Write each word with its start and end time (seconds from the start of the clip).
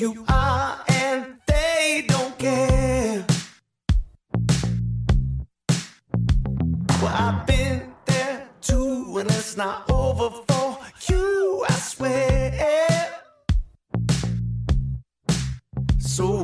you 0.00 0.24
are, 0.28 0.78
and 0.88 1.36
they 1.46 2.04
don't 2.06 2.38
care. 2.38 3.24
Well, 7.00 7.14
I've 7.14 7.46
been 7.46 7.94
there 8.04 8.46
too, 8.60 9.16
and 9.18 9.30
it's 9.30 9.56
not 9.56 9.90
over 9.90 10.30
for 10.46 10.78
you, 11.08 11.64
I 11.68 11.72
swear. 11.72 13.10
So 15.98 16.42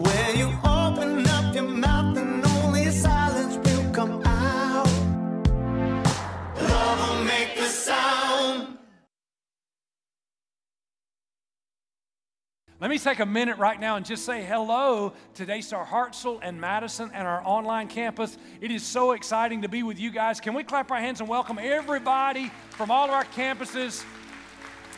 Let 12.83 12.91
me 12.91 12.99
take 12.99 13.21
a 13.21 13.27
minute 13.27 13.59
right 13.59 13.79
now 13.79 13.95
and 13.95 14.05
just 14.05 14.25
say 14.25 14.43
hello 14.43 15.13
to 15.35 15.47
Daystar 15.47 15.87
Hartselle 15.87 16.41
and 16.43 16.61
Madison 16.61 17.13
and 17.15 17.29
our 17.29 17.41
online 17.47 17.87
campus. 17.87 18.37
It 18.61 18.73
is 18.73 18.83
so 18.83 19.13
exciting 19.13 19.63
to 19.63 19.69
be 19.69 19.85
with 19.85 20.01
you 20.01 20.11
guys. 20.11 20.41
Can 20.41 20.53
we 20.53 20.65
clap 20.65 20.91
our 20.91 20.99
hands 20.99 21.21
and 21.21 21.29
welcome 21.29 21.61
everybody 21.63 22.51
from 22.71 22.91
all 22.91 23.05
of 23.05 23.13
our 23.13 23.23
campuses 23.23 24.05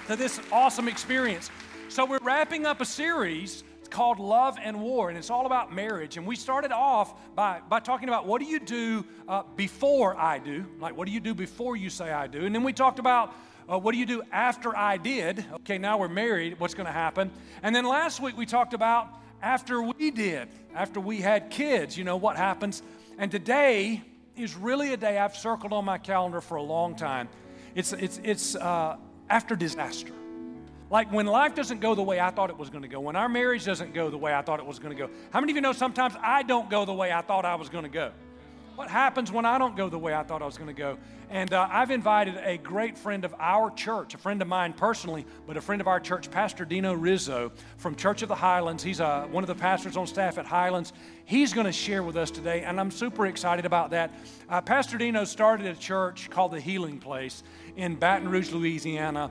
to 0.07 0.17
this 0.17 0.41
awesome 0.51 0.89
experience? 0.89 1.51
So, 1.91 2.07
we're 2.07 2.21
wrapping 2.23 2.65
up 2.65 2.81
a 2.81 2.87
series 2.87 3.65
called 3.91 4.19
Love 4.19 4.57
and 4.63 4.81
War, 4.81 5.11
and 5.11 5.19
it's 5.19 5.29
all 5.29 5.45
about 5.45 5.71
marriage. 5.71 6.17
And 6.17 6.27
we 6.27 6.37
started 6.37 6.73
off 6.73 7.35
by, 7.35 7.61
by 7.69 7.81
talking 7.81 8.09
about 8.09 8.27
what 8.27 8.41
do 8.41 8.47
you 8.47 8.61
do 8.61 9.05
uh, 9.29 9.43
before 9.57 10.17
I 10.17 10.39
do? 10.39 10.65
Like, 10.81 10.97
what 10.97 11.07
do 11.07 11.13
you 11.13 11.21
do 11.21 11.35
before 11.35 11.77
you 11.77 11.91
say 11.91 12.11
I 12.11 12.29
do? 12.29 12.47
And 12.47 12.55
then 12.55 12.65
we 12.65 12.73
talked 12.73 12.99
about 12.99 13.35
uh, 13.71 13.79
what 13.79 13.93
do 13.93 13.99
you 13.99 14.07
do 14.07 14.23
after 14.33 14.77
I 14.77 14.97
did? 14.97 15.45
Okay, 15.55 15.79
now 15.79 15.99
we're 15.99 16.09
married. 16.09 16.59
What's 16.59 16.75
going 16.75 16.87
to 16.87 16.93
happen? 16.93 17.31
And 17.63 17.75
then 17.75 17.85
last 17.85 18.21
week 18.21 18.37
we 18.37 18.47
talked 18.47 18.75
about 18.75 19.09
after 19.43 19.83
we 19.83 20.11
did, 20.11 20.49
after 20.75 21.01
we 21.01 21.21
had 21.21 21.51
kids, 21.51 21.97
you 21.97 22.05
know, 22.05 22.17
what 22.17 22.37
happens. 22.37 22.83
And 23.19 23.31
today 23.31 24.03
is 24.37 24.57
really 24.57 24.93
a 24.93 24.97
day 24.97 25.19
I've 25.19 25.37
circled 25.37 25.73
on 25.73 25.85
my 25.85 25.99
calendar 25.99 26.41
for 26.41 26.57
a 26.57 26.63
long 26.63 26.95
time. 26.97 27.29
It's, 27.75 27.93
it's, 27.93 28.21
it's 28.23 28.57
uh, 28.57 28.97
after 29.29 29.57
disaster. 29.57 30.13
Like 30.91 31.11
when 31.13 31.27
life 31.27 31.55
doesn't 31.55 31.81
go 31.81 31.95
the 31.95 32.03
way 32.03 32.21
I 32.21 32.31
thought 32.31 32.51
it 32.51 32.59
was 32.59 32.71
going 32.71 32.83
to 32.83 32.89
go, 32.89 33.01
when 33.01 33.17
our 33.17 33.29
marriage 33.29 33.65
doesn't 33.65 33.95
go 33.95 34.11
the 34.11 34.19
way 34.19 34.35
I 34.35 34.43
thought 34.43 34.61
it 34.61 34.67
was 34.67 34.79
going 34.79 34.97
to 34.97 35.07
go. 35.07 35.11
How 35.31 35.41
many 35.41 35.53
of 35.53 35.57
you 35.57 35.63
know 35.63 35.73
sometimes 35.73 36.15
I 36.23 36.43
don't 36.43 36.69
go 36.69 36.85
the 36.85 36.93
way 36.93 37.13
I 37.13 37.21
thought 37.21 37.45
I 37.45 37.55
was 37.55 37.69
going 37.69 37.85
to 37.85 37.91
go? 37.91 38.13
What 38.75 38.91
happens 38.91 39.31
when 39.31 39.45
I 39.45 39.57
don't 39.57 39.77
go 39.77 39.89
the 39.89 39.99
way 39.99 40.13
I 40.13 40.25
thought 40.25 40.43
I 40.43 40.47
was 40.47 40.59
going 40.59 40.67
to 40.67 40.75
go? 40.75 40.99
And 41.31 41.53
uh, 41.53 41.69
I've 41.71 41.93
invited 41.93 42.37
a 42.43 42.59
great 42.59 42.99
friend 42.99 43.25
of 43.25 43.33
our 43.39 43.71
church, 43.71 44.15
a 44.15 44.19
friend 44.19 44.43
of 44.43 44.49
mine 44.49 44.73
personally, 44.73 45.27
but 45.47 45.57
a 45.57 45.61
friend 45.61 45.81
of 45.81 45.87
our 45.87 46.01
church, 46.01 46.29
Pastor 46.29 46.65
Dino 46.65 46.93
Rizzo 46.93 47.53
from 47.77 47.95
Church 47.95 48.23
of 48.23 48.29
the 48.29 48.35
Highlands. 48.35 48.83
He's 48.83 49.01
uh, 49.01 49.29
one 49.31 49.45
of 49.45 49.49
the 49.49 49.55
pastors 49.55 49.97
on 49.97 50.09
staff 50.09 50.39
at 50.39 50.47
Highlands. 50.47 50.93
He's 51.25 51.53
going 51.53 51.67
to 51.67 51.73
share 51.73 52.03
with 52.03 52.17
us 52.17 52.33
today, 52.33 52.65
and 52.65 52.81
I'm 52.81 52.91
super 52.91 53.27
excited 53.27 53.65
about 53.65 53.91
that. 53.91 54.13
Uh, 54.49 54.61
Pastor 54.61 54.99
Dino 54.99 55.23
started 55.23 55.67
a 55.67 55.77
church 55.77 56.29
called 56.29 56.51
the 56.51 56.61
Healing 56.61 56.99
Place 56.99 57.45
in 57.77 57.95
Baton 57.95 58.29
Rouge, 58.29 58.51
Louisiana. 58.51 59.31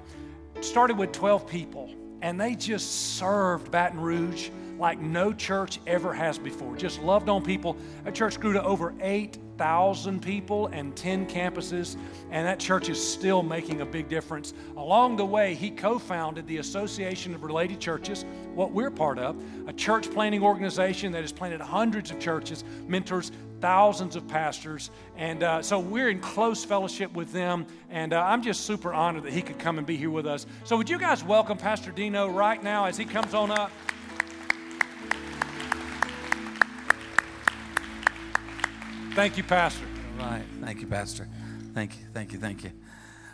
Started 0.62 0.98
with 0.98 1.12
12 1.12 1.48
people, 1.48 1.94
and 2.22 2.40
they 2.40 2.56
just 2.56 3.18
served 3.18 3.72
Baton 3.72 4.00
Rouge 4.00 4.52
like 4.84 5.00
no 5.00 5.32
church 5.32 5.80
ever 5.88 6.14
has 6.14 6.38
before. 6.38 6.76
Just 6.76 7.02
loved 7.02 7.30
on 7.30 7.42
people. 7.42 7.78
That 8.04 8.14
church 8.14 8.38
grew 8.38 8.52
to 8.52 8.62
over 8.64 8.94
8,000 9.00 10.22
people 10.22 10.68
and 10.68 10.94
10 10.94 11.26
campuses, 11.26 11.96
and 12.32 12.46
that 12.46 12.60
church 12.60 12.90
is 12.90 13.02
still 13.02 13.44
making 13.44 13.80
a 13.80 13.86
big 13.86 14.10
difference. 14.10 14.54
Along 14.76 15.16
the 15.16 15.24
way, 15.24 15.56
he 15.56 15.72
co 15.72 15.98
founded 15.98 16.46
the 16.48 16.58
Association 16.58 17.34
of 17.34 17.46
Related 17.46 17.80
Churches, 17.80 18.26
what 18.56 18.74
we're 18.74 18.92
part 18.92 19.20
of, 19.20 19.42
a 19.68 19.74
church 19.74 20.12
planting 20.12 20.44
organization 20.44 21.14
that 21.14 21.22
has 21.22 21.32
planted 21.32 21.62
hundreds 21.62 22.12
of 22.12 22.20
churches, 22.20 22.66
mentors 22.86 23.32
thousands 23.62 24.18
of 24.18 24.28
pastors. 24.28 24.92
And 25.16 25.44
uh, 25.44 25.62
so 25.62 25.80
we're 25.80 26.10
in 26.10 26.20
close 26.20 26.66
fellowship 26.66 27.14
with 27.14 27.32
them. 27.32 27.66
And 27.90 28.12
uh, 28.12 28.22
I'm 28.22 28.42
just 28.42 28.66
super 28.66 28.94
honored 28.94 29.24
that 29.24 29.32
he 29.32 29.42
could 29.42 29.60
come 29.60 29.78
and 29.78 29.88
be 29.88 29.96
here 29.96 30.10
with 30.10 30.28
us. 30.28 30.46
So, 30.66 30.76
would 30.76 30.90
you 30.90 31.00
guys 31.00 31.24
welcome 31.24 31.58
Pastor 31.58 31.92
Dino 31.92 32.28
right 32.28 32.62
now 32.62 32.84
as 32.84 32.98
he 32.98 33.06
comes 33.06 33.34
on 33.34 33.50
up? 33.50 33.72
Thank 39.16 39.38
you, 39.38 39.44
Pastor. 39.44 39.86
All 40.20 40.26
right. 40.26 40.44
Thank 40.60 40.82
you, 40.82 40.88
Pastor. 40.88 41.30
Thank 41.76 42.00
you. 42.00 42.06
Thank 42.14 42.34
you. 42.34 42.40
Thank 42.40 42.64
you. 42.64 42.72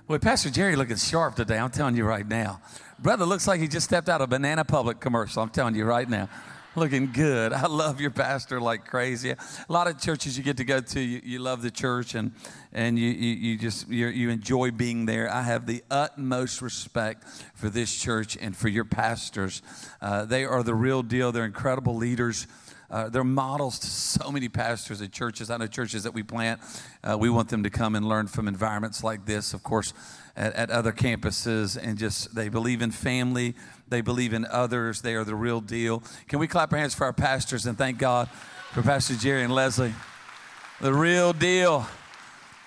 Well, 0.09 0.19
Pastor 0.19 0.49
Jerry 0.49 0.75
looking 0.75 0.97
sharp 0.97 1.37
today. 1.37 1.57
I'm 1.57 1.71
telling 1.71 1.95
you 1.95 2.03
right 2.03 2.27
now. 2.27 2.59
Brother 2.99 3.25
looks 3.25 3.47
like 3.47 3.61
he 3.61 3.69
just 3.69 3.85
stepped 3.85 4.09
out 4.09 4.19
of 4.19 4.29
Banana 4.29 4.61
Republic 4.61 4.99
commercial. 4.99 5.41
I'm 5.41 5.49
telling 5.49 5.75
you 5.75 5.85
right 5.85 6.09
now. 6.09 6.27
Looking 6.75 7.13
good. 7.13 7.53
I 7.53 7.67
love 7.67 8.01
your 8.01 8.11
pastor 8.11 8.59
like 8.59 8.85
crazy. 8.85 9.31
A 9.31 9.37
lot 9.69 9.87
of 9.87 10.01
churches 10.01 10.37
you 10.37 10.43
get 10.43 10.57
to 10.57 10.65
go 10.65 10.81
to, 10.81 10.99
you, 10.99 11.21
you 11.23 11.39
love 11.39 11.61
the 11.61 11.71
church 11.71 12.13
and, 12.13 12.33
and 12.73 12.99
you, 12.99 13.09
you, 13.09 13.35
you 13.35 13.57
just 13.57 13.87
you 13.87 14.29
enjoy 14.29 14.71
being 14.71 15.05
there. 15.05 15.33
I 15.33 15.43
have 15.43 15.65
the 15.65 15.81
utmost 15.89 16.61
respect 16.61 17.25
for 17.55 17.69
this 17.69 17.97
church 17.97 18.37
and 18.39 18.53
for 18.55 18.67
your 18.67 18.85
pastors. 18.85 19.61
Uh, 20.01 20.25
they 20.25 20.43
are 20.43 20.61
the 20.61 20.75
real 20.75 21.03
deal. 21.03 21.31
They're 21.31 21.45
incredible 21.45 21.95
leaders. 21.95 22.47
Uh, 22.91 23.09
they're 23.09 23.23
models 23.23 23.77
to 23.79 23.87
so 23.87 24.31
many 24.31 24.49
pastors 24.49 25.01
at 25.01 25.11
churches. 25.11 25.49
I 25.49 25.57
know 25.57 25.67
churches 25.67 26.03
that 26.03 26.13
we 26.13 26.23
plant, 26.23 26.59
uh, 27.03 27.17
we 27.17 27.29
want 27.29 27.49
them 27.49 27.63
to 27.63 27.69
come 27.69 27.95
and 27.95 28.07
learn 28.07 28.27
from 28.27 28.47
environments 28.47 29.03
like 29.03 29.25
this, 29.25 29.53
of 29.53 29.63
course, 29.63 29.93
at, 30.35 30.53
at 30.53 30.71
other 30.71 30.91
campuses, 30.91 31.77
and 31.81 31.97
just 31.97 32.33
they 32.33 32.49
believe 32.49 32.81
in 32.81 32.91
family, 32.91 33.55
they 33.87 34.01
believe 34.01 34.33
in 34.33 34.45
others, 34.45 35.01
they 35.01 35.15
are 35.15 35.23
the 35.23 35.35
real 35.35 35.61
deal. 35.61 36.01
Can 36.27 36.39
we 36.39 36.47
clap 36.47 36.73
our 36.73 36.79
hands 36.79 36.95
for 36.95 37.05
our 37.05 37.13
pastors 37.13 37.65
and 37.65 37.77
thank 37.77 37.99
God 37.99 38.29
for 38.71 38.81
Pastor 38.81 39.15
Jerry 39.15 39.43
and 39.43 39.53
Leslie? 39.53 39.93
The 40.81 40.93
real 40.93 41.33
deal. 41.33 41.85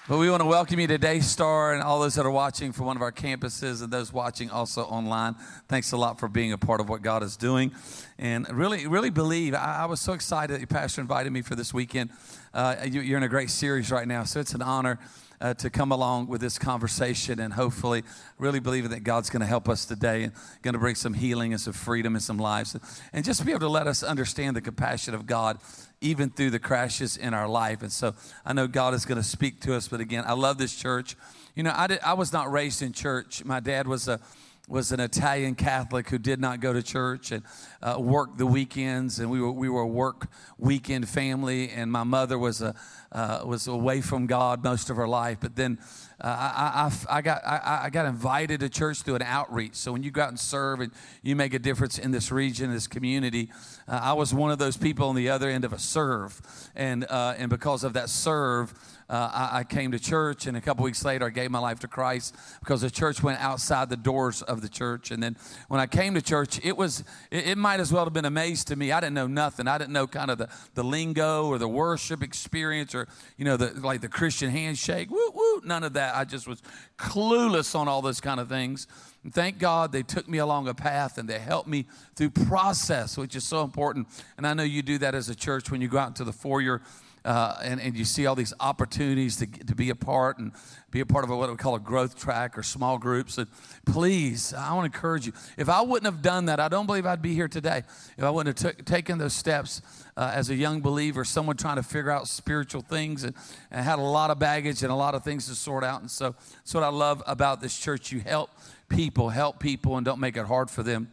But 0.08 0.18
we 0.18 0.28
want 0.28 0.42
to 0.42 0.48
welcome 0.48 0.80
you 0.80 0.88
today, 0.88 1.20
Star, 1.20 1.72
and 1.72 1.80
all 1.80 2.00
those 2.00 2.16
that 2.16 2.26
are 2.26 2.30
watching 2.30 2.72
from 2.72 2.86
one 2.86 2.96
of 2.96 3.02
our 3.02 3.12
campuses 3.12 3.84
and 3.84 3.92
those 3.92 4.12
watching 4.12 4.50
also 4.50 4.82
online. 4.82 5.36
Thanks 5.68 5.92
a 5.92 5.96
lot 5.96 6.18
for 6.18 6.26
being 6.26 6.52
a 6.52 6.58
part 6.58 6.80
of 6.80 6.88
what 6.88 7.02
God 7.02 7.22
is 7.22 7.36
doing. 7.36 7.70
And 8.18 8.50
really, 8.52 8.88
really 8.88 9.10
believe, 9.10 9.54
I, 9.54 9.82
I 9.82 9.86
was 9.86 10.00
so 10.00 10.12
excited 10.12 10.54
that 10.54 10.58
your 10.58 10.66
pastor 10.66 11.02
invited 11.02 11.32
me 11.32 11.40
for 11.40 11.54
this 11.54 11.72
weekend. 11.72 12.10
Uh, 12.52 12.74
you, 12.84 13.00
you're 13.00 13.16
in 13.16 13.22
a 13.22 13.28
great 13.28 13.48
series 13.48 13.92
right 13.92 14.08
now, 14.08 14.24
so 14.24 14.40
it's 14.40 14.54
an 14.54 14.62
honor. 14.62 14.98
Uh, 15.40 15.52
to 15.52 15.68
come 15.70 15.90
along 15.90 16.28
with 16.28 16.40
this 16.40 16.56
conversation 16.56 17.40
and 17.40 17.54
hopefully 17.54 18.04
really 18.38 18.60
believing 18.60 18.92
that 18.92 19.02
God's 19.02 19.28
going 19.28 19.40
to 19.40 19.46
help 19.46 19.68
us 19.68 19.84
today 19.84 20.22
and 20.22 20.32
going 20.62 20.74
to 20.74 20.78
bring 20.78 20.94
some 20.94 21.14
healing 21.14 21.52
and 21.52 21.60
some 21.60 21.72
freedom 21.72 22.14
in 22.14 22.20
some 22.20 22.38
lives 22.38 22.76
and 23.12 23.24
just 23.24 23.44
be 23.44 23.50
able 23.50 23.58
to 23.58 23.68
let 23.68 23.88
us 23.88 24.04
understand 24.04 24.54
the 24.54 24.60
compassion 24.60 25.14
of 25.14 25.26
God 25.26 25.58
even 26.02 26.30
through 26.30 26.50
the 26.50 26.58
crashes 26.58 27.16
in 27.16 27.32
our 27.32 27.48
life. 27.48 27.82
And 27.82 27.90
so 27.90 28.14
I 28.44 28.52
know 28.52 28.66
God 28.66 28.94
is 28.94 29.04
going 29.04 29.20
to 29.20 29.26
speak 29.26 29.60
to 29.60 29.74
us. 29.74 29.88
But 29.88 30.00
again, 30.00 30.24
I 30.26 30.34
love 30.34 30.58
this 30.58 30.74
church. 30.74 31.16
You 31.54 31.62
know, 31.62 31.72
I, 31.74 31.86
did, 31.86 32.00
I 32.00 32.14
was 32.14 32.32
not 32.32 32.50
raised 32.50 32.82
in 32.82 32.92
church. 32.92 33.44
My 33.44 33.60
dad 33.60 33.86
was 33.86 34.08
a 34.08 34.20
was 34.68 34.92
an 34.92 35.00
Italian 35.00 35.54
Catholic 35.54 36.08
who 36.08 36.18
did 36.18 36.40
not 36.40 36.60
go 36.60 36.72
to 36.72 36.82
church 36.82 37.32
and 37.32 37.42
uh, 37.82 37.96
worked 37.98 38.38
the 38.38 38.46
weekends, 38.46 39.18
and 39.18 39.30
we 39.30 39.40
were 39.40 39.52
we 39.52 39.68
were 39.68 39.82
a 39.82 39.86
work 39.86 40.28
weekend 40.58 41.08
family. 41.08 41.70
And 41.70 41.90
my 41.90 42.04
mother 42.04 42.38
was 42.38 42.62
a 42.62 42.74
uh, 43.12 43.42
was 43.44 43.66
away 43.66 44.00
from 44.00 44.26
God 44.26 44.64
most 44.64 44.88
of 44.88 44.96
her 44.96 45.08
life, 45.08 45.38
but 45.40 45.54
then 45.54 45.78
uh, 46.20 46.28
I, 46.28 46.90
I, 47.10 47.18
I, 47.18 47.22
got 47.22 47.44
I, 47.44 47.80
I, 47.84 47.90
got 47.90 48.06
invited 48.06 48.60
to 48.60 48.68
church 48.68 49.02
through 49.02 49.16
an 49.16 49.22
outreach. 49.22 49.74
So 49.74 49.92
when 49.92 50.02
you 50.02 50.10
go 50.10 50.22
out 50.22 50.28
and 50.28 50.40
serve 50.40 50.80
and 50.80 50.92
you 51.20 51.36
make 51.36 51.52
a 51.52 51.58
difference 51.58 51.98
in 51.98 52.10
this 52.10 52.32
region, 52.32 52.72
this 52.72 52.86
community, 52.86 53.50
uh, 53.86 54.00
I 54.02 54.12
was 54.14 54.32
one 54.32 54.50
of 54.50 54.58
those 54.58 54.76
people 54.76 55.08
on 55.08 55.14
the 55.14 55.28
other 55.28 55.50
end 55.50 55.64
of 55.64 55.72
a 55.72 55.78
serve, 55.78 56.40
and 56.74 57.04
uh, 57.10 57.34
and 57.36 57.50
because 57.50 57.84
of 57.84 57.92
that 57.94 58.08
serve 58.08 58.72
uh, 59.12 59.30
I, 59.30 59.58
I, 59.58 59.64
came 59.64 59.92
to 59.92 59.98
church, 59.98 60.46
and 60.46 60.56
a 60.56 60.60
couple 60.60 60.84
weeks 60.84 61.04
later, 61.04 61.26
I 61.26 61.30
gave 61.30 61.50
my 61.50 61.58
life 61.58 61.80
to 61.80 61.88
Christ 61.88 62.34
because 62.60 62.80
the 62.80 62.90
church 62.90 63.22
went 63.22 63.40
outside 63.40 63.90
the 63.90 63.96
doors 63.96 64.40
of 64.40 64.62
the 64.62 64.70
church. 64.70 65.10
And 65.10 65.22
then 65.22 65.36
when 65.68 65.80
I 65.80 65.86
came 65.86 66.14
to 66.14 66.22
church, 66.22 66.58
it 66.64 66.78
was 66.78 67.04
it, 67.30 67.48
it 67.48 67.58
might 67.58 67.71
as 67.80 67.92
well 67.92 68.04
have 68.04 68.12
been 68.12 68.24
amazed 68.24 68.68
to 68.68 68.76
me. 68.76 68.92
I 68.92 69.00
didn't 69.00 69.14
know 69.14 69.26
nothing. 69.26 69.68
I 69.68 69.78
didn't 69.78 69.92
know 69.92 70.06
kind 70.06 70.30
of 70.30 70.38
the, 70.38 70.48
the 70.74 70.82
lingo 70.82 71.46
or 71.46 71.58
the 71.58 71.68
worship 71.68 72.22
experience 72.22 72.94
or 72.94 73.08
you 73.36 73.44
know 73.44 73.56
the 73.56 73.72
like 73.80 74.00
the 74.00 74.08
Christian 74.08 74.50
handshake. 74.50 75.10
Woo 75.10 75.30
woo, 75.34 75.60
none 75.64 75.84
of 75.84 75.92
that. 75.94 76.16
I 76.16 76.24
just 76.24 76.46
was 76.46 76.62
clueless 76.98 77.74
on 77.74 77.88
all 77.88 78.02
those 78.02 78.20
kind 78.20 78.40
of 78.40 78.48
things. 78.48 78.86
And 79.24 79.32
thank 79.32 79.58
God 79.58 79.92
they 79.92 80.02
took 80.02 80.28
me 80.28 80.38
along 80.38 80.68
a 80.68 80.74
path 80.74 81.18
and 81.18 81.28
they 81.28 81.38
helped 81.38 81.68
me 81.68 81.86
through 82.16 82.30
process, 82.30 83.16
which 83.16 83.36
is 83.36 83.44
so 83.44 83.62
important. 83.62 84.08
And 84.36 84.46
I 84.46 84.54
know 84.54 84.64
you 84.64 84.82
do 84.82 84.98
that 84.98 85.14
as 85.14 85.28
a 85.28 85.34
church 85.34 85.70
when 85.70 85.80
you 85.80 85.88
go 85.88 85.98
out 85.98 86.08
into 86.08 86.24
the 86.24 86.32
foyer 86.32 86.82
uh, 87.24 87.56
and, 87.62 87.80
and 87.80 87.96
you 87.96 88.04
see 88.04 88.26
all 88.26 88.34
these 88.34 88.52
opportunities 88.58 89.36
to, 89.36 89.46
to 89.46 89.74
be 89.74 89.90
a 89.90 89.94
part 89.94 90.38
and 90.38 90.52
be 90.90 91.00
a 91.00 91.06
part 91.06 91.24
of 91.24 91.30
what 91.30 91.48
we 91.48 91.56
call 91.56 91.74
a 91.74 91.80
growth 91.80 92.18
track 92.18 92.58
or 92.58 92.62
small 92.62 92.98
groups. 92.98 93.38
And 93.38 93.46
please, 93.86 94.52
I 94.52 94.74
want 94.74 94.92
to 94.92 94.96
encourage 94.96 95.26
you. 95.26 95.32
If 95.56 95.68
I 95.68 95.82
wouldn't 95.82 96.12
have 96.12 96.22
done 96.22 96.46
that, 96.46 96.60
I 96.60 96.68
don't 96.68 96.86
believe 96.86 97.06
I'd 97.06 97.22
be 97.22 97.34
here 97.34 97.48
today. 97.48 97.82
If 98.18 98.24
I 98.24 98.30
wouldn't 98.30 98.58
have 98.58 98.76
t- 98.76 98.82
taken 98.82 99.18
those 99.18 99.32
steps 99.32 99.82
uh, 100.16 100.32
as 100.34 100.50
a 100.50 100.54
young 100.54 100.80
believer, 100.80 101.24
someone 101.24 101.56
trying 101.56 101.76
to 101.76 101.82
figure 101.82 102.10
out 102.10 102.28
spiritual 102.28 102.82
things 102.82 103.24
and, 103.24 103.34
and 103.70 103.84
had 103.84 103.98
a 103.98 104.02
lot 104.02 104.30
of 104.30 104.38
baggage 104.38 104.82
and 104.82 104.92
a 104.92 104.96
lot 104.96 105.14
of 105.14 105.22
things 105.24 105.46
to 105.46 105.54
sort 105.54 105.84
out. 105.84 106.00
And 106.00 106.10
so 106.10 106.34
that's 106.56 106.74
what 106.74 106.82
I 106.82 106.88
love 106.88 107.22
about 107.26 107.60
this 107.60 107.78
church. 107.78 108.12
You 108.12 108.20
help 108.20 108.50
people, 108.88 109.30
help 109.30 109.60
people, 109.60 109.96
and 109.96 110.04
don't 110.04 110.20
make 110.20 110.36
it 110.36 110.46
hard 110.46 110.70
for 110.70 110.82
them 110.82 111.10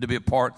to 0.00 0.06
be 0.06 0.16
a 0.16 0.20
part 0.20 0.54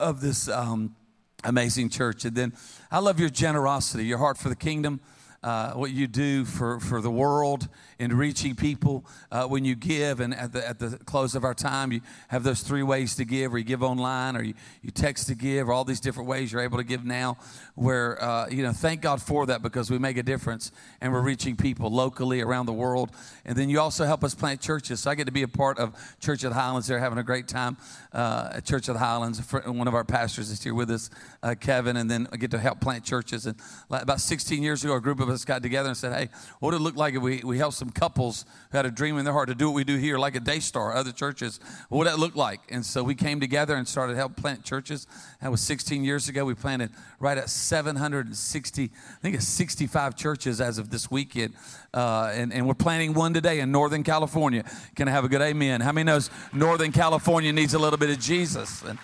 of 0.00 0.20
this 0.20 0.48
um, 0.48 0.96
amazing 1.44 1.88
church. 1.88 2.24
And 2.24 2.36
then 2.36 2.52
I 2.90 2.98
love 2.98 3.20
your 3.20 3.28
generosity, 3.28 4.04
your 4.04 4.18
heart 4.18 4.38
for 4.38 4.48
the 4.48 4.56
kingdom 4.56 5.00
uh, 5.44 5.74
what 5.74 5.90
you 5.90 6.06
do 6.06 6.46
for, 6.46 6.80
for 6.80 7.02
the 7.02 7.10
world 7.10 7.68
in 7.98 8.16
reaching 8.16 8.56
people 8.56 9.04
uh, 9.30 9.46
when 9.46 9.62
you 9.62 9.74
give. 9.74 10.20
And 10.20 10.34
at 10.34 10.54
the, 10.54 10.66
at 10.66 10.78
the 10.78 10.98
close 11.04 11.34
of 11.34 11.44
our 11.44 11.52
time, 11.52 11.92
you 11.92 12.00
have 12.28 12.44
those 12.44 12.62
three 12.62 12.82
ways 12.82 13.14
to 13.16 13.26
give, 13.26 13.52
or 13.52 13.58
you 13.58 13.64
give 13.64 13.82
online, 13.82 14.38
or 14.38 14.42
you, 14.42 14.54
you 14.80 14.90
text 14.90 15.26
to 15.28 15.34
give, 15.34 15.68
or 15.68 15.72
all 15.72 15.84
these 15.84 16.00
different 16.00 16.30
ways 16.30 16.50
you're 16.50 16.62
able 16.62 16.78
to 16.78 16.84
give 16.84 17.04
now. 17.04 17.36
Where, 17.74 18.22
uh, 18.24 18.48
you 18.48 18.62
know, 18.62 18.72
thank 18.72 19.02
God 19.02 19.20
for 19.20 19.44
that 19.44 19.60
because 19.60 19.90
we 19.90 19.98
make 19.98 20.16
a 20.16 20.22
difference 20.22 20.72
and 21.02 21.12
we're 21.12 21.20
reaching 21.20 21.56
people 21.56 21.90
locally 21.90 22.40
around 22.40 22.64
the 22.64 22.72
world. 22.72 23.10
And 23.44 23.54
then 23.54 23.68
you 23.68 23.80
also 23.80 24.06
help 24.06 24.24
us 24.24 24.34
plant 24.34 24.62
churches. 24.62 25.00
So 25.00 25.10
I 25.10 25.14
get 25.14 25.26
to 25.26 25.32
be 25.32 25.42
a 25.42 25.48
part 25.48 25.78
of 25.78 25.92
Church 26.20 26.42
of 26.44 26.54
the 26.54 26.58
Highlands. 26.58 26.86
They're 26.86 26.98
having 26.98 27.18
a 27.18 27.22
great 27.22 27.48
time 27.48 27.76
uh, 28.14 28.52
at 28.54 28.64
Church 28.64 28.88
of 28.88 28.94
the 28.94 29.00
Highlands. 29.00 29.40
One 29.66 29.88
of 29.88 29.94
our 29.94 30.04
pastors 30.04 30.50
is 30.50 30.62
here 30.62 30.74
with 30.74 30.90
us, 30.90 31.10
uh, 31.42 31.54
Kevin, 31.60 31.98
and 31.98 32.10
then 32.10 32.28
I 32.32 32.38
get 32.38 32.50
to 32.52 32.58
help 32.58 32.80
plant 32.80 33.04
churches. 33.04 33.44
And 33.44 33.60
about 33.90 34.20
16 34.22 34.62
years 34.62 34.82
ago, 34.84 34.94
a 34.94 35.00
group 35.02 35.20
of 35.20 35.33
us 35.34 35.44
got 35.44 35.62
together 35.62 35.88
and 35.88 35.96
said, 35.96 36.12
hey, 36.12 36.28
what 36.60 36.70
would 36.70 36.76
it 36.76 36.82
look 36.82 36.96
like 36.96 37.14
if 37.14 37.22
we, 37.22 37.42
we 37.44 37.58
helped 37.58 37.76
some 37.76 37.90
couples 37.90 38.46
who 38.70 38.78
had 38.78 38.86
a 38.86 38.90
dream 38.90 39.18
in 39.18 39.24
their 39.24 39.34
heart 39.34 39.48
to 39.48 39.54
do 39.54 39.68
what 39.68 39.74
we 39.74 39.84
do 39.84 39.96
here, 39.96 40.16
like 40.16 40.34
a 40.34 40.40
Daystar, 40.40 40.94
other 40.94 41.12
churches? 41.12 41.60
What 41.88 41.98
would 41.98 42.06
that 42.06 42.18
look 42.18 42.36
like? 42.36 42.60
And 42.70 42.86
so 42.86 43.02
we 43.02 43.14
came 43.14 43.40
together 43.40 43.74
and 43.74 43.86
started 43.86 44.16
help 44.16 44.36
plant 44.36 44.64
churches. 44.64 45.06
That 45.42 45.50
was 45.50 45.60
16 45.60 46.04
years 46.04 46.28
ago. 46.28 46.44
We 46.44 46.54
planted 46.54 46.90
right 47.20 47.36
at 47.36 47.50
760, 47.50 48.84
I 48.84 49.20
think 49.20 49.34
it's 49.34 49.46
65 49.46 50.16
churches 50.16 50.60
as 50.60 50.78
of 50.78 50.90
this 50.90 51.10
weekend. 51.10 51.54
Uh, 51.92 52.32
and, 52.34 52.52
and 52.52 52.66
we're 52.66 52.74
planting 52.74 53.14
one 53.14 53.34
today 53.34 53.60
in 53.60 53.70
Northern 53.70 54.02
California. 54.02 54.64
Can 54.94 55.08
I 55.08 55.10
have 55.10 55.24
a 55.24 55.28
good 55.28 55.42
amen? 55.42 55.80
How 55.80 55.92
many 55.92 56.04
knows 56.04 56.30
Northern 56.52 56.92
California 56.92 57.52
needs 57.52 57.74
a 57.74 57.78
little 57.78 57.98
bit 57.98 58.10
of 58.10 58.20
Jesus? 58.20 58.82
And, 58.82 58.98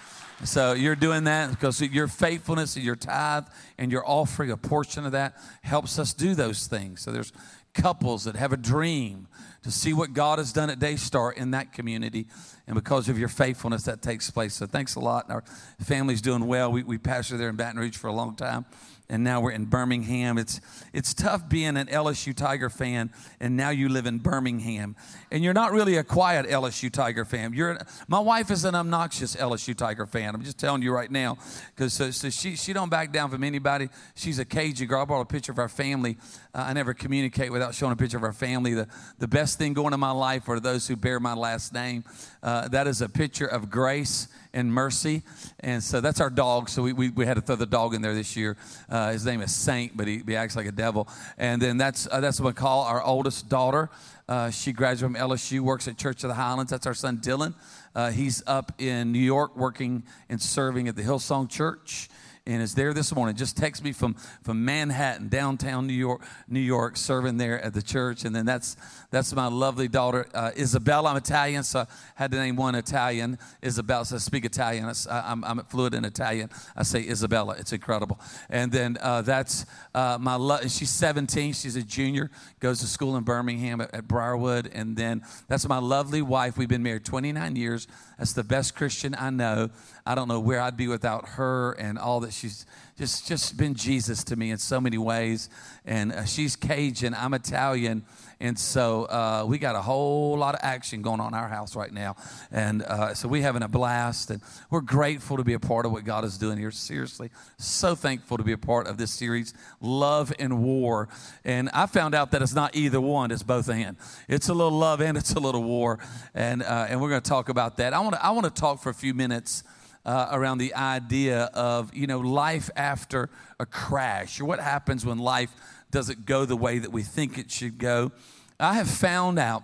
so 0.45 0.73
you're 0.73 0.97
doing 0.97 1.25
that 1.25 1.51
because 1.51 1.81
your 1.81 2.09
faithfulness 2.09 2.77
and 2.77 2.85
your 2.85 2.97
tithe 2.97 3.47
and 3.79 3.93
your 3.93 4.09
offering, 4.09 4.51
a 4.51 4.57
portion 4.57 5.05
of 5.05 5.13
that 5.13 5.37
helps 5.63 5.99
us 5.99 6.15
do 6.15 6.35
those 6.35 6.67
things. 6.67 7.03
So 7.03 7.13
there's 7.13 7.33
couples 7.75 8.25
that 8.25 8.37
have 8.37 8.53
a 8.53 8.57
dream 8.57 9.29
to 9.63 9.71
see 9.71 9.93
what 9.93 10.15
God 10.15 10.39
has 10.39 10.53
done 10.53 10.71
at 10.71 10.79
Daystar 10.79 11.33
in 11.33 11.51
that 11.51 11.73
community. 11.73 12.27
And 12.67 12.75
because 12.75 13.09
of 13.09 13.19
your 13.19 13.29
faithfulness, 13.29 13.85
that 13.85 14.01
takes 14.01 14.31
place. 14.31 14.55
So 14.55 14.67
thanks 14.67 14.95
a 14.95 15.01
lot. 15.01 15.31
Our 15.31 15.45
family's 15.81 16.23
doing 16.23 16.47
well. 16.47 16.73
We, 16.73 16.83
we 16.83 16.99
pastored 16.99 17.39
there 17.39 17.51
in 17.51 17.57
Baton 17.57 17.79
Rouge 17.79 17.97
for 17.97 18.09
a 18.09 18.13
long 18.13 18.35
time 18.35 18.65
and 19.11 19.25
now 19.25 19.41
we're 19.41 19.51
in 19.51 19.65
Birmingham. 19.65 20.39
It's, 20.39 20.61
it's 20.93 21.13
tough 21.13 21.49
being 21.49 21.77
an 21.77 21.89
LSU 21.89 22.35
Tiger 22.35 22.71
fan, 22.71 23.11
and 23.41 23.57
now 23.57 23.71
you 23.71 23.89
live 23.89 24.07
in 24.07 24.19
Birmingham. 24.19 24.95
And 25.33 25.43
you're 25.43 25.53
not 25.53 25.73
really 25.73 25.97
a 25.97 26.05
quiet 26.05 26.47
LSU 26.47 26.91
Tiger 26.91 27.25
fan. 27.25 27.53
You're, 27.53 27.79
my 28.07 28.21
wife 28.21 28.53
is 28.53 28.65
an 28.65 28.77
obnoxious 28.77 29.35
LSU 29.35 29.77
Tiger 29.77 30.07
fan. 30.07 30.35
I'm 30.35 30.45
just 30.45 30.59
telling 30.59 30.83
you 30.83 30.93
right 30.93 31.11
now, 31.11 31.39
because 31.75 31.93
so, 31.93 32.13
so, 32.13 32.31
she, 32.31 32.55
she 32.55 32.73
don't 32.73 32.89
back 32.89 33.13
down 33.13 33.31
from 33.31 33.43
anybody. 33.43 33.89
She's 34.15 34.39
a 34.39 34.45
cagey 34.45 34.87
girl. 34.87 35.03
I 35.03 35.05
brought 35.05 35.23
a 35.23 35.27
picture 35.27 35.51
of 35.51 35.59
our 35.59 35.69
family. 35.69 36.17
Uh, 36.55 36.67
I 36.69 36.73
never 36.73 36.95
communicate 36.95 37.51
without 37.51 37.75
showing 37.75 37.93
a 37.93 37.97
picture 37.97 38.17
of 38.17 38.23
our 38.23 38.33
family. 38.33 38.75
The, 38.75 38.87
the 39.19 39.29
best 39.29 39.59
thing 39.59 39.73
going 39.73 39.93
in 39.93 40.01
my 40.01 40.13
life 40.13 40.49
are 40.49 40.61
those 40.61 40.87
who 40.87 40.95
bear 40.95 41.19
my 41.19 41.35
last 41.35 41.75
name. 41.75 42.05
Uh, 42.45 42.69
that 42.69 42.87
is 42.87 43.03
a 43.03 43.09
picture 43.09 43.47
of 43.47 43.71
Grace 43.71 44.29
and 44.53 44.73
Mercy. 44.73 45.23
And 45.61 45.83
so 45.83 46.01
that's 46.01 46.21
our 46.21 46.31
dog. 46.31 46.69
So 46.69 46.83
we, 46.83 46.93
we, 46.93 47.11
we 47.11 47.27
had 47.27 47.35
to 47.35 47.41
throw 47.41 47.57
the 47.57 47.67
dog 47.67 47.95
in 47.95 48.03
there 48.03 48.15
this 48.15 48.37
year. 48.37 48.57
Uh, 48.89 49.00
his 49.09 49.25
name 49.25 49.41
is 49.41 49.55
Saint, 49.55 49.97
but 49.97 50.07
he, 50.07 50.23
he, 50.27 50.37
acts 50.37 50.55
like 50.55 50.67
a 50.67 50.73
devil. 50.73 51.09
And 51.39 51.61
then 51.61 51.79
that's, 51.79 52.07
uh, 52.11 52.21
that's 52.21 52.41
what 52.41 52.49
we 52.49 52.53
call 52.53 52.85
our 52.85 53.03
oldest 53.03 53.49
daughter. 53.49 53.91
Uh, 54.29 54.51
she 54.51 54.73
graduated 54.73 55.17
from 55.17 55.31
LSU, 55.31 55.61
works 55.61 55.89
at 55.89 55.97
Church 55.97 56.23
of 56.23 56.29
the 56.29 56.35
Highlands. 56.35 56.71
That's 56.71 56.87
our 56.87 56.95
son 56.95 57.19
Dylan. 57.19 57.55
Uh, 57.95 58.11
he's 58.11 58.43
up 58.47 58.73
in 58.79 59.11
New 59.13 59.19
York 59.19 59.57
working 59.57 60.05
and 60.29 60.41
serving 60.41 60.87
at 60.87 60.95
the 60.95 61.03
Hillsong 61.03 61.49
Church 61.49 62.09
and 62.55 62.63
is 62.63 62.75
there 62.75 62.93
this 62.93 63.15
morning. 63.15 63.37
Just 63.37 63.57
text 63.57 63.85
me 63.85 63.93
from, 63.93 64.15
from 64.43 64.65
Manhattan, 64.65 65.29
downtown 65.29 65.87
New 65.87 65.93
York, 65.93 66.23
New 66.49 66.61
York, 66.61 66.97
serving 66.97 67.37
there 67.37 67.61
at 67.63 67.75
the 67.75 67.83
church. 67.83 68.25
And 68.25 68.35
then 68.35 68.45
that's 68.45 68.77
that's 69.11 69.33
my 69.35 69.47
lovely 69.47 69.89
daughter 69.89 70.27
uh, 70.35 70.51
Isabella. 70.57 71.11
I'm 71.11 71.17
Italian, 71.17 71.63
so 71.65 71.81
I 71.81 71.87
had 72.15 72.31
to 72.33 72.39
name 72.39 72.57
one 72.57 72.75
Italian. 72.75 73.39
Isabella. 73.63 74.05
So 74.05 74.17
I 74.17 74.19
speak 74.19 74.45
Italian. 74.45 74.93
I, 75.11 75.33
am 75.33 75.45
I'm 75.45 75.65
fluent 75.65 75.95
in 75.95 76.05
Italian. 76.05 76.51
I 76.77 76.83
say 76.83 77.01
Isabella. 77.01 77.57
It's 77.59 77.73
incredible. 77.73 78.21
And 78.49 78.71
then 78.71 78.99
uh, 79.01 79.23
that's 79.23 79.67
uh, 79.95 80.19
my 80.21 80.35
love. 80.37 80.63
she's 80.71 80.91
17. 80.91 81.53
She's 81.53 81.77
a 81.77 81.83
junior. 81.83 82.31
Goes 82.61 82.81
to 82.81 82.87
school 82.87 83.17
in 83.17 83.25
Birmingham 83.25 83.81
at, 83.81 83.95
at 83.95 84.09
Briarwood. 84.09 84.71
And 84.73 84.97
then 84.97 85.23
that's 85.49 85.69
my 85.69 85.79
lovely 85.79 86.23
wife. 86.23 86.57
We've 86.57 86.69
been 86.69 86.83
married 86.83 87.05
29 87.05 87.57
years. 87.57 87.89
That's 88.19 88.33
the 88.33 88.45
best 88.45 88.77
Christian 88.77 89.17
I 89.19 89.31
know. 89.31 89.71
I 90.07 90.15
don't 90.15 90.29
know 90.29 90.41
where 90.41 90.61
I'd 90.61 90.77
be 90.77 90.89
without 90.89 91.31
her 91.31 91.73
and 91.73 91.99
all 91.99 92.21
that 92.21 92.33
she's 92.33 92.67
just 93.01 93.27
just 93.27 93.57
been 93.57 93.75
Jesus 93.75 94.25
to 94.25 94.37
me 94.37 94.51
in 94.51 94.59
so 94.59 94.81
many 94.81 94.99
ways. 94.99 95.49
And 95.87 96.13
uh, 96.13 96.25
she's 96.27 96.55
Cajun. 96.55 97.15
I'm 97.15 97.33
Italian. 97.33 98.05
And 98.43 98.59
so 98.59 99.05
uh, 99.05 99.45
we 99.47 99.59
got 99.59 99.75
a 99.75 99.83
whole 99.83 100.37
lot 100.37 100.55
of 100.55 100.61
action 100.63 101.03
going 101.03 101.21
on 101.21 101.29
in 101.29 101.35
our 101.35 101.49
house 101.49 101.77
right 101.77 101.93
now. 101.93 102.17
And 102.51 102.83
uh, 102.83 103.15
so 103.15 103.29
we're 103.29 103.43
having 103.43 103.63
a 103.63 103.69
blast. 103.69 104.31
And 104.31 104.43
we're 104.71 104.81
grateful 104.81 105.39
to 105.39 105.45
be 105.45 105.55
a 105.55 105.59
part 105.59 105.87
of 105.87 105.93
what 105.93 106.05
God 106.05 106.25
is 106.25 106.37
doing 106.39 106.59
here. 106.59 106.71
Seriously, 106.71 107.31
so 107.59 107.95
thankful 107.95 108.37
to 108.37 108.45
be 108.45 108.53
a 108.53 108.59
part 108.59 108.87
of 108.87 108.99
this 108.99 109.11
series, 109.11 109.55
Love 109.81 110.33
and 110.39 110.63
War. 110.63 111.09
And 111.45 111.71
I 111.73 111.87
found 111.87 112.15
out 112.15 112.31
that 112.33 112.43
it's 112.43 112.55
not 112.55 112.77
either 112.77 113.01
one, 113.01 113.31
it's 113.31 113.43
both 113.43 113.69
and. 113.69 113.97
It's 114.29 114.49
a 114.49 114.55
little 114.55 114.79
love 114.79 115.01
and 115.01 115.17
it's 115.17 115.33
a 115.33 115.41
little 115.41 115.63
war. 115.63 115.99
And, 116.35 116.63
uh, 116.63 116.87
and 116.89 117.01
we're 117.01 117.11
going 117.11 117.23
to 117.23 117.29
talk 117.29 117.49
about 117.49 117.79
that. 117.79 117.95
I 117.95 118.01
want 118.01 118.15
to 118.15 118.25
I 118.25 118.31
wanna 118.31 118.51
talk 118.51 118.83
for 118.83 118.91
a 118.91 118.95
few 118.95 119.15
minutes. 119.15 119.65
Uh, 120.03 120.29
around 120.33 120.57
the 120.57 120.75
idea 120.75 121.51
of 121.53 121.95
you 121.95 122.07
know 122.07 122.21
life 122.21 122.71
after 122.75 123.29
a 123.59 123.67
crash 123.67 124.41
or 124.41 124.47
what 124.47 124.59
happens 124.59 125.05
when 125.05 125.19
life 125.19 125.53
doesn't 125.91 126.25
go 126.25 126.47
the 126.47 126.57
way 126.57 126.79
that 126.79 126.91
we 126.91 127.03
think 127.03 127.37
it 127.37 127.51
should 127.51 127.77
go. 127.77 128.11
I 128.59 128.75
have 128.75 128.89
found 128.89 129.39
out 129.39 129.63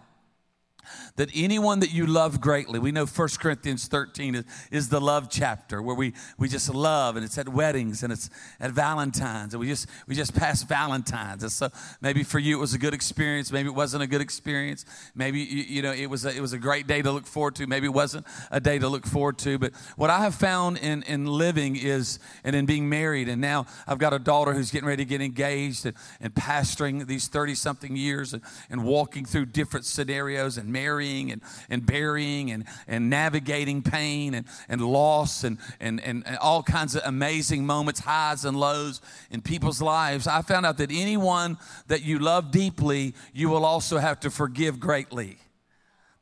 that 1.16 1.30
anyone 1.34 1.80
that 1.80 1.92
you 1.92 2.06
love 2.06 2.40
greatly, 2.40 2.78
we 2.78 2.92
know 2.92 3.06
1 3.06 3.28
Corinthians 3.38 3.88
13 3.88 4.34
is, 4.34 4.44
is, 4.70 4.88
the 4.88 5.00
love 5.00 5.28
chapter 5.30 5.82
where 5.82 5.96
we, 5.96 6.12
we 6.38 6.48
just 6.48 6.72
love 6.72 7.16
and 7.16 7.24
it's 7.24 7.38
at 7.38 7.48
weddings 7.48 8.02
and 8.02 8.12
it's 8.12 8.30
at 8.60 8.70
Valentine's 8.70 9.54
and 9.54 9.60
we 9.60 9.66
just, 9.66 9.88
we 10.06 10.14
just 10.14 10.34
pass 10.34 10.62
Valentine's. 10.62 11.42
And 11.42 11.52
so 11.52 11.68
maybe 12.00 12.22
for 12.22 12.38
you 12.38 12.56
it 12.56 12.60
was 12.60 12.74
a 12.74 12.78
good 12.78 12.94
experience. 12.94 13.50
Maybe 13.50 13.68
it 13.68 13.74
wasn't 13.74 14.02
a 14.02 14.06
good 14.06 14.20
experience. 14.20 14.84
Maybe, 15.14 15.40
you, 15.40 15.62
you 15.62 15.82
know, 15.82 15.92
it 15.92 16.06
was, 16.06 16.24
a, 16.24 16.34
it 16.34 16.40
was 16.40 16.52
a 16.52 16.58
great 16.58 16.86
day 16.86 17.02
to 17.02 17.10
look 17.10 17.26
forward 17.26 17.56
to. 17.56 17.66
Maybe 17.66 17.86
it 17.86 17.94
wasn't 17.94 18.26
a 18.50 18.60
day 18.60 18.78
to 18.78 18.88
look 18.88 19.06
forward 19.06 19.38
to. 19.38 19.58
But 19.58 19.72
what 19.96 20.10
I 20.10 20.20
have 20.20 20.34
found 20.34 20.78
in, 20.78 21.02
in 21.04 21.26
living 21.26 21.76
is, 21.76 22.18
and 22.44 22.54
in 22.54 22.66
being 22.66 22.88
married, 22.88 23.28
and 23.28 23.40
now 23.40 23.66
I've 23.87 23.99
got 23.99 24.12
a 24.12 24.18
daughter 24.18 24.52
who's 24.52 24.70
getting 24.70 24.88
ready 24.88 25.04
to 25.04 25.08
get 25.08 25.20
engaged 25.20 25.87
and, 25.87 25.96
and 26.20 26.34
pastoring 26.34 27.06
these 27.06 27.28
30 27.28 27.54
something 27.54 27.96
years 27.96 28.32
and, 28.32 28.42
and 28.70 28.84
walking 28.84 29.25
through 29.25 29.46
different 29.46 29.87
scenarios 29.87 30.58
and 30.58 30.70
marrying 30.76 31.33
and, 31.33 31.40
and 31.71 31.87
burying 31.87 32.50
and, 32.50 32.64
and 32.87 33.09
navigating 33.09 33.83
pain 33.83 34.35
and, 34.35 34.47
and 34.68 34.83
loss 34.83 35.42
and, 35.42 35.56
and, 35.80 36.02
and, 36.02 36.23
and 36.26 36.37
all 36.38 36.62
kinds 36.62 36.95
of 36.95 37.02
amazing 37.06 37.64
moments, 37.64 38.00
highs 38.00 38.45
and 38.45 38.61
lows 38.61 39.00
in 39.30 39.40
people's 39.40 39.80
lives, 39.80 40.26
I 40.26 40.42
found 40.42 40.66
out 40.66 40.76
that 40.76 40.90
anyone 40.92 41.56
that 41.87 42.02
you 42.02 42.18
love 42.18 42.50
deeply, 42.50 43.14
you 43.33 43.49
will 43.49 43.64
also 43.64 43.97
have 43.99 44.21
to 44.21 44.30
forgive 44.30 44.78
greatly 44.78 45.38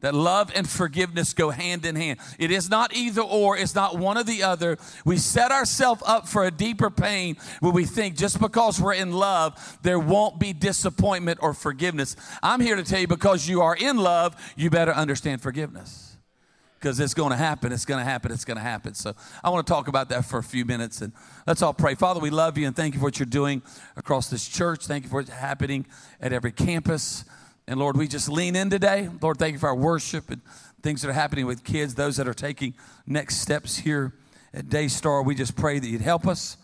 that 0.05 0.15
love 0.15 0.53
and 0.55 0.69
forgiveness 0.69 1.33
go 1.33 1.49
hand 1.49 1.87
in 1.87 1.97
hand. 1.97 2.21
It 2.39 2.51
is 2.51 2.69
not 2.69 2.95
either 2.95 3.23
or, 3.23 3.57
it's 3.57 3.75
not 3.75 3.97
one 3.99 4.19
or 4.19 4.23
the 4.23 4.43
other. 4.43 4.77
We 5.07 5.17
set 5.17 5.51
ourselves 5.51 6.03
up 6.05 6.29
for 6.29 6.45
a 6.45 6.51
deeper 6.51 6.91
pain 6.91 7.39
when 7.61 7.73
we 7.73 7.87
think 7.87 8.15
just 8.15 8.39
because 8.39 8.79
we're 8.79 8.93
in 8.93 9.13
love, 9.13 9.79
there 9.81 9.99
won't 9.99 10.39
be 10.39 10.53
disappointment 10.53 11.39
or 11.41 11.55
forgiveness. 11.55 12.17
I'm 12.43 12.61
here 12.61 12.77
to 12.77 12.85
tell 12.85 13.01
you 13.01 13.09
because 13.09 13.49
you 13.49 13.63
are 13.63 13.75
in 13.75 13.97
love, 13.97 14.37
you 14.57 14.69
better 14.69 14.93
understand 14.93 15.41
forgiveness. 15.41 16.19
Because 16.79 17.01
it's 17.01 17.15
going 17.15 17.31
to 17.31 17.37
happen, 17.37 17.73
it's 17.73 17.87
going 17.87 17.99
to 17.99 18.05
happen, 18.05 18.31
it's 18.31 18.45
going 18.45 18.59
to 18.59 18.63
happen. 18.63 18.93
So 18.93 19.15
I 19.43 19.49
want 19.49 19.67
to 19.67 19.73
talk 19.73 19.89
about 19.89 20.11
that 20.11 20.27
for 20.27 20.37
a 20.39 20.43
few 20.43 20.67
minutes 20.67 21.01
and 21.01 21.15
let's 21.47 21.63
all 21.63 21.73
pray. 21.73 21.95
Father, 21.95 22.21
we 22.21 22.29
love 22.29 22.59
you 22.59 22.67
and 22.67 22.77
thank 22.77 22.93
you 22.93 23.01
for 23.01 23.07
what 23.07 23.19
you're 23.19 23.25
doing 23.25 23.63
across 23.97 24.29
this 24.29 24.47
church. 24.47 24.85
Thank 24.85 25.05
you 25.05 25.09
for 25.09 25.17
what's 25.17 25.31
happening 25.31 25.87
at 26.21 26.35
every 26.35 26.53
campus. 26.53 27.25
And 27.67 27.81
Lord, 27.81 27.97
we 27.97 28.09
just 28.09 28.29
lean 28.29 28.57
in 28.57 28.69
today. 28.69 29.09
Lord, 29.23 29.39
thank 29.39 29.55
you 29.55 29.59
for 29.59 29.69
our 29.69 29.75
worship 29.75 30.31
and 30.31 30.43
things 30.83 31.01
that 31.01 31.09
are 31.09 31.15
happening 31.15 31.47
with 31.47 31.65
kids, 31.65 31.95
those 31.95 32.19
that 32.19 32.29
are 32.29 32.35
taking 32.35 32.75
next 33.07 33.37
steps 33.37 33.79
here 33.79 34.13
at 34.53 34.69
Daystar. 34.69 35.23
We 35.23 35.35
just 35.35 35.57
pray 35.57 35.79
that 35.79 35.87
you'd 35.87 36.03
help 36.03 36.27
us. 36.27 36.59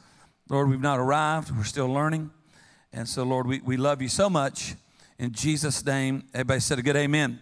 Lord, 0.50 0.68
we've 0.68 0.80
not 0.80 0.98
arrived, 0.98 1.56
we're 1.56 1.64
still 1.64 1.88
learning. 1.88 2.30
And 2.92 3.08
so, 3.08 3.22
Lord, 3.22 3.46
we, 3.46 3.60
we 3.60 3.78
love 3.78 4.02
you 4.02 4.08
so 4.08 4.28
much. 4.28 4.74
In 5.18 5.32
Jesus' 5.32 5.84
name, 5.86 6.24
everybody 6.34 6.60
said 6.60 6.78
a 6.78 6.82
good 6.82 6.96
amen. 6.96 7.40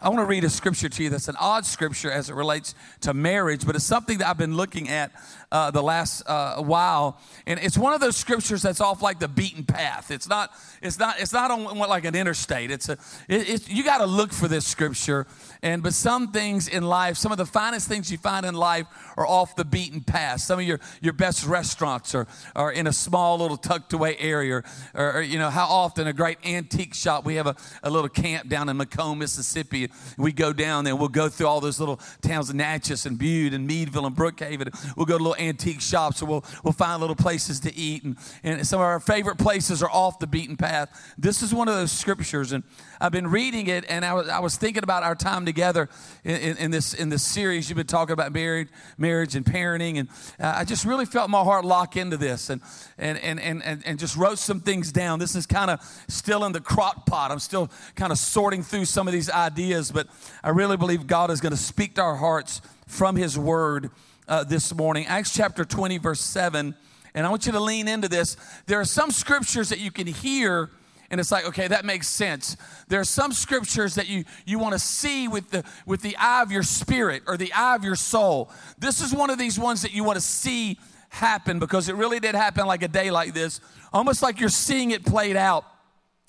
I 0.00 0.08
want 0.08 0.20
to 0.20 0.26
read 0.26 0.42
a 0.42 0.50
scripture 0.50 0.88
to 0.88 1.02
you 1.02 1.08
that's 1.08 1.28
an 1.28 1.36
odd 1.38 1.64
scripture 1.64 2.10
as 2.10 2.28
it 2.28 2.34
relates 2.34 2.74
to 3.02 3.14
marriage, 3.14 3.64
but 3.64 3.76
it's 3.76 3.84
something 3.84 4.18
that 4.18 4.26
I've 4.26 4.36
been 4.36 4.56
looking 4.56 4.88
at 4.88 5.12
uh, 5.52 5.70
the 5.70 5.82
last 5.82 6.22
uh, 6.26 6.56
while, 6.62 7.20
and 7.46 7.60
it's 7.60 7.76
one 7.76 7.92
of 7.92 8.00
those 8.00 8.16
scriptures 8.16 8.62
that's 8.62 8.80
off 8.80 9.02
like 9.02 9.20
the 9.20 9.28
beaten 9.28 9.64
path. 9.64 10.10
It's 10.10 10.26
not. 10.26 10.50
It's 10.80 10.98
not. 10.98 11.20
It's 11.20 11.32
not 11.32 11.50
on 11.50 11.78
like 11.78 12.06
an 12.06 12.16
interstate. 12.16 12.70
It's 12.70 12.88
a. 12.88 12.92
It, 13.28 13.48
it's, 13.48 13.68
you 13.68 13.84
got 13.84 13.98
to 13.98 14.06
look 14.06 14.32
for 14.32 14.48
this 14.48 14.66
scripture, 14.66 15.26
and 15.62 15.82
but 15.82 15.92
some 15.92 16.32
things 16.32 16.68
in 16.68 16.84
life, 16.84 17.18
some 17.18 17.32
of 17.32 17.38
the 17.38 17.44
finest 17.44 17.86
things 17.86 18.10
you 18.10 18.16
find 18.16 18.46
in 18.46 18.54
life 18.54 18.86
are 19.18 19.26
off 19.26 19.54
the 19.54 19.64
beaten 19.66 20.00
path. 20.00 20.40
Some 20.40 20.58
of 20.58 20.64
your 20.64 20.80
your 21.02 21.12
best 21.12 21.44
restaurants 21.44 22.14
are 22.14 22.26
are 22.56 22.72
in 22.72 22.86
a 22.86 22.92
small 22.92 23.38
little 23.38 23.58
tucked 23.58 23.92
away 23.92 24.16
area, 24.18 24.62
or, 24.94 25.16
or 25.16 25.20
you 25.20 25.38
know 25.38 25.50
how 25.50 25.66
often 25.66 26.06
a 26.06 26.14
great 26.14 26.38
antique 26.46 26.94
shop. 26.94 27.26
We 27.26 27.34
have 27.34 27.46
a, 27.46 27.56
a 27.82 27.90
little 27.90 28.08
camp 28.08 28.48
down 28.48 28.70
in 28.70 28.78
McComb, 28.78 29.18
Mississippi. 29.18 29.90
We 30.16 30.32
go 30.32 30.54
down 30.54 30.84
there. 30.84 30.96
We'll 30.96 31.08
go 31.08 31.28
through 31.28 31.48
all 31.48 31.60
those 31.60 31.78
little 31.78 32.00
towns 32.22 32.48
of 32.48 32.56
Natchez 32.56 33.04
and 33.04 33.18
Bude 33.18 33.52
and 33.52 33.66
Meadville 33.66 34.06
and 34.06 34.16
Brookhaven. 34.16 34.96
We'll 34.96 35.04
go 35.04 35.18
to 35.18 35.22
little 35.22 35.41
antique 35.48 35.80
shops, 35.80 36.18
so 36.18 36.26
we'll, 36.26 36.44
we'll 36.62 36.72
find 36.72 37.00
little 37.00 37.16
places 37.16 37.60
to 37.60 37.74
eat. 37.74 38.04
And, 38.04 38.16
and 38.42 38.66
some 38.66 38.80
of 38.80 38.86
our 38.86 39.00
favorite 39.00 39.38
places 39.38 39.82
are 39.82 39.90
off 39.90 40.18
the 40.18 40.26
beaten 40.26 40.56
path. 40.56 41.14
This 41.18 41.42
is 41.42 41.52
one 41.52 41.68
of 41.68 41.74
those 41.74 41.92
scriptures, 41.92 42.52
and 42.52 42.64
I've 43.00 43.12
been 43.12 43.28
reading 43.28 43.66
it, 43.66 43.84
and 43.88 44.04
I 44.04 44.14
was, 44.14 44.28
I 44.28 44.38
was 44.38 44.56
thinking 44.56 44.82
about 44.82 45.02
our 45.02 45.14
time 45.14 45.44
together 45.44 45.88
in, 46.24 46.36
in, 46.36 46.56
in 46.56 46.70
this, 46.70 46.94
in 46.94 47.08
this 47.08 47.22
series. 47.22 47.68
You've 47.68 47.76
been 47.76 47.86
talking 47.86 48.12
about 48.12 48.32
married, 48.32 48.68
marriage 48.98 49.34
and 49.34 49.44
parenting, 49.44 49.98
and 49.98 50.08
uh, 50.40 50.54
I 50.58 50.64
just 50.64 50.84
really 50.84 51.06
felt 51.06 51.30
my 51.30 51.42
heart 51.42 51.64
lock 51.64 51.96
into 51.96 52.16
this 52.16 52.50
and, 52.50 52.60
and, 52.98 53.18
and, 53.18 53.62
and, 53.62 53.82
and 53.84 53.98
just 53.98 54.16
wrote 54.16 54.38
some 54.38 54.60
things 54.60 54.92
down. 54.92 55.18
This 55.18 55.34
is 55.34 55.46
kind 55.46 55.70
of 55.70 55.80
still 56.08 56.44
in 56.44 56.52
the 56.52 56.60
crock 56.60 57.06
pot. 57.06 57.30
I'm 57.30 57.38
still 57.38 57.70
kind 57.94 58.12
of 58.12 58.18
sorting 58.18 58.62
through 58.62 58.84
some 58.84 59.06
of 59.06 59.12
these 59.12 59.30
ideas, 59.30 59.90
but 59.90 60.06
I 60.42 60.50
really 60.50 60.76
believe 60.76 61.06
God 61.06 61.30
is 61.30 61.40
going 61.40 61.52
to 61.52 61.56
speak 61.56 61.96
to 61.96 62.02
our 62.02 62.16
hearts 62.16 62.60
from 62.86 63.16
His 63.16 63.38
Word 63.38 63.90
uh, 64.28 64.44
this 64.44 64.74
morning. 64.74 65.06
Acts 65.06 65.34
chapter 65.34 65.64
20, 65.64 65.98
verse 65.98 66.20
7. 66.20 66.74
And 67.14 67.26
I 67.26 67.30
want 67.30 67.46
you 67.46 67.52
to 67.52 67.60
lean 67.60 67.88
into 67.88 68.08
this. 68.08 68.36
There 68.66 68.80
are 68.80 68.84
some 68.84 69.10
scriptures 69.10 69.68
that 69.68 69.80
you 69.80 69.90
can 69.90 70.06
hear 70.06 70.70
and 71.10 71.20
it's 71.20 71.30
like 71.30 71.44
okay 71.44 71.68
that 71.68 71.84
makes 71.84 72.08
sense 72.08 72.56
there 72.88 72.98
are 72.98 73.04
some 73.04 73.32
scriptures 73.32 73.96
that 73.96 74.08
you 74.08 74.24
you 74.46 74.58
want 74.58 74.72
to 74.72 74.78
see 74.78 75.28
with 75.28 75.50
the 75.50 75.62
with 75.84 76.00
the 76.00 76.16
eye 76.16 76.40
of 76.40 76.50
your 76.50 76.62
spirit 76.62 77.22
or 77.26 77.36
the 77.36 77.52
eye 77.52 77.76
of 77.76 77.84
your 77.84 77.96
soul 77.96 78.50
this 78.78 79.02
is 79.02 79.14
one 79.14 79.28
of 79.28 79.36
these 79.36 79.58
ones 79.58 79.82
that 79.82 79.92
you 79.92 80.02
want 80.02 80.16
to 80.16 80.22
see 80.22 80.78
happen 81.10 81.58
because 81.58 81.90
it 81.90 81.96
really 81.96 82.18
did 82.18 82.34
happen 82.34 82.66
like 82.66 82.82
a 82.82 82.88
day 82.88 83.10
like 83.10 83.34
this 83.34 83.60
almost 83.92 84.22
like 84.22 84.40
you're 84.40 84.48
seeing 84.48 84.90
it 84.90 85.04
played 85.04 85.36
out 85.36 85.66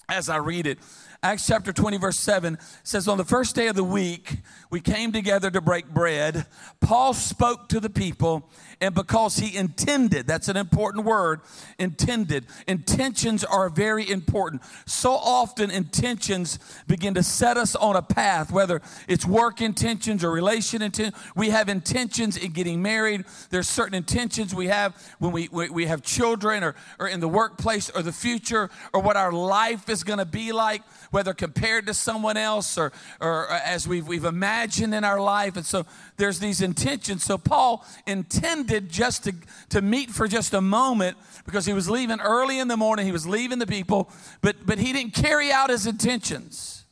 as 0.09 0.27
i 0.27 0.35
read 0.35 0.67
it 0.67 0.77
Acts 1.23 1.47
chapter 1.47 1.71
20, 1.71 1.95
verse 1.95 2.19
7 2.19 2.57
says, 2.83 3.07
On 3.07 3.17
the 3.17 3.23
first 3.23 3.55
day 3.55 3.67
of 3.67 3.77
the 3.77 3.83
week, 3.83 4.39
we 4.73 4.81
came 4.81 5.11
together 5.11 5.51
to 5.51 5.61
break 5.61 5.87
bread. 5.87 6.47
Paul 6.81 7.13
spoke 7.13 7.69
to 7.69 7.79
the 7.79 7.91
people, 7.91 8.49
and 8.81 8.95
because 8.95 9.37
he 9.37 9.55
intended, 9.55 10.25
that's 10.25 10.47
an 10.47 10.57
important 10.57 11.05
word, 11.05 11.41
intended. 11.77 12.47
Intentions 12.67 13.43
are 13.43 13.69
very 13.69 14.09
important. 14.09 14.63
So 14.87 15.11
often, 15.11 15.69
intentions 15.69 16.57
begin 16.87 17.13
to 17.13 17.21
set 17.21 17.55
us 17.55 17.75
on 17.75 17.95
a 17.95 18.01
path, 18.01 18.51
whether 18.51 18.81
it's 19.07 19.27
work 19.27 19.61
intentions 19.61 20.23
or 20.23 20.31
relation 20.31 20.81
intentions. 20.81 21.23
We 21.35 21.51
have 21.51 21.69
intentions 21.69 22.35
in 22.35 22.51
getting 22.51 22.81
married. 22.81 23.25
There's 23.51 23.69
certain 23.69 23.93
intentions 23.93 24.55
we 24.55 24.69
have 24.69 24.95
when 25.19 25.33
we, 25.33 25.49
we, 25.51 25.69
we 25.69 25.85
have 25.85 26.01
children 26.01 26.63
or, 26.63 26.73
or 26.97 27.07
in 27.07 27.19
the 27.19 27.27
workplace 27.27 27.91
or 27.91 28.01
the 28.01 28.11
future 28.11 28.71
or 28.91 29.01
what 29.01 29.17
our 29.17 29.31
life 29.31 29.87
is 29.87 30.03
going 30.03 30.17
to 30.17 30.25
be 30.25 30.51
like 30.51 30.81
whether 31.13 31.33
compared 31.35 31.85
to 31.85 31.93
someone 31.93 32.37
else 32.37 32.75
or, 32.75 32.91
or 33.21 33.49
uh, 33.51 33.59
as 33.63 33.87
we've, 33.87 34.07
we've 34.07 34.25
imagined 34.25 34.62
in 34.93 35.03
our 35.03 35.19
life. 35.19 35.55
And 35.57 35.65
so 35.65 35.85
there's 36.17 36.39
these 36.39 36.61
intentions. 36.61 37.23
So 37.23 37.37
Paul 37.37 37.85
intended 38.07 38.89
just 38.89 39.25
to, 39.25 39.33
to 39.69 39.81
meet 39.81 40.09
for 40.09 40.27
just 40.27 40.53
a 40.53 40.61
moment 40.61 41.17
because 41.45 41.65
he 41.65 41.73
was 41.73 41.89
leaving 41.89 42.19
early 42.19 42.59
in 42.59 42.67
the 42.67 42.77
morning. 42.77 43.05
He 43.05 43.11
was 43.11 43.27
leaving 43.27 43.59
the 43.59 43.67
people, 43.67 44.09
but, 44.41 44.65
but 44.65 44.79
he 44.79 44.93
didn't 44.93 45.13
carry 45.13 45.51
out 45.51 45.69
his 45.69 45.85
intentions. 45.85 46.85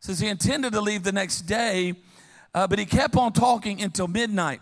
Says 0.00 0.18
he 0.18 0.28
intended 0.28 0.72
to 0.72 0.80
leave 0.80 1.02
the 1.02 1.12
next 1.12 1.42
day, 1.42 1.94
uh, 2.54 2.66
but 2.66 2.78
he 2.78 2.86
kept 2.86 3.16
on 3.16 3.32
talking 3.32 3.82
until 3.82 4.08
midnight. 4.08 4.60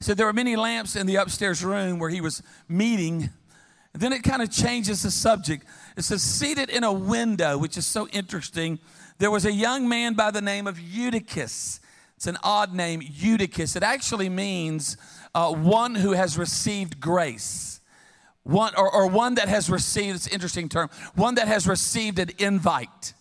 So 0.00 0.14
there 0.14 0.26
were 0.26 0.32
many 0.32 0.56
lamps 0.56 0.96
in 0.96 1.06
the 1.06 1.16
upstairs 1.16 1.64
room 1.64 1.98
where 2.00 2.10
he 2.10 2.20
was 2.20 2.42
meeting. 2.68 3.30
And 3.94 4.02
then 4.02 4.12
it 4.12 4.22
kind 4.24 4.42
of 4.42 4.50
changes 4.50 5.02
the 5.02 5.10
subject. 5.10 5.64
It 5.96 6.02
says, 6.02 6.22
seated 6.22 6.70
in 6.70 6.82
a 6.82 6.92
window, 6.92 7.58
which 7.58 7.76
is 7.76 7.86
so 7.86 8.08
interesting. 8.08 8.80
There 9.22 9.30
was 9.30 9.46
a 9.46 9.52
young 9.52 9.88
man 9.88 10.14
by 10.14 10.32
the 10.32 10.40
name 10.40 10.66
of 10.66 10.80
Eutychus. 10.80 11.78
It's 12.16 12.26
an 12.26 12.38
odd 12.42 12.74
name, 12.74 13.00
Eutychus. 13.04 13.76
It 13.76 13.84
actually 13.84 14.28
means 14.28 14.96
uh, 15.32 15.52
one 15.52 15.94
who 15.94 16.10
has 16.10 16.36
received 16.36 16.98
grace. 16.98 17.80
One, 18.42 18.74
or, 18.76 18.92
or 18.92 19.06
one 19.06 19.36
that 19.36 19.46
has 19.46 19.70
received, 19.70 20.16
it's 20.16 20.26
an 20.26 20.32
interesting 20.32 20.68
term, 20.68 20.90
one 21.14 21.36
that 21.36 21.46
has 21.46 21.68
received 21.68 22.18
an 22.18 22.30
invite, 22.38 23.14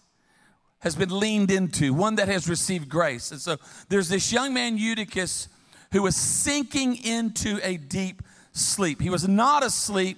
has 0.79 0.95
been 0.95 1.19
leaned 1.19 1.51
into, 1.51 1.93
one 1.93 2.15
that 2.15 2.27
has 2.27 2.49
received 2.49 2.89
grace. 2.89 3.29
And 3.29 3.39
so 3.39 3.57
there's 3.89 4.09
this 4.09 4.33
young 4.33 4.55
man, 4.55 4.79
Eutychus, 4.79 5.49
who 5.91 6.01
was 6.01 6.15
sinking 6.15 6.95
into 7.05 7.59
a 7.61 7.77
deep 7.77 8.23
sleep. 8.53 9.03
He 9.03 9.11
was 9.11 9.27
not 9.27 9.63
asleep, 9.63 10.17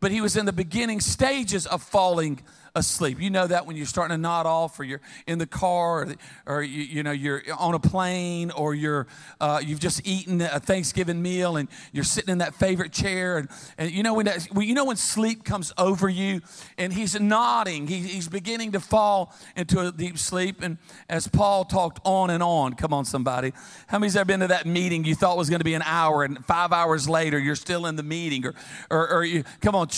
but 0.00 0.10
he 0.10 0.20
was 0.20 0.36
in 0.36 0.44
the 0.44 0.52
beginning 0.52 1.00
stages 1.00 1.66
of 1.66 1.82
falling 1.82 2.42
asleep. 2.76 3.20
You 3.20 3.30
know 3.30 3.46
that 3.46 3.66
when 3.66 3.76
you're 3.76 3.86
starting 3.86 4.16
to 4.16 4.20
nod 4.20 4.46
off, 4.46 4.80
or 4.80 4.84
you're 4.84 5.00
in 5.26 5.38
the 5.38 5.46
car, 5.46 6.02
or, 6.02 6.14
or 6.56 6.62
you, 6.62 6.82
you, 6.82 7.02
know 7.02 7.12
you're 7.12 7.42
on 7.56 7.74
a 7.74 7.78
plane, 7.78 8.50
or 8.50 8.74
you're 8.74 9.06
uh, 9.40 9.60
you've 9.64 9.78
just 9.78 10.06
eaten 10.06 10.40
a 10.40 10.58
Thanksgiving 10.58 11.22
meal, 11.22 11.56
and 11.56 11.68
you're 11.92 12.04
sitting 12.04 12.32
in 12.32 12.38
that 12.38 12.54
favorite 12.54 12.92
chair, 12.92 13.38
and, 13.38 13.48
and 13.78 13.90
you 13.92 14.02
know 14.02 14.14
when 14.14 14.26
that, 14.26 14.48
you 14.56 14.74
know 14.74 14.86
when 14.86 14.96
sleep 14.96 15.44
comes 15.44 15.72
over 15.78 16.08
you, 16.08 16.40
and 16.76 16.92
he's 16.92 17.18
nodding, 17.20 17.86
he, 17.86 18.00
he's 18.00 18.28
beginning 18.28 18.72
to 18.72 18.80
fall 18.80 19.32
into 19.56 19.78
a 19.78 19.92
deep 19.92 20.18
sleep, 20.18 20.60
and 20.60 20.78
as 21.08 21.28
Paul 21.28 21.64
talked 21.64 22.00
on 22.04 22.30
and 22.30 22.42
on, 22.42 22.74
come 22.74 22.92
on 22.92 23.04
somebody, 23.04 23.52
how 23.86 24.00
many's 24.00 24.16
ever 24.16 24.24
been 24.24 24.40
to 24.40 24.48
that 24.48 24.66
meeting 24.66 25.04
you 25.04 25.14
thought 25.14 25.36
was 25.36 25.48
going 25.48 25.60
to 25.60 25.64
be 25.64 25.74
an 25.74 25.82
hour, 25.82 26.24
and 26.24 26.44
five 26.44 26.72
hours 26.72 27.08
later 27.08 27.38
you're 27.38 27.54
still 27.54 27.86
in 27.86 27.94
the 27.94 28.02
meeting, 28.02 28.44
or 28.44 28.54
or, 28.90 29.08
or 29.10 29.24
you 29.24 29.44
come 29.60 29.76
on, 29.76 29.88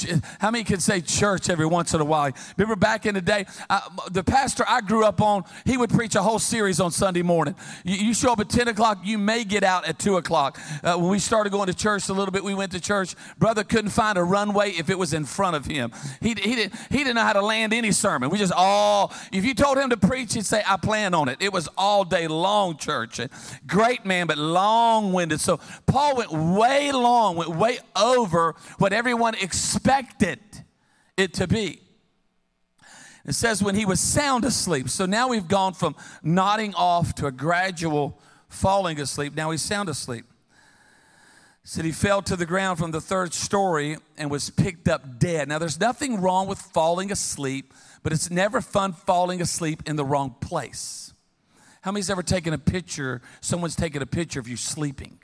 how 0.41 0.51
many 0.51 0.63
can 0.63 0.81
say 0.81 1.01
church 1.01 1.49
every 1.49 1.67
once 1.67 1.95
in 1.95 2.03
a 2.03 2.05
while? 2.05 2.33
Remember 2.67 2.81
back 2.85 3.07
in 3.07 3.15
the 3.15 3.23
day, 3.23 3.47
the 4.11 4.25
pastor 4.25 4.65
I 4.67 4.81
grew 4.81 5.05
up 5.05 5.21
on, 5.21 5.45
he 5.65 5.77
would 5.77 5.89
preach 5.89 6.17
a 6.17 6.23
whole 6.23 6.41
series 6.41 6.81
on 6.81 6.91
Sunday 6.91 7.23
morning. 7.23 7.55
You, 7.85 8.09
you 8.09 8.13
show 8.13 8.33
up 8.33 8.41
at 8.41 8.49
10 8.49 8.67
o'clock, 8.67 8.99
you 9.05 9.19
may 9.19 9.45
get 9.45 9.63
out 9.63 9.87
at 9.87 10.01
2 10.01 10.17
o'clock. 10.17 10.59
Uh, 10.83 10.97
when 10.97 11.11
we 11.11 11.21
started 11.21 11.51
going 11.51 11.69
to 11.69 11.75
church 11.75 12.09
a 12.09 12.13
little 12.13 12.33
bit, 12.33 12.43
we 12.43 12.55
went 12.57 12.73
to 12.73 12.81
church. 12.81 13.15
Brother 13.39 13.63
couldn't 13.63 13.91
find 13.91 14.19
a 14.19 14.25
runway 14.25 14.71
if 14.71 14.91
it 14.91 14.99
was 14.99 15.15
in 15.15 15.25
front 15.25 15.55
of 15.55 15.65
him. 15.65 15.93
He, 16.21 16.31
he, 16.31 16.57
didn't, 16.57 16.75
he 16.91 16.99
didn't 16.99 17.15
know 17.15 17.23
how 17.23 17.35
to 17.35 17.41
land 17.41 17.73
any 17.73 17.93
sermon. 17.93 18.31
We 18.31 18.39
just 18.39 18.53
all, 18.53 19.13
if 19.31 19.45
you 19.45 19.55
told 19.55 19.79
him 19.79 19.91
to 19.91 19.97
preach, 19.97 20.35
he'd 20.35 20.45
say, 20.45 20.65
I 20.67 20.77
plan 20.77 21.15
on 21.15 21.29
it. 21.29 21.37
It 21.39 21.53
was 21.53 21.69
all 21.79 22.05
day 22.05 22.27
long 22.27 22.79
church. 22.79 23.21
Great 23.69 24.05
man, 24.05 24.27
but 24.27 24.39
long 24.39 25.13
winded. 25.13 25.41
So 25.41 25.61
Paul 25.87 26.17
went 26.17 26.33
way 26.33 26.91
long, 26.91 27.37
went 27.37 27.55
way 27.55 27.79
over 27.95 28.57
what 28.79 28.93
everyone 28.93 29.37
expected 29.37 30.41
it 31.17 31.33
to 31.35 31.47
be. 31.47 31.79
It 33.27 33.35
says 33.35 33.63
when 33.63 33.75
he 33.75 33.85
was 33.85 34.01
sound 34.01 34.45
asleep. 34.45 34.89
So 34.89 35.05
now 35.05 35.29
we've 35.29 35.49
gone 35.49 35.75
from 35.75 35.97
nodding 36.23 36.75
off 36.75 37.15
to 37.17 37.27
a 37.27 37.33
gradual 37.33 38.19
falling 38.49 39.01
asleep. 39.01 39.35
Now 39.35 39.51
he's 39.51 39.63
sound 39.63 39.89
asleep. 39.89 40.25
said 41.65 41.85
he 41.85 41.91
fell 41.91 42.23
to 42.23 42.37
the 42.37 42.47
ground 42.47 42.79
from 42.79 42.93
the 42.93 43.01
third 43.01 43.35
story 43.35 43.97
and 44.17 44.31
was 44.31 44.51
picked 44.51 44.87
up 44.87 45.19
dead. 45.19 45.49
Now 45.49 45.59
there's 45.59 45.81
nothing 45.81 46.21
wrong 46.21 46.47
with 46.47 46.59
falling 46.59 47.11
asleep, 47.11 47.75
but 48.05 48.13
it's 48.13 48.31
never 48.31 48.61
fun 48.61 48.93
falling 48.93 49.43
asleep 49.43 49.83
in 49.87 49.97
the 49.97 50.05
wrong 50.05 50.37
place. 50.41 51.13
How 51.81 51.91
many's 51.91 52.11
ever 52.11 52.23
taken 52.23 52.55
a 52.55 52.59
picture? 52.59 53.23
Someone's 53.41 53.77
taken 53.77 54.03
a 54.03 54.07
picture 54.07 54.39
of 54.39 54.47
you 54.47 54.57
sleeping 54.57 55.19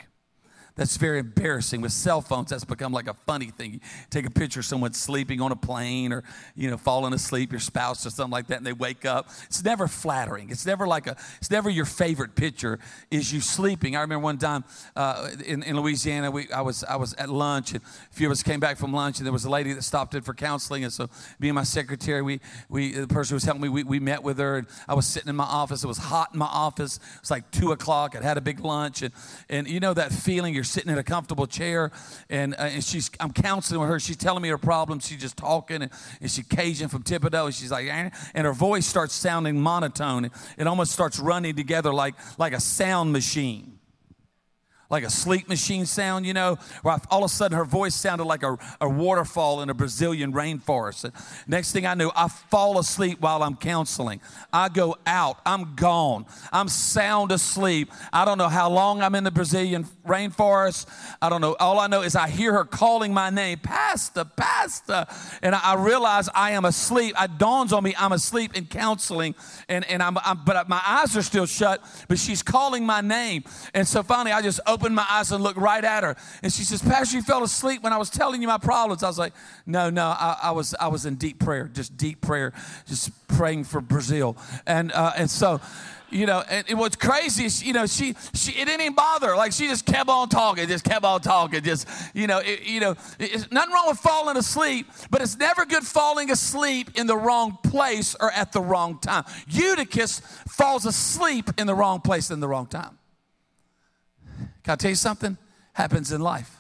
that's 0.75 0.97
very 0.97 1.19
embarrassing. 1.19 1.81
With 1.81 1.93
cell 1.93 2.21
phones, 2.21 2.51
that's 2.51 2.65
become 2.65 2.93
like 2.93 3.09
a 3.09 3.15
funny 3.27 3.51
thing. 3.51 3.75
You 3.75 3.81
take 4.11 4.27
a 4.27 4.31
picture 4.31 4.61
of 4.61 4.67
someone 4.67 4.93
sleeping 4.95 5.41
on 5.41 5.53
a 5.53 5.57
plane 5.57 6.13
or, 6.13 6.25
you 6.55 6.71
know, 6.71 6.77
falling 6.77 7.13
asleep, 7.13 7.53
your 7.53 7.61
spouse 7.61 8.07
or 8.07 8.11
something 8.11 8.33
like 8.33 8.47
that, 8.49 8.59
and 8.59 8.67
they 8.67 8.73
wake 8.73 9.05
up. 9.05 9.29
It's 9.47 9.63
never 9.63 9.87
flattering. 9.87 10.51
It's 10.51 10.65
never 10.65 10.87
like 10.87 11.07
a, 11.07 11.17
it's 11.39 11.51
never 11.51 11.69
your 11.69 11.85
favorite 11.85 12.35
picture 12.35 12.79
is 13.11 13.33
you 13.33 13.41
sleeping. 13.41 13.97
I 13.97 14.01
remember 14.01 14.25
one 14.25 14.39
time 14.39 14.65
uh, 14.97 15.31
in, 15.45 15.63
in 15.63 15.79
Louisiana, 15.79 16.31
we, 16.31 16.51
I, 16.51 16.63
was, 16.63 16.85
I 16.85 16.97
was 16.97 17.15
at 17.15 17.29
lunch, 17.29 17.73
and 17.73 17.83
a 17.83 18.15
few 18.15 18.29
of 18.29 18.33
us 18.33 18.43
came 18.43 18.61
back 18.61 18.79
from 18.79 18.93
lunch, 18.93 19.19
and 19.19 19.27
there 19.27 19.33
was 19.33 19.45
a 19.45 19.51
lady 19.51 19.73
that 19.75 19.83
stopped 19.83 20.15
in 20.15 20.23
for 20.23 20.35
counseling. 20.35 20.85
And 20.85 20.93
so 20.93 21.09
me 21.39 21.49
and 21.49 21.55
my 21.55 21.65
secretary, 21.65 22.23
we, 22.23 22.41
we 22.69 22.93
the 22.93 23.07
person 23.07 23.35
who 23.35 23.37
was 23.37 23.45
helping 23.45 23.63
me, 23.63 23.69
we, 23.69 23.85
we 23.85 24.01
met 24.01 24.23
with 24.23 24.39
her, 24.39 24.59
and 24.59 24.67
I 24.89 24.95
was 24.95 25.07
sitting 25.07 25.29
in 25.29 25.37
my 25.37 25.45
office. 25.45 25.85
It 25.85 25.89
was 25.89 25.99
hot 25.99 26.31
in 26.33 26.39
my 26.39 26.47
office. 26.47 26.97
It 26.97 27.21
was 27.21 27.31
like 27.31 27.51
2 27.51 27.73
o'clock. 27.73 28.17
I'd 28.17 28.23
had 28.23 28.39
a 28.39 28.43
big 28.43 28.61
lunch, 28.61 29.03
and, 29.03 29.13
and 29.49 29.69
you 29.69 29.81
know 29.81 29.95
that 29.95 30.13
feeling, 30.13 30.55
you're 30.63 30.67
sitting 30.67 30.93
in 30.93 30.99
a 30.99 31.03
comfortable 31.03 31.49
chair, 31.49 31.91
and, 32.31 32.55
uh, 32.55 32.59
and 32.63 32.85
she's 32.85 33.11
I'm 33.19 33.33
counseling 33.33 33.81
with 33.81 33.91
her. 33.91 33.99
She's 33.99 34.17
telling 34.17 34.45
me 34.45 34.49
her 34.49 34.59
problems. 34.59 35.05
She's 35.05 35.21
just 35.21 35.37
talking, 35.37 35.83
and, 35.83 35.91
and 36.21 36.31
she's 36.31 36.47
Cajun 36.47 36.89
from 36.89 37.03
Thibodaux. 37.03 37.47
And 37.47 37.55
she's 37.55 37.73
like, 37.73 37.89
"Eh," 37.89 38.11
and 38.33 38.47
her 38.47 38.53
voice 38.53 38.87
starts 38.87 39.13
sounding 39.13 39.61
monotone. 39.61 40.31
It 40.57 40.69
almost 40.69 40.93
starts 40.93 41.19
running 41.19 41.57
together 41.57 41.93
like 41.93 42.15
like 42.39 42.53
a 42.53 42.61
sound 42.61 43.13
machine 43.13 43.72
like 44.93 45.05
a 45.05 45.11
sleep 45.11 45.49
machine 45.49 45.87
sound, 45.87 46.27
you 46.27 46.35
know, 46.35 46.59
where 46.83 46.99
all 47.11 47.25
of 47.25 47.31
a 47.31 47.35
sudden 47.35 47.57
her 47.57 47.65
voice 47.65 47.95
sounded 47.95 48.25
like 48.25 48.43
a, 48.43 48.59
a 48.79 48.89
waterfall 48.89 49.63
in 49.63 49.71
a 49.71 49.75
Brazilian 49.75 50.35
rainforest. 50.35 51.05
And 51.05 51.15
next 51.47 51.73
thing 51.73 51.87
I 51.87 51.95
knew, 51.95 52.11
I 52.15 52.29
fall 52.29 52.79
asleep 52.79 53.19
while 53.21 53.43
I'm 53.43 53.57
counseling. 53.57 54.21
I 54.53 54.69
go 54.69 54.97
out, 55.07 55.39
I'm 55.47 55.75
gone, 55.77 56.27
I'm 56.53 56.69
sound 56.69 57.33
asleep. 57.33 57.91
I 58.13 58.27
don't 58.27 58.37
know 58.37 58.51
how 58.51 58.69
long 58.69 59.01
I'm 59.01 59.15
in 59.15 59.25
the 59.25 59.31
Brazilian 59.31 59.87
rainforest. 60.07 60.87
I 61.23 61.31
don't 61.31 61.41
know. 61.41 61.57
All 61.59 61.81
I 61.81 61.87
know 61.87 62.03
is 62.03 62.15
I 62.15 62.29
hear 62.29 62.53
her 62.53 62.67
calling 62.67 63.15
my 63.15 63.31
name, 63.31 63.61
Pastor, 63.61 64.27
Pastor. 64.27 65.07
And 65.43 65.55
I, 65.55 65.61
I 65.73 65.75
realize 65.77 66.29
I 66.35 66.51
am 66.51 66.67
asleep. 66.67 67.15
It 67.19 67.39
dawns 67.39 67.73
on 67.73 67.83
me 67.83 67.95
I'm 67.99 68.13
asleep 68.13 68.55
in 68.55 68.67
counseling, 68.67 69.35
and, 69.71 69.89
and 69.89 70.03
I'm, 70.03 70.19
I'm, 70.19 70.45
but 70.45 70.69
my 70.69 70.83
eyes 70.85 71.17
are 71.17 71.23
still 71.23 71.47
shut, 71.47 71.83
but 72.09 72.19
she's 72.19 72.43
calling 72.43 72.85
my 72.85 73.01
name. 73.01 73.45
And 73.73 73.89
so 73.89 74.03
finally, 74.03 74.33
I 74.33 74.43
just 74.43 74.61
open 74.67 74.82
opened 74.83 74.97
my 74.97 75.07
eyes 75.09 75.31
and 75.31 75.45
looked 75.45 75.59
right 75.59 75.85
at 75.85 76.03
her. 76.03 76.17
And 76.43 76.53
she 76.53 76.65
says, 76.65 76.83
Pastor, 76.83 77.17
you 77.17 77.23
fell 77.23 77.45
asleep 77.45 77.85
when 77.85 77.93
I 77.93 77.99
was 77.99 78.11
telling 78.11 78.43
you 78.43 78.49
my 78.49 78.59
problems. 78.59 79.05
I 79.05 79.07
was 79.07 79.19
like, 79.19 79.33
no, 79.65 79.91
no, 79.91 80.07
I, 80.07 80.39
I 80.43 80.51
was, 80.51 80.75
I 80.81 80.89
was 80.89 81.07
in 81.07 81.15
deep 81.15 81.39
prayer, 81.39 81.71
just 81.73 81.97
deep 81.97 82.21
prayer, 82.21 82.53
just 82.89 83.11
praying 83.29 83.65
for 83.65 83.81
Brazil. 83.81 84.37
And, 84.67 84.91
uh, 84.91 85.13
and 85.17 85.31
so, 85.31 85.61
you 86.11 86.27
know, 86.27 86.43
and, 86.51 86.69
and 86.69 86.81
what's 86.81 86.97
crazy 86.97 87.45
is, 87.45 87.63
you 87.63 87.73
know, 87.73 87.87
she, 87.87 88.17
she, 88.35 88.51
it 88.61 88.65
didn't 88.65 88.81
even 88.81 88.95
bother 88.95 89.29
her. 89.29 89.37
Like 89.37 89.53
she 89.53 89.69
just 89.69 89.87
kept 89.87 90.11
on 90.11 90.29
talking, 90.29 90.67
just 90.67 90.85
kept 90.85 91.05
on 91.05 91.21
talking, 91.21 91.63
just, 91.63 91.89
you 92.13 92.27
know, 92.27 92.39
it, 92.39 92.63
you 92.67 92.81
know, 92.81 92.97
it's 93.21 93.51
nothing 93.53 93.73
wrong 93.73 93.87
with 93.87 93.99
falling 93.99 94.37
asleep, 94.37 94.89
but 95.11 95.23
it's 95.23 95.39
never 95.39 95.65
good 95.65 95.85
falling 95.85 96.29
asleep 96.33 96.91
in 96.97 97.07
the 97.07 97.17
wrong 97.17 97.57
place 97.63 98.17
or 98.19 98.33
at 98.33 98.51
the 98.51 98.61
wrong 98.61 98.99
time. 98.99 99.25
Eutychus 99.47 100.21
falls 100.49 100.87
asleep 100.87 101.51
in 101.57 101.69
the 101.69 101.75
wrong 101.75 102.01
place 102.01 102.33
in 102.33 102.41
the 102.41 102.49
wrong 102.49 102.67
time. 102.67 102.99
Can 104.63 104.73
I 104.73 104.77
tell 104.77 104.91
you 104.91 104.97
something? 104.97 105.37
Happens 105.75 106.13
in 106.13 106.21
life. 106.21 106.57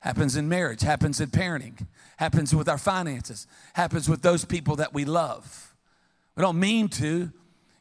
Happens 0.00 0.36
in 0.36 0.48
marriage, 0.48 0.82
happens 0.82 1.20
in 1.20 1.30
parenting, 1.30 1.84
happens 2.16 2.54
with 2.54 2.68
our 2.68 2.78
finances, 2.78 3.46
happens 3.72 4.08
with 4.08 4.22
those 4.22 4.44
people 4.44 4.76
that 4.76 4.94
we 4.94 5.04
love. 5.04 5.74
We 6.36 6.42
don't 6.42 6.60
mean 6.60 6.88
to. 6.90 7.32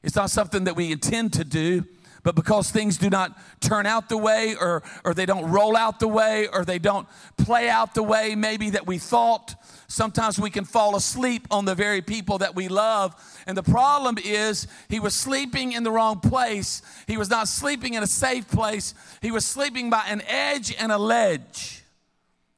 It's 0.02 0.16
not 0.16 0.32
something 0.32 0.64
that 0.64 0.75
we 0.75 0.92
intend 0.92 1.34
to 1.34 1.44
do, 1.44 1.86
but 2.24 2.34
because 2.34 2.72
things 2.72 2.98
do 2.98 3.12
not 3.12 3.38
turn 3.60 3.86
out 3.86 4.10
the 4.10 4.18
way 4.18 4.56
or, 4.60 4.82
or 5.04 5.14
they 5.14 5.28
don't 5.28 5.52
roll 5.52 5.78
out 5.78 6.00
the 6.00 6.08
way 6.08 6.48
or 6.48 6.66
they 6.66 6.80
don't 6.80 7.08
play 7.38 7.70
out 7.70 7.94
the 7.94 8.02
way 8.02 8.34
maybe 8.34 8.72
that 8.72 8.88
we 8.88 8.98
thought, 8.98 9.54
sometimes 9.88 10.39
we 10.39 10.50
can 10.50 10.65
fall 10.65 10.96
asleep 10.96 11.48
on 11.51 11.65
the 11.65 11.75
very 11.75 12.01
people 12.01 12.39
that 12.39 12.56
we 12.56 12.68
love. 12.68 13.15
And 13.48 13.58
the 13.58 13.63
problem 13.63 14.18
is 14.24 14.68
he 14.89 15.00
was 15.00 15.13
sleeping 15.13 15.72
in 15.72 15.84
the 15.84 15.92
wrong 15.92 16.20
place. 16.20 16.82
He 17.08 17.18
was 17.18 17.30
not 17.30 17.48
sleeping 17.48 17.94
in 17.94 18.04
a 18.04 18.08
safe 18.08 18.50
place. 18.50 18.94
He 19.22 19.32
was 19.32 19.46
sleeping 19.46 19.89
by 19.89 20.06
an 20.08 20.22
edge 20.27 20.75
and 20.77 20.92
a 20.92 20.98
ledge. 20.98 21.84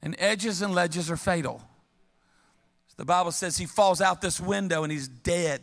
And 0.02 0.16
edges 0.20 0.62
and 0.62 0.74
ledges 0.74 1.10
are 1.12 1.18
fatal. 1.18 1.62
The 2.98 3.06
Bible 3.06 3.32
says 3.32 3.58
he 3.58 3.66
falls 3.66 4.02
out 4.02 4.22
this 4.22 4.40
window 4.40 4.84
and 4.84 4.92
he's 4.92 5.08
dead. 5.08 5.62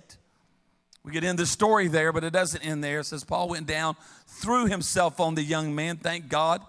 We 1.04 1.12
get 1.12 1.24
in 1.24 1.36
the 1.36 1.46
story 1.46 1.88
there, 1.88 2.12
but 2.12 2.24
it 2.24 2.32
doesn't 2.32 2.62
end 2.62 2.82
there. 2.82 3.00
It 3.00 3.04
says 3.04 3.24
Paul 3.24 3.48
went 3.48 3.66
down, 3.66 3.96
threw 4.26 4.66
himself 4.66 5.20
on 5.20 5.34
the 5.34 5.42
young 5.42 5.74
man, 5.74 5.96
thank 5.98 6.28
God. 6.28 6.62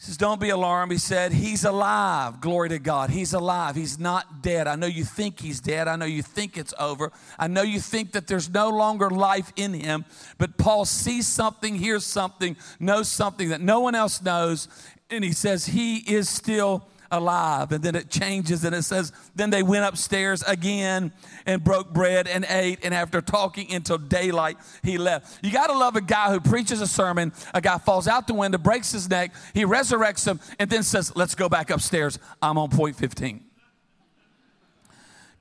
He 0.00 0.06
says, 0.06 0.16
Don't 0.16 0.40
be 0.40 0.48
alarmed. 0.48 0.92
He 0.92 0.96
said, 0.98 1.30
He's 1.30 1.62
alive. 1.62 2.40
Glory 2.40 2.70
to 2.70 2.78
God. 2.78 3.10
He's 3.10 3.34
alive. 3.34 3.76
He's 3.76 3.98
not 3.98 4.40
dead. 4.40 4.66
I 4.66 4.74
know 4.74 4.86
you 4.86 5.04
think 5.04 5.38
he's 5.38 5.60
dead. 5.60 5.88
I 5.88 5.96
know 5.96 6.06
you 6.06 6.22
think 6.22 6.56
it's 6.56 6.72
over. 6.80 7.12
I 7.38 7.48
know 7.48 7.60
you 7.60 7.80
think 7.80 8.12
that 8.12 8.26
there's 8.26 8.48
no 8.48 8.70
longer 8.70 9.10
life 9.10 9.52
in 9.56 9.74
him. 9.74 10.06
But 10.38 10.56
Paul 10.56 10.86
sees 10.86 11.26
something, 11.26 11.74
hears 11.74 12.06
something, 12.06 12.56
knows 12.78 13.10
something 13.10 13.50
that 13.50 13.60
no 13.60 13.80
one 13.80 13.94
else 13.94 14.22
knows. 14.22 14.68
And 15.10 15.22
he 15.22 15.32
says, 15.32 15.66
He 15.66 15.98
is 15.98 16.30
still 16.30 16.88
alive. 17.10 17.72
And 17.72 17.82
then 17.82 17.94
it 17.94 18.10
changes 18.10 18.64
and 18.64 18.74
it 18.74 18.82
says, 18.82 19.12
Then 19.34 19.50
they 19.50 19.62
went 19.62 19.84
upstairs 19.84 20.42
again 20.42 21.12
and 21.46 21.62
broke 21.62 21.92
bread 21.92 22.28
and 22.28 22.46
ate. 22.48 22.80
And 22.82 22.94
after 22.94 23.20
talking 23.20 23.72
until 23.72 23.98
daylight, 23.98 24.56
he 24.82 24.98
left. 24.98 25.44
You 25.44 25.50
got 25.52 25.68
to 25.68 25.76
love 25.76 25.96
a 25.96 26.00
guy 26.00 26.30
who 26.30 26.40
preaches 26.40 26.80
a 26.80 26.86
sermon, 26.86 27.32
a 27.54 27.60
guy 27.60 27.78
falls 27.78 28.08
out 28.08 28.26
the 28.26 28.34
window, 28.34 28.58
breaks 28.58 28.92
his 28.92 29.08
neck, 29.08 29.34
he 29.54 29.64
resurrects 29.64 30.26
him, 30.26 30.40
and 30.58 30.70
then 30.70 30.82
says, 30.82 31.14
Let's 31.16 31.34
go 31.34 31.48
back 31.48 31.70
upstairs. 31.70 32.18
I'm 32.40 32.58
on 32.58 32.70
point 32.70 32.96
15. 32.96 33.44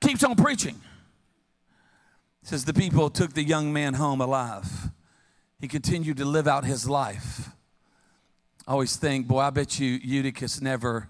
Keeps 0.01 0.23
on 0.23 0.35
preaching. 0.35 0.75
Says 2.43 2.65
the 2.65 2.73
people 2.73 3.09
took 3.09 3.33
the 3.33 3.43
young 3.43 3.73
man 3.73 3.93
home 3.93 4.21
alive. 4.21 4.89
He 5.59 5.67
continued 5.67 6.17
to 6.17 6.25
live 6.25 6.47
out 6.47 6.63
his 6.63 6.89
life. 6.89 7.49
I 8.65 8.71
always 8.71 8.95
think, 8.95 9.27
boy, 9.27 9.39
I 9.39 9.49
bet 9.49 9.79
you 9.79 9.99
Eutychus 10.01 10.61
never 10.61 11.09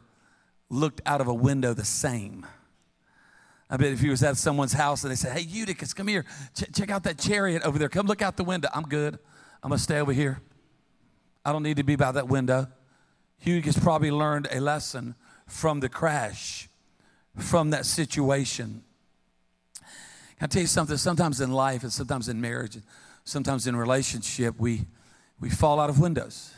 looked 0.70 1.02
out 1.06 1.22
of 1.22 1.28
a 1.28 1.34
window 1.34 1.74
the 1.74 1.86
same. 1.86 2.46
I 3.70 3.78
bet 3.78 3.92
if 3.92 4.00
he 4.00 4.10
was 4.10 4.24
at 4.24 4.38
someone's 4.38 4.74
house 4.74 5.04
and 5.04 5.12
they 5.12 5.16
said, 5.16 5.38
Hey, 5.38 5.44
Eutychus, 5.44 5.94
come 5.94 6.08
here. 6.08 6.26
Ch- 6.56 6.74
check 6.74 6.90
out 6.90 7.04
that 7.04 7.20
chariot 7.20 7.64
over 7.64 7.78
there. 7.78 7.90
Come 7.90 8.08
look 8.08 8.22
out 8.22 8.36
the 8.36 8.44
window. 8.44 8.68
I'm 8.74 8.84
good. 8.84 9.20
I'm 9.62 9.70
going 9.70 9.78
to 9.78 9.84
stay 9.84 10.00
over 10.00 10.12
here. 10.12 10.42
I 11.46 11.52
don't 11.52 11.64
need 11.64 11.78
to 11.78 11.84
be 11.84 11.96
by 11.96 12.12
that 12.12 12.28
window. 12.28 12.68
Eutychus 13.42 13.78
probably 13.78 14.12
learned 14.12 14.48
a 14.52 14.60
lesson 14.60 15.16
from 15.46 15.80
the 15.80 15.90
crash, 15.90 16.68
from 17.36 17.70
that 17.70 17.86
situation. 17.86 18.84
Can 20.38 20.46
I 20.46 20.48
tell 20.48 20.62
you 20.62 20.68
something? 20.68 20.98
Sometimes 20.98 21.42
in 21.42 21.52
life 21.52 21.84
and 21.84 21.92
sometimes 21.92 22.28
in 22.28 22.42
marriage, 22.42 22.76
and 22.76 22.84
sometimes 23.24 23.68
in 23.68 23.76
relationship, 23.76 24.56
we, 24.58 24.86
we 25.40 25.50
fall 25.50 25.80
out 25.80 25.90
of 25.90 26.00
windows. 26.00 26.54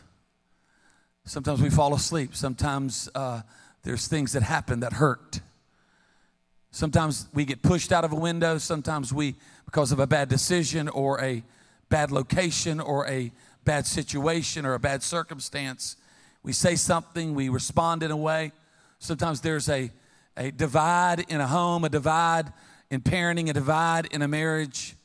Sometimes 1.25 1.61
we 1.61 1.69
fall 1.69 1.93
asleep. 1.93 2.35
Sometimes 2.35 3.09
uh, 3.13 3.41
there's 3.83 4.07
things 4.07 4.33
that 4.33 4.43
happen 4.43 4.81
that 4.81 4.93
hurt. 4.93 5.41
Sometimes 6.71 7.27
we 7.33 7.45
get 7.45 7.61
pushed 7.61 7.91
out 7.91 8.03
of 8.03 8.13
a 8.13 8.15
window. 8.15 8.57
Sometimes 8.57 9.13
we, 9.13 9.35
because 9.65 9.91
of 9.91 9.99
a 9.99 10.07
bad 10.07 10.29
decision 10.29 10.87
or 10.87 11.21
a 11.21 11.43
bad 11.89 12.11
location 12.11 12.79
or 12.79 13.07
a 13.07 13.31
bad 13.65 13.85
situation 13.85 14.65
or 14.65 14.73
a 14.73 14.79
bad 14.79 15.03
circumstance, 15.03 15.97
we 16.43 16.53
say 16.53 16.75
something, 16.75 17.35
we 17.35 17.49
respond 17.49 18.03
in 18.03 18.11
a 18.11 18.17
way. 18.17 18.51
Sometimes 18.99 19.41
there's 19.41 19.67
a, 19.67 19.91
a 20.37 20.51
divide 20.51 21.25
in 21.27 21.41
a 21.41 21.47
home, 21.47 21.83
a 21.83 21.89
divide 21.89 22.53
in 22.89 23.01
parenting, 23.01 23.49
a 23.49 23.53
divide 23.53 24.07
in 24.11 24.21
a 24.21 24.27
marriage. 24.27 24.95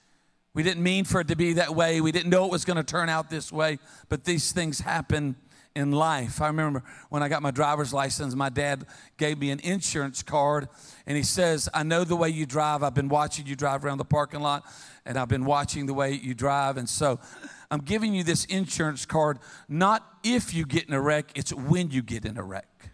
We 0.55 0.63
didn't 0.63 0.83
mean 0.83 1.05
for 1.05 1.21
it 1.21 1.29
to 1.29 1.37
be 1.37 1.55
that 1.55 1.75
way. 1.75 2.01
We 2.01 2.13
didn't 2.13 2.31
know 2.31 2.47
it 2.47 2.51
was 2.51 2.65
going 2.65 2.79
to 2.79 2.85
turn 2.85 3.09
out 3.09 3.29
this 3.29 3.53
way, 3.53 3.79
but 4.09 4.25
these 4.25 4.53
things 4.53 4.81
happen 4.81 5.37
in 5.77 5.93
life. 5.93 6.41
I 6.41 6.47
remember 6.47 6.83
when 7.11 7.23
I 7.23 7.29
got 7.29 7.43
my 7.43 7.51
driver's 7.51 7.93
license, 7.93 8.35
my 8.35 8.49
dad 8.49 8.87
gave 9.19 9.39
me 9.39 9.51
an 9.51 9.61
insurance 9.61 10.23
card 10.23 10.69
and 11.07 11.17
he 11.17 11.23
says, 11.23 11.69
I 11.75 11.83
know 11.83 12.03
the 12.03 12.17
way 12.17 12.31
you 12.31 12.47
drive. 12.47 12.83
I've 12.83 12.95
been 12.95 13.11
watching 13.11 13.47
you 13.47 13.55
drive 13.55 13.85
around 13.85 13.99
the 13.99 14.05
parking 14.05 14.41
lot 14.41 14.65
and 15.05 15.19
I've 15.19 15.29
been 15.29 15.45
watching 15.45 15.85
the 15.85 15.93
way 15.93 16.13
you 16.13 16.33
drive. 16.33 16.79
And 16.79 16.89
so 16.89 17.21
I'm 17.71 17.81
giving 17.81 18.15
you 18.15 18.25
this 18.25 18.47
insurance 18.47 19.05
card 19.05 19.39
not 19.69 20.03
if 20.25 20.55
you 20.55 20.65
get 20.65 20.89
in 20.89 20.95
a 20.95 21.01
wreck, 21.01 21.31
it's 21.35 21.53
when 21.53 21.91
you 21.91 22.01
get 22.01 22.25
in 22.25 22.39
a 22.39 22.43
wreck. 22.43 22.91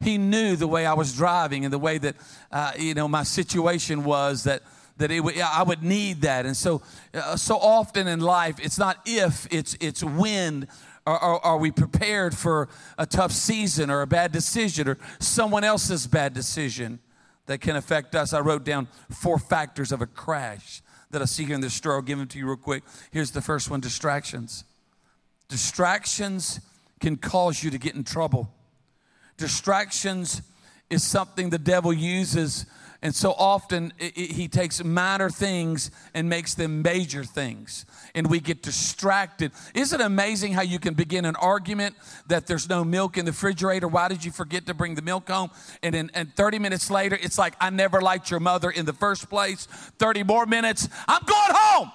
He 0.00 0.18
knew 0.18 0.56
the 0.56 0.66
way 0.66 0.84
I 0.86 0.94
was 0.94 1.16
driving 1.16 1.64
and 1.64 1.72
the 1.72 1.78
way 1.78 1.98
that, 1.98 2.16
uh, 2.50 2.72
you 2.76 2.94
know, 2.94 3.06
my 3.06 3.22
situation 3.22 4.02
was 4.02 4.42
that 4.42 4.62
that 4.98 5.10
it 5.10 5.20
would, 5.20 5.38
I 5.38 5.62
would 5.62 5.82
need 5.82 6.22
that. 6.22 6.46
And 6.46 6.56
so, 6.56 6.82
uh, 7.12 7.36
so 7.36 7.56
often 7.56 8.06
in 8.06 8.20
life, 8.20 8.56
it's 8.58 8.78
not 8.78 8.98
if, 9.04 9.46
it's, 9.50 9.76
it's 9.80 10.02
when 10.02 10.68
are, 11.06 11.18
are, 11.18 11.40
are, 11.40 11.56
we 11.58 11.70
prepared 11.70 12.36
for 12.36 12.68
a 12.98 13.06
tough 13.06 13.32
season 13.32 13.90
or 13.90 14.02
a 14.02 14.06
bad 14.06 14.32
decision 14.32 14.88
or 14.88 14.98
someone 15.20 15.62
else's 15.62 16.06
bad 16.06 16.34
decision 16.34 16.98
that 17.46 17.60
can 17.60 17.76
affect 17.76 18.14
us? 18.14 18.32
I 18.32 18.40
wrote 18.40 18.64
down 18.64 18.88
four 19.10 19.38
factors 19.38 19.92
of 19.92 20.02
a 20.02 20.06
crash 20.06 20.82
that 21.10 21.22
I 21.22 21.24
see 21.26 21.44
here 21.44 21.54
in 21.54 21.60
this 21.60 21.74
story. 21.74 21.94
I'll 21.94 22.02
give 22.02 22.18
them 22.18 22.26
to 22.28 22.38
you 22.38 22.46
real 22.46 22.56
quick. 22.56 22.82
Here's 23.12 23.30
the 23.30 23.40
first 23.40 23.70
one 23.70 23.80
distractions. 23.80 24.64
Distractions 25.48 26.60
can 27.00 27.16
cause 27.16 27.62
you 27.62 27.70
to 27.70 27.78
get 27.78 27.94
in 27.94 28.02
trouble. 28.02 28.52
Distractions 29.36 30.42
is 30.90 31.04
something 31.04 31.50
the 31.50 31.58
devil 31.58 31.92
uses 31.92 32.66
and 33.06 33.14
so 33.14 33.32
often 33.38 33.92
it, 34.00 34.18
it, 34.18 34.32
he 34.32 34.48
takes 34.48 34.82
minor 34.82 35.30
things 35.30 35.92
and 36.12 36.28
makes 36.28 36.54
them 36.54 36.82
major 36.82 37.22
things. 37.22 37.86
And 38.16 38.26
we 38.26 38.40
get 38.40 38.64
distracted. 38.64 39.52
Isn't 39.74 40.00
it 40.00 40.04
amazing 40.04 40.54
how 40.54 40.62
you 40.62 40.80
can 40.80 40.94
begin 40.94 41.24
an 41.24 41.36
argument 41.36 41.94
that 42.26 42.48
there's 42.48 42.68
no 42.68 42.82
milk 42.82 43.16
in 43.16 43.24
the 43.24 43.30
refrigerator? 43.30 43.86
Why 43.86 44.08
did 44.08 44.24
you 44.24 44.32
forget 44.32 44.66
to 44.66 44.74
bring 44.74 44.96
the 44.96 45.02
milk 45.02 45.28
home? 45.28 45.52
And 45.84 45.94
then 45.94 46.10
and 46.14 46.34
30 46.34 46.58
minutes 46.58 46.90
later, 46.90 47.16
it's 47.22 47.38
like, 47.38 47.54
I 47.60 47.70
never 47.70 48.00
liked 48.00 48.28
your 48.28 48.40
mother 48.40 48.70
in 48.70 48.86
the 48.86 48.92
first 48.92 49.30
place. 49.30 49.66
30 50.00 50.24
more 50.24 50.44
minutes, 50.44 50.88
I'm 51.06 51.22
going 51.24 51.52
home. 51.52 51.92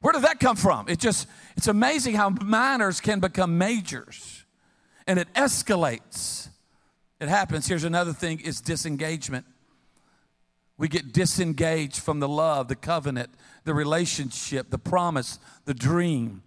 Where 0.00 0.14
did 0.14 0.22
that 0.22 0.40
come 0.40 0.56
from? 0.56 0.88
It 0.88 0.98
just, 0.98 1.28
it's 1.56 1.68
amazing 1.68 2.16
how 2.16 2.30
minors 2.30 3.00
can 3.00 3.20
become 3.20 3.56
majors 3.56 4.44
and 5.06 5.16
it 5.16 5.32
escalates. 5.34 6.48
It 7.20 7.28
happens. 7.28 7.68
Here's 7.68 7.84
another 7.84 8.12
thing 8.12 8.40
is 8.40 8.60
disengagement. 8.60 9.46
We 10.80 10.88
get 10.88 11.12
disengaged 11.12 11.98
from 11.98 12.20
the 12.20 12.28
love, 12.28 12.68
the 12.68 12.74
covenant, 12.74 13.28
the 13.64 13.74
relationship, 13.74 14.70
the 14.70 14.78
promise, 14.78 15.38
the 15.66 15.74
dream. 15.74 16.42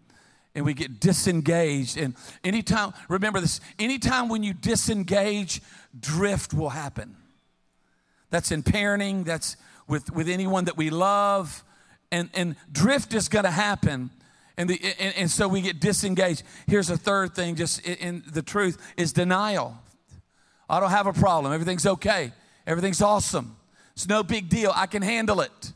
And 0.56 0.65
we 0.65 0.74
get 0.74 1.00
disengaged. 1.00 1.98
And 2.00 2.15
anytime, 2.43 2.93
remember 3.10 3.39
this, 3.39 3.62
anytime 3.78 4.30
when 4.30 4.41
you 4.41 4.56
disengage, 4.56 5.62
drift 5.98 6.52
will 6.52 6.72
happen. 6.72 7.15
That's 8.32 8.52
in 8.52 8.63
parenting, 8.63 9.24
that's 9.24 9.56
with, 9.88 10.12
with 10.12 10.28
anyone 10.28 10.65
that 10.65 10.78
we 10.78 10.89
love. 10.89 11.63
And, 12.12 12.32
and 12.34 12.56
drift 12.72 13.13
is 13.13 13.30
going 13.30 13.46
to 13.46 13.52
happen. 13.52 14.10
And, 14.58 14.67
the, 14.67 14.82
and, 15.00 15.15
and, 15.15 15.30
so 15.30 15.48
we 15.48 15.62
get 15.62 15.80
disengaged. 15.80 16.41
Here's 16.65 16.89
a 16.89 16.98
third 16.98 17.36
thing, 17.36 17.54
just 17.54 17.86
in, 17.86 17.96
in 17.98 18.24
the 18.32 18.41
truth, 18.41 18.82
is 18.98 19.13
denial. 19.13 19.78
I 20.67 20.80
don't 20.80 20.89
have 20.89 21.06
a 21.06 21.13
problem. 21.13 21.54
Everything's 21.54 21.86
okay. 21.86 22.32
Everything's 22.65 23.04
awesome. 23.04 23.58
It's 23.95 24.08
no 24.08 24.23
big 24.23 24.49
deal. 24.49 24.71
I 24.75 24.88
can 24.88 25.01
handle 25.01 25.41
it. 25.41 25.73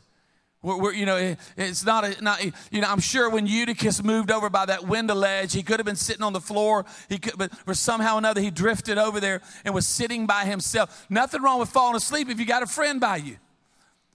We're, 0.60 0.76
we're, 0.76 0.92
you 0.92 1.06
know, 1.06 1.16
it, 1.16 1.38
it's 1.56 1.84
not, 1.84 2.04
a, 2.04 2.22
not, 2.22 2.44
you 2.44 2.80
know, 2.80 2.88
I'm 2.88 3.00
sure 3.00 3.30
when 3.30 3.46
Eutychus 3.46 4.02
moved 4.02 4.32
over 4.32 4.50
by 4.50 4.66
that 4.66 4.88
window 4.88 5.14
ledge, 5.14 5.52
he 5.52 5.62
could 5.62 5.78
have 5.78 5.86
been 5.86 5.96
sitting 5.96 6.22
on 6.22 6.32
the 6.32 6.40
floor, 6.40 6.84
he 7.08 7.18
could, 7.18 7.38
but 7.38 7.54
for 7.58 7.74
somehow 7.74 8.16
or 8.16 8.18
another, 8.18 8.40
he 8.40 8.50
drifted 8.50 8.98
over 8.98 9.20
there 9.20 9.40
and 9.64 9.72
was 9.72 9.86
sitting 9.86 10.26
by 10.26 10.44
himself. 10.44 11.06
Nothing 11.08 11.42
wrong 11.42 11.60
with 11.60 11.68
falling 11.68 11.94
asleep 11.94 12.28
if 12.28 12.40
you 12.40 12.46
got 12.46 12.64
a 12.64 12.66
friend 12.66 13.00
by 13.00 13.16
you. 13.16 13.36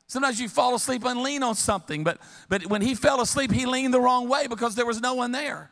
Sometimes 0.07 0.39
you 0.39 0.49
fall 0.49 0.75
asleep 0.75 1.05
and 1.05 1.23
lean 1.23 1.43
on 1.43 1.55
something, 1.55 2.03
but, 2.03 2.19
but 2.49 2.65
when 2.65 2.81
he 2.81 2.93
fell 2.93 3.21
asleep, 3.21 3.51
he 3.51 3.65
leaned 3.65 3.93
the 3.93 4.01
wrong 4.01 4.27
way 4.27 4.47
because 4.47 4.75
there 4.75 4.85
was 4.85 4.99
no 4.99 5.13
one 5.13 5.31
there. 5.31 5.71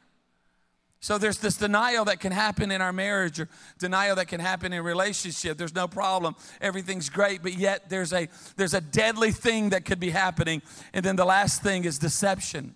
So 1.04 1.18
there's 1.18 1.40
this 1.40 1.58
denial 1.58 2.06
that 2.06 2.20
can 2.20 2.32
happen 2.32 2.70
in 2.70 2.80
our 2.80 2.94
marriage 2.94 3.40
or 3.40 3.50
denial 3.80 4.16
that 4.18 4.28
can 4.28 4.40
happen 4.40 4.72
in 4.72 4.84
relationship. 4.84 5.58
There's 5.58 5.74
no 5.74 5.88
problem. 5.88 6.36
Everything's 6.62 7.10
great, 7.10 7.42
but 7.42 7.56
yet 7.56 7.90
there's 7.90 8.14
a 8.14 8.30
there's 8.56 8.76
a 8.76 8.82
deadly 8.82 9.32
thing 9.32 9.72
that 9.72 9.84
could 9.84 10.00
be 10.00 10.12
happening. 10.12 10.62
And 10.94 11.04
then 11.04 11.16
the 11.16 11.26
last 11.26 11.64
thing 11.64 11.86
is 11.86 11.98
deception. 11.98 12.76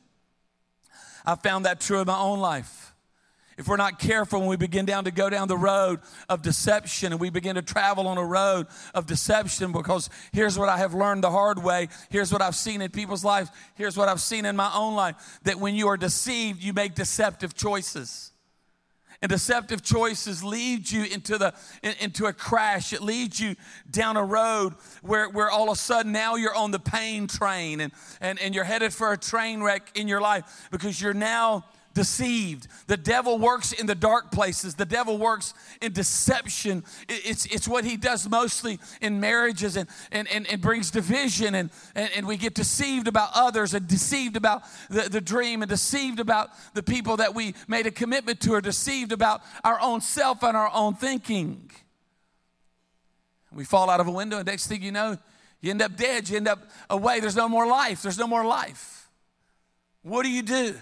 I 1.23 1.35
found 1.35 1.65
that 1.65 1.79
true 1.79 2.01
in 2.01 2.07
my 2.07 2.17
own 2.17 2.39
life. 2.39 2.94
If 3.57 3.69
we're 3.69 3.77
not 3.77 3.99
careful 3.99 4.41
when 4.41 4.49
we 4.49 4.57
begin 4.57 4.85
down 4.85 5.05
to 5.05 5.11
go 5.11 5.29
down 5.29 5.47
the 5.47 5.57
road 5.57 6.01
of 6.27 6.41
deception 6.41 7.13
and 7.13 7.21
we 7.21 7.29
begin 7.29 7.55
to 7.55 7.61
travel 7.61 8.07
on 8.07 8.17
a 8.17 8.25
road 8.25 8.67
of 8.93 9.05
deception, 9.05 9.71
because 9.71 10.09
here's 10.33 10.59
what 10.59 10.67
I 10.67 10.77
have 10.77 10.93
learned 10.93 11.23
the 11.23 11.31
hard 11.31 11.63
way, 11.63 11.87
here's 12.09 12.33
what 12.33 12.41
I've 12.41 12.55
seen 12.55 12.81
in 12.81 12.91
people's 12.91 13.23
lives, 13.23 13.49
here's 13.75 13.95
what 13.95 14.09
I've 14.09 14.19
seen 14.19 14.45
in 14.45 14.57
my 14.57 14.71
own 14.75 14.95
life 14.95 15.39
that 15.43 15.57
when 15.57 15.75
you 15.75 15.87
are 15.87 15.95
deceived, 15.95 16.61
you 16.61 16.73
make 16.73 16.95
deceptive 16.95 17.53
choices. 17.53 18.33
And 19.21 19.29
deceptive 19.29 19.81
choices 19.81 20.43
lead 20.43 20.91
you 20.91 21.05
into 21.05 21.37
the 21.37 21.53
into 21.81 22.25
a 22.25 22.33
crash. 22.33 22.91
It 22.91 23.01
leads 23.01 23.39
you 23.39 23.55
down 23.89 24.17
a 24.17 24.23
road 24.23 24.73
where, 25.01 25.29
where 25.29 25.49
all 25.49 25.71
of 25.71 25.77
a 25.77 25.79
sudden 25.79 26.11
now 26.11 26.35
you're 26.35 26.53
on 26.53 26.71
the 26.71 26.79
pain 26.79 27.27
train 27.27 27.79
and, 27.79 27.93
and, 28.19 28.37
and 28.39 28.53
you're 28.53 28.65
headed 28.65 28.93
for 28.93 29.13
a 29.13 29.17
train 29.17 29.63
wreck 29.63 29.89
in 29.95 30.09
your 30.09 30.19
life 30.19 30.67
because 30.69 31.01
you're 31.01 31.13
now 31.13 31.63
deceived. 31.95 32.67
The 32.85 32.97
devil 32.97 33.39
works 33.39 33.71
in 33.71 33.87
the 33.87 33.95
dark 33.95 34.31
places. 34.31 34.75
The 34.75 34.85
devil 34.85 35.17
works 35.17 35.55
in 35.81 35.93
deception. 35.93 36.83
It's, 37.09 37.47
it's 37.47 37.67
what 37.67 37.85
he 37.85 37.97
does 37.97 38.29
mostly 38.29 38.79
in 39.01 39.19
marriages 39.19 39.75
and, 39.77 39.89
and, 40.11 40.27
and, 40.27 40.45
and 40.47 40.61
brings 40.61 40.91
division. 40.91 41.55
And, 41.55 41.71
and, 41.95 42.11
and, 42.15 42.27
we 42.27 42.37
get 42.37 42.53
deceived 42.53 43.07
about 43.07 43.29
others 43.33 43.73
and 43.73 43.87
deceived 43.87 44.35
about 44.35 44.63
the, 44.89 45.09
the 45.09 45.21
dream 45.21 45.63
and 45.63 45.69
deceived 45.69 46.19
about 46.19 46.49
the 46.73 46.83
people 46.83 47.17
that 47.17 47.33
we 47.33 47.55
made 47.67 47.87
a 47.87 47.91
commitment 47.91 48.39
to 48.41 48.53
or 48.53 48.61
deceived 48.61 49.11
about 49.11 49.41
our 49.63 49.79
own 49.81 50.01
self 50.01 50.43
and 50.43 50.55
our 50.55 50.69
own 50.73 50.95
thinking. 50.95 51.71
We 53.51 53.63
fall 53.63 53.89
out 53.89 54.01
of 54.01 54.07
a 54.07 54.11
window, 54.11 54.37
and 54.37 54.45
next 54.45 54.67
thing 54.67 54.83
you 54.83 54.91
know, 54.91 55.17
you 55.61 55.71
end 55.71 55.81
up 55.81 55.95
dead. 55.95 56.27
You 56.27 56.37
end 56.37 56.47
up 56.49 56.59
away. 56.89 57.21
There's 57.21 57.37
no 57.37 57.47
more 57.47 57.65
life. 57.65 58.01
There's 58.01 58.17
no 58.17 58.27
more 58.27 58.45
life. 58.45 59.09
What 60.01 60.23
do 60.23 60.29
you 60.29 60.43
do? 60.43 60.75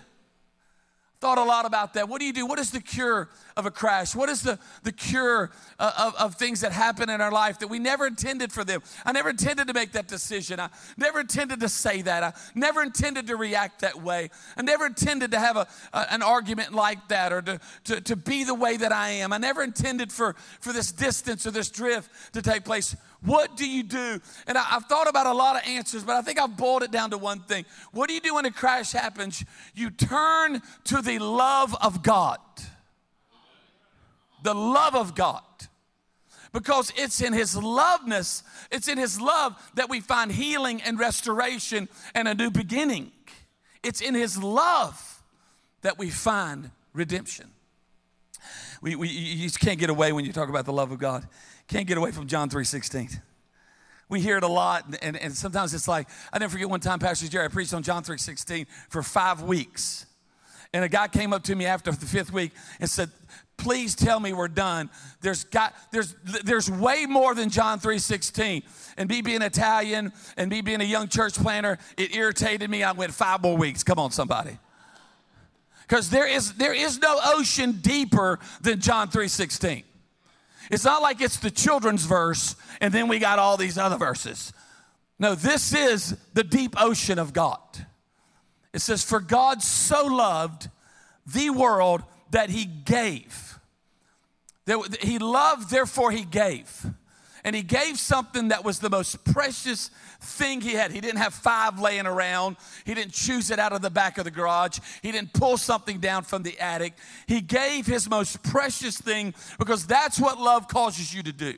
Thought 1.23 1.37
a 1.37 1.43
lot 1.43 1.65
about 1.65 1.93
that. 1.93 2.09
What 2.09 2.19
do 2.19 2.25
you 2.25 2.33
do? 2.33 2.45
What 2.45 2.59
is 2.59 2.71
the 2.71 2.81
cure 2.81 3.29
of 3.57 3.65
a 3.65 3.71
crash? 3.71 4.15
What 4.15 4.29
is 4.29 4.41
the, 4.41 4.59
the 4.83 4.91
cure 4.91 5.51
uh, 5.79 5.91
of, 5.97 6.15
of 6.15 6.35
things 6.35 6.61
that 6.61 6.71
happen 6.71 7.09
in 7.09 7.21
our 7.21 7.31
life 7.31 7.59
that 7.59 7.67
we 7.67 7.79
never 7.79 8.07
intended 8.07 8.51
for 8.51 8.63
them? 8.63 8.81
I 9.05 9.11
never 9.11 9.29
intended 9.29 9.67
to 9.67 9.73
make 9.73 9.91
that 9.93 10.07
decision. 10.07 10.59
I 10.59 10.69
never 10.97 11.19
intended 11.19 11.59
to 11.59 11.69
say 11.69 12.01
that. 12.03 12.23
I 12.23 12.33
never 12.55 12.81
intended 12.81 13.27
to 13.27 13.35
react 13.35 13.81
that 13.81 14.01
way. 14.01 14.29
I 14.57 14.61
never 14.61 14.85
intended 14.85 15.31
to 15.31 15.39
have 15.39 15.57
a, 15.57 15.67
a 15.93 16.13
an 16.13 16.21
argument 16.21 16.73
like 16.73 17.07
that 17.07 17.33
or 17.33 17.41
to, 17.41 17.59
to, 17.85 18.01
to 18.01 18.15
be 18.15 18.43
the 18.43 18.53
way 18.53 18.77
that 18.77 18.91
I 18.91 19.09
am. 19.09 19.33
I 19.33 19.37
never 19.37 19.63
intended 19.63 20.11
for, 20.11 20.35
for 20.59 20.71
this 20.71 20.91
distance 20.91 21.47
or 21.47 21.51
this 21.51 21.69
drift 21.69 22.33
to 22.33 22.41
take 22.41 22.63
place. 22.63 22.95
What 23.21 23.55
do 23.55 23.67
you 23.67 23.83
do? 23.83 24.19
And 24.47 24.57
I, 24.57 24.63
have 24.63 24.85
thought 24.85 25.09
about 25.09 25.27
a 25.27 25.33
lot 25.33 25.55
of 25.55 25.67
answers, 25.67 26.03
but 26.03 26.15
I 26.15 26.21
think 26.21 26.39
I've 26.39 26.57
boiled 26.57 26.83
it 26.83 26.91
down 26.91 27.11
to 27.11 27.17
one 27.17 27.39
thing. 27.39 27.65
What 27.91 28.09
do 28.09 28.13
you 28.13 28.19
do 28.19 28.35
when 28.35 28.45
a 28.45 28.51
crash 28.51 28.91
happens? 28.91 29.43
You 29.73 29.89
turn 29.89 30.61
to 30.85 31.01
the 31.01 31.19
love 31.19 31.75
of 31.81 32.03
God. 32.03 32.39
The 34.43 34.53
love 34.53 34.95
of 34.95 35.15
God. 35.15 35.41
Because 36.51 36.93
it's 36.95 37.19
in 37.21 37.33
His 37.33 37.55
loveness, 37.55 38.43
it's 38.71 38.87
in 38.87 38.99
His 38.99 39.19
love 39.19 39.55
that 39.73 39.89
we 39.89 39.99
find 39.99 40.31
healing 40.31 40.81
and 40.83 40.99
restoration 40.99 41.89
and 42.13 42.27
a 42.27 42.35
new 42.35 42.51
beginning. 42.51 43.11
It's 43.81 44.01
in 44.01 44.13
His 44.13 44.41
love 44.41 45.23
that 45.81 45.97
we 45.97 46.11
find 46.11 46.69
redemption. 46.93 47.49
We, 48.81 48.95
we, 48.95 49.07
you 49.09 49.49
can't 49.49 49.79
get 49.79 49.89
away 49.89 50.11
when 50.11 50.25
you 50.25 50.33
talk 50.33 50.49
about 50.49 50.65
the 50.65 50.73
love 50.73 50.91
of 50.91 50.99
God. 50.99 51.27
Can't 51.67 51.87
get 51.87 51.97
away 51.97 52.11
from 52.11 52.27
John 52.27 52.49
3.16. 52.49 53.19
We 54.09 54.19
hear 54.19 54.37
it 54.37 54.43
a 54.43 54.47
lot, 54.47 54.85
and, 55.01 55.17
and 55.17 55.33
sometimes 55.33 55.73
it's 55.73 55.87
like, 55.87 56.07
I 56.31 56.37
never 56.37 56.51
forget 56.51 56.69
one 56.69 56.81
time, 56.81 56.99
Pastor 56.99 57.27
Jerry, 57.27 57.45
I 57.45 57.47
preached 57.47 57.73
on 57.73 57.81
John 57.81 58.03
3.16 58.03 58.67
for 58.89 59.01
five 59.01 59.41
weeks. 59.41 60.05
And 60.73 60.83
a 60.83 60.89
guy 60.89 61.07
came 61.07 61.33
up 61.33 61.43
to 61.43 61.55
me 61.55 61.65
after 61.65 61.91
the 61.91 62.05
fifth 62.05 62.33
week 62.33 62.51
and 62.79 62.89
said, 62.89 63.09
please 63.57 63.95
tell 63.95 64.19
me 64.19 64.33
we're 64.33 64.47
done. 64.47 64.89
There's 65.21 65.43
got 65.45 65.73
there's 65.91 66.15
there's 66.43 66.69
way 66.69 67.05
more 67.05 67.35
than 67.35 67.49
John 67.49 67.79
3:16. 67.79 68.63
And 68.97 69.09
me 69.09 69.21
being 69.21 69.41
Italian 69.41 70.13
and 70.37 70.49
me 70.49 70.61
being 70.61 70.81
a 70.81 70.85
young 70.85 71.07
church 71.07 71.33
planner, 71.35 71.77
it 71.97 72.15
irritated 72.15 72.69
me. 72.69 72.83
I 72.83 72.91
went 72.91 73.13
five 73.13 73.41
more 73.41 73.57
weeks. 73.57 73.83
Come 73.83 73.99
on, 73.99 74.11
somebody. 74.11 74.57
Because 75.81 76.09
there 76.09 76.27
is 76.27 76.53
there 76.53 76.73
is 76.73 76.99
no 76.99 77.19
ocean 77.23 77.79
deeper 77.81 78.39
than 78.61 78.79
John 78.79 79.09
3:16. 79.09 79.83
It's 80.71 80.85
not 80.85 81.01
like 81.01 81.21
it's 81.21 81.37
the 81.37 81.51
children's 81.51 82.05
verse 82.05 82.55
and 82.79 82.93
then 82.93 83.07
we 83.07 83.19
got 83.19 83.39
all 83.39 83.57
these 83.57 83.77
other 83.77 83.97
verses. 83.97 84.53
No, 85.19 85.35
this 85.35 85.73
is 85.73 86.17
the 86.33 86.43
deep 86.43 86.75
ocean 86.77 87.19
of 87.19 87.33
God. 87.33 87.59
It 88.73 88.79
says, 88.79 89.03
For 89.03 89.19
God 89.19 89.61
so 89.61 90.05
loved 90.05 90.69
the 91.25 91.49
world 91.51 92.03
that 92.33 92.49
he 92.49 92.65
gave. 92.65 93.59
He 95.01 95.19
loved, 95.19 95.69
therefore 95.69 96.11
he 96.11 96.25
gave. 96.25 96.85
And 97.45 97.55
he 97.55 97.61
gave 97.61 97.99
something 97.99 98.47
that 98.49 98.63
was 98.63 98.79
the 98.79 98.89
most 98.89 99.23
precious 99.25 99.91
thing 100.21 100.61
he 100.61 100.73
had. 100.73 100.91
He 100.91 101.01
didn't 101.01 101.19
have 101.19 101.33
five 101.33 101.79
laying 101.79 102.05
around. 102.05 102.55
He 102.85 102.93
didn't 102.93 103.11
choose 103.11 103.51
it 103.51 103.59
out 103.59 103.73
of 103.73 103.81
the 103.81 103.89
back 103.89 104.17
of 104.17 104.23
the 104.23 104.31
garage. 104.31 104.79
He 105.01 105.11
didn't 105.11 105.33
pull 105.33 105.57
something 105.57 105.99
down 105.99 106.23
from 106.23 106.43
the 106.43 106.57
attic. 106.59 106.93
He 107.27 107.41
gave 107.41 107.85
his 107.85 108.09
most 108.09 108.41
precious 108.43 108.97
thing 108.97 109.33
because 109.59 109.85
that's 109.85 110.19
what 110.19 110.39
love 110.39 110.67
causes 110.67 111.13
you 111.13 111.21
to 111.23 111.33
do. 111.33 111.55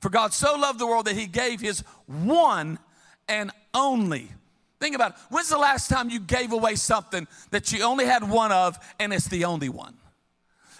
For 0.00 0.08
God 0.08 0.32
so 0.32 0.56
loved 0.56 0.78
the 0.78 0.86
world 0.86 1.06
that 1.06 1.16
he 1.16 1.26
gave 1.26 1.60
his 1.60 1.84
one 2.06 2.78
and 3.28 3.50
only. 3.74 4.30
Think 4.80 4.94
about 4.94 5.12
it. 5.12 5.16
When's 5.30 5.48
the 5.48 5.58
last 5.58 5.88
time 5.88 6.08
you 6.08 6.20
gave 6.20 6.52
away 6.52 6.76
something 6.76 7.26
that 7.50 7.72
you 7.72 7.82
only 7.82 8.04
had 8.04 8.28
one 8.28 8.52
of 8.52 8.78
and 9.00 9.12
it's 9.12 9.28
the 9.28 9.44
only 9.44 9.68
one? 9.68 9.94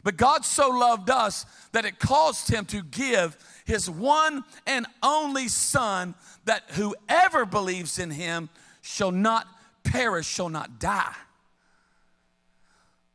But 0.05 0.17
God 0.17 0.45
so 0.45 0.71
loved 0.71 1.11
us 1.11 1.45
that 1.73 1.85
it 1.85 1.99
caused 1.99 2.49
him 2.49 2.65
to 2.67 2.83
give 2.83 3.37
his 3.65 3.91
one 3.91 4.45
and 4.67 4.87
only 5.03 5.49
Son, 5.49 6.15
that 6.45 6.63
whoever 6.71 7.45
believes 7.45 7.99
in 7.99 8.11
him 8.11 8.49
shall 8.81 9.11
not 9.11 9.47
perish, 9.85 10.27
shall 10.27 10.49
not 10.49 10.79
die, 10.79 11.15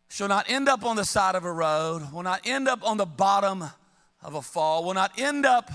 shall 0.10 0.28
not 0.28 0.50
end 0.50 0.70
up 0.70 0.86
on 0.86 0.96
the 0.96 1.06
side 1.06 1.36
of 1.36 1.46
a 1.46 1.52
road, 1.52 2.12
will 2.12 2.24
not 2.24 2.42
end 2.46 2.68
up 2.68 2.88
on 2.88 2.98
the 2.98 3.06
bottom 3.06 3.64
of 4.22 4.36
a 4.36 4.42
fall, 4.42 4.84
will 4.84 4.94
not 4.94 5.18
end 5.20 5.46
up 5.46 5.72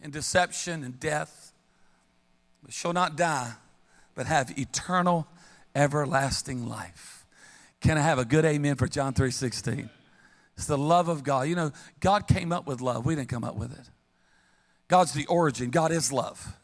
in 0.00 0.10
deception 0.10 0.82
and 0.82 0.98
death, 0.98 1.52
but 2.62 2.72
shall 2.72 2.92
not 2.92 3.16
die, 3.16 3.52
but 4.14 4.26
have 4.26 4.56
eternal, 4.58 5.26
everlasting 5.74 6.66
life. 6.68 7.26
Can 7.80 7.98
I 7.98 8.02
have 8.02 8.18
a 8.18 8.24
good 8.24 8.44
amen 8.44 8.76
for 8.76 8.86
John 8.86 9.12
3 9.12 9.30
16? 9.30 9.90
It's 10.56 10.66
the 10.66 10.78
love 10.78 11.08
of 11.08 11.24
God. 11.24 11.48
You 11.48 11.56
know, 11.56 11.72
God 12.00 12.26
came 12.26 12.52
up 12.52 12.66
with 12.66 12.80
love. 12.80 13.04
We 13.04 13.14
didn't 13.14 13.28
come 13.28 13.44
up 13.44 13.56
with 13.56 13.72
it. 13.72 13.90
God's 14.88 15.12
the 15.12 15.26
origin. 15.26 15.70
God 15.70 15.92
is 15.92 16.12
love. 16.12 16.56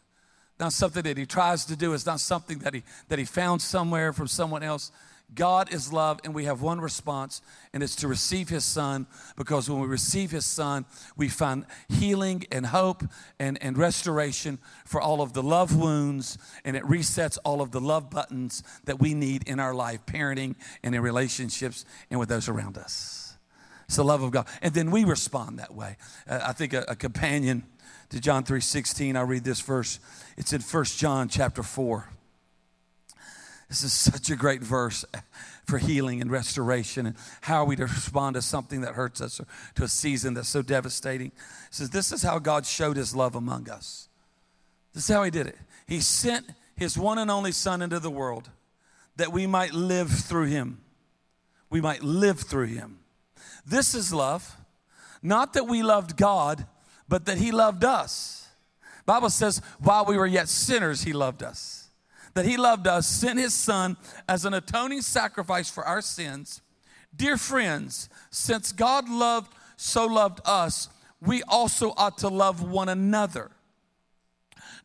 not 0.58 0.72
something 0.72 1.02
that 1.02 1.16
he 1.16 1.26
tries 1.26 1.64
to 1.66 1.76
do. 1.76 1.92
It's 1.92 2.06
not 2.06 2.20
something 2.20 2.58
that 2.60 2.74
he, 2.74 2.82
that 3.08 3.18
he 3.18 3.24
found 3.24 3.62
somewhere 3.62 4.12
from 4.12 4.28
someone 4.28 4.62
else. 4.62 4.92
God 5.34 5.72
is 5.72 5.92
love, 5.92 6.20
and 6.24 6.34
we 6.34 6.44
have 6.44 6.62
one 6.62 6.80
response, 6.80 7.42
and 7.72 7.82
it's 7.82 7.96
to 7.96 8.08
receive 8.08 8.48
His 8.48 8.64
Son, 8.64 9.06
because 9.36 9.70
when 9.70 9.80
we 9.80 9.86
receive 9.86 10.30
His 10.30 10.44
Son, 10.44 10.84
we 11.16 11.28
find 11.28 11.66
healing 11.88 12.44
and 12.50 12.66
hope 12.66 13.04
and, 13.38 13.62
and 13.62 13.78
restoration 13.78 14.58
for 14.84 15.00
all 15.00 15.22
of 15.22 15.32
the 15.32 15.42
love 15.42 15.76
wounds, 15.76 16.38
and 16.64 16.76
it 16.76 16.82
resets 16.84 17.38
all 17.44 17.60
of 17.60 17.70
the 17.70 17.80
love 17.80 18.10
buttons 18.10 18.62
that 18.84 18.98
we 18.98 19.14
need 19.14 19.46
in 19.48 19.60
our 19.60 19.74
life, 19.74 20.04
parenting 20.06 20.56
and 20.82 20.94
in 20.94 21.00
relationships 21.00 21.84
and 22.10 22.18
with 22.18 22.28
those 22.28 22.48
around 22.48 22.76
us. 22.76 23.36
It's 23.86 23.96
the 23.96 24.04
love 24.04 24.22
of 24.22 24.30
God. 24.30 24.46
And 24.62 24.72
then 24.72 24.90
we 24.92 25.04
respond 25.04 25.58
that 25.58 25.74
way. 25.74 25.96
Uh, 26.28 26.40
I 26.44 26.52
think 26.52 26.72
a, 26.72 26.84
a 26.86 26.94
companion 26.94 27.64
to 28.10 28.20
John 28.20 28.44
3.16, 28.44 29.16
I'll 29.16 29.24
read 29.24 29.44
this 29.44 29.60
verse. 29.60 29.98
It's 30.36 30.52
in 30.52 30.60
1 30.60 30.84
John 30.84 31.28
chapter 31.28 31.62
4. 31.62 32.08
This 33.70 33.84
is 33.84 33.92
such 33.92 34.30
a 34.30 34.36
great 34.36 34.62
verse 34.62 35.04
for 35.64 35.78
healing 35.78 36.20
and 36.20 36.28
restoration 36.28 37.06
and 37.06 37.16
how 37.40 37.64
we 37.64 37.76
respond 37.76 38.34
to 38.34 38.42
something 38.42 38.80
that 38.80 38.94
hurts 38.94 39.20
us 39.20 39.38
or 39.38 39.46
to 39.76 39.84
a 39.84 39.88
season 39.88 40.34
that's 40.34 40.48
so 40.48 40.60
devastating. 40.60 41.28
It 41.28 41.32
says, 41.70 41.90
This 41.90 42.10
is 42.10 42.24
how 42.24 42.40
God 42.40 42.66
showed 42.66 42.96
his 42.96 43.14
love 43.14 43.36
among 43.36 43.70
us. 43.70 44.08
This 44.92 45.08
is 45.08 45.14
how 45.14 45.22
he 45.22 45.30
did 45.30 45.46
it. 45.46 45.56
He 45.86 46.00
sent 46.00 46.46
his 46.74 46.98
one 46.98 47.18
and 47.18 47.30
only 47.30 47.52
Son 47.52 47.80
into 47.80 48.00
the 48.00 48.10
world 48.10 48.50
that 49.14 49.30
we 49.30 49.46
might 49.46 49.72
live 49.72 50.10
through 50.10 50.46
him. 50.46 50.80
We 51.70 51.80
might 51.80 52.02
live 52.02 52.40
through 52.40 52.66
him. 52.66 52.98
This 53.64 53.94
is 53.94 54.12
love. 54.12 54.56
Not 55.22 55.52
that 55.52 55.68
we 55.68 55.84
loved 55.84 56.16
God, 56.16 56.66
but 57.08 57.26
that 57.26 57.38
he 57.38 57.52
loved 57.52 57.84
us. 57.84 58.48
Bible 59.06 59.30
says, 59.30 59.62
while 59.78 60.04
we 60.06 60.16
were 60.16 60.26
yet 60.26 60.48
sinners, 60.48 61.04
he 61.04 61.12
loved 61.12 61.44
us 61.44 61.79
that 62.34 62.44
he 62.44 62.56
loved 62.56 62.86
us, 62.86 63.06
sent 63.06 63.38
his 63.38 63.54
son 63.54 63.96
as 64.28 64.44
an 64.44 64.54
atoning 64.54 65.02
sacrifice 65.02 65.70
for 65.70 65.84
our 65.84 66.00
sins. 66.00 66.60
Dear 67.14 67.36
friends, 67.36 68.08
since 68.30 68.72
God 68.72 69.08
loved 69.08 69.52
so 69.76 70.06
loved 70.06 70.40
us, 70.44 70.88
we 71.20 71.42
also 71.44 71.92
ought 71.96 72.18
to 72.18 72.28
love 72.28 72.62
one 72.62 72.88
another. 72.88 73.50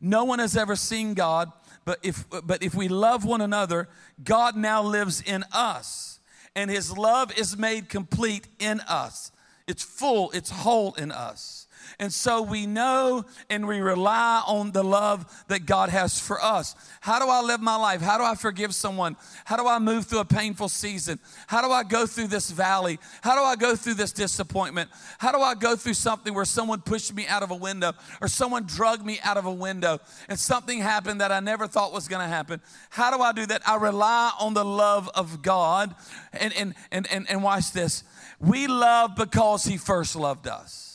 No 0.01 0.23
one 0.23 0.39
has 0.39 0.57
ever 0.57 0.75
seen 0.75 1.13
God, 1.13 1.51
but 1.85 1.99
if 2.03 2.25
but 2.43 2.63
if 2.63 2.73
we 2.73 2.87
love 2.87 3.25
one 3.25 3.41
another, 3.41 3.87
God 4.23 4.55
now 4.55 4.81
lives 4.81 5.21
in 5.21 5.43
us, 5.51 6.19
and 6.55 6.69
his 6.69 6.97
love 6.97 7.37
is 7.37 7.57
made 7.57 7.89
complete 7.89 8.47
in 8.59 8.79
us. 8.81 9.31
It's 9.67 9.83
full, 9.83 10.31
it's 10.31 10.49
whole 10.49 10.93
in 10.95 11.11
us. 11.11 11.64
And 11.99 12.11
so 12.11 12.41
we 12.41 12.65
know 12.65 13.25
and 13.49 13.67
we 13.67 13.79
rely 13.79 14.43
on 14.45 14.71
the 14.71 14.83
love 14.83 15.25
that 15.47 15.65
God 15.65 15.89
has 15.89 16.19
for 16.19 16.41
us. 16.43 16.75
How 17.01 17.19
do 17.19 17.29
I 17.29 17.41
live 17.41 17.61
my 17.61 17.75
life? 17.75 18.01
How 18.01 18.17
do 18.17 18.23
I 18.23 18.35
forgive 18.35 18.75
someone? 18.75 19.15
How 19.45 19.57
do 19.57 19.67
I 19.67 19.79
move 19.79 20.05
through 20.05 20.19
a 20.19 20.25
painful 20.25 20.69
season? 20.69 21.19
How 21.47 21.61
do 21.61 21.71
I 21.71 21.83
go 21.83 22.05
through 22.05 22.27
this 22.27 22.51
valley? 22.51 22.99
How 23.21 23.35
do 23.35 23.41
I 23.41 23.55
go 23.55 23.75
through 23.75 23.93
this 23.93 24.11
disappointment? 24.11 24.89
How 25.19 25.31
do 25.31 25.39
I 25.39 25.55
go 25.55 25.75
through 25.75 25.93
something 25.93 26.33
where 26.33 26.45
someone 26.45 26.81
pushed 26.81 27.13
me 27.13 27.27
out 27.27 27.43
of 27.43 27.51
a 27.51 27.55
window 27.55 27.93
or 28.21 28.27
someone 28.27 28.63
drugged 28.65 29.05
me 29.05 29.19
out 29.23 29.37
of 29.37 29.45
a 29.45 29.53
window 29.53 29.99
and 30.27 30.37
something 30.37 30.79
happened 30.79 31.21
that 31.21 31.31
I 31.31 31.39
never 31.39 31.67
thought 31.67 31.93
was 31.93 32.07
going 32.07 32.21
to 32.21 32.27
happen? 32.27 32.61
How 32.89 33.15
do 33.15 33.23
I 33.23 33.31
do 33.31 33.45
that? 33.45 33.61
I 33.67 33.77
rely 33.77 34.31
on 34.39 34.53
the 34.53 34.65
love 34.65 35.09
of 35.15 35.41
God. 35.41 35.95
And, 36.33 36.53
and, 36.53 36.75
and, 36.91 37.07
and, 37.11 37.29
and 37.29 37.43
watch 37.43 37.71
this. 37.71 38.03
We 38.39 38.67
love 38.67 39.15
because 39.15 39.63
He 39.63 39.77
first 39.77 40.15
loved 40.15 40.47
us. 40.47 40.94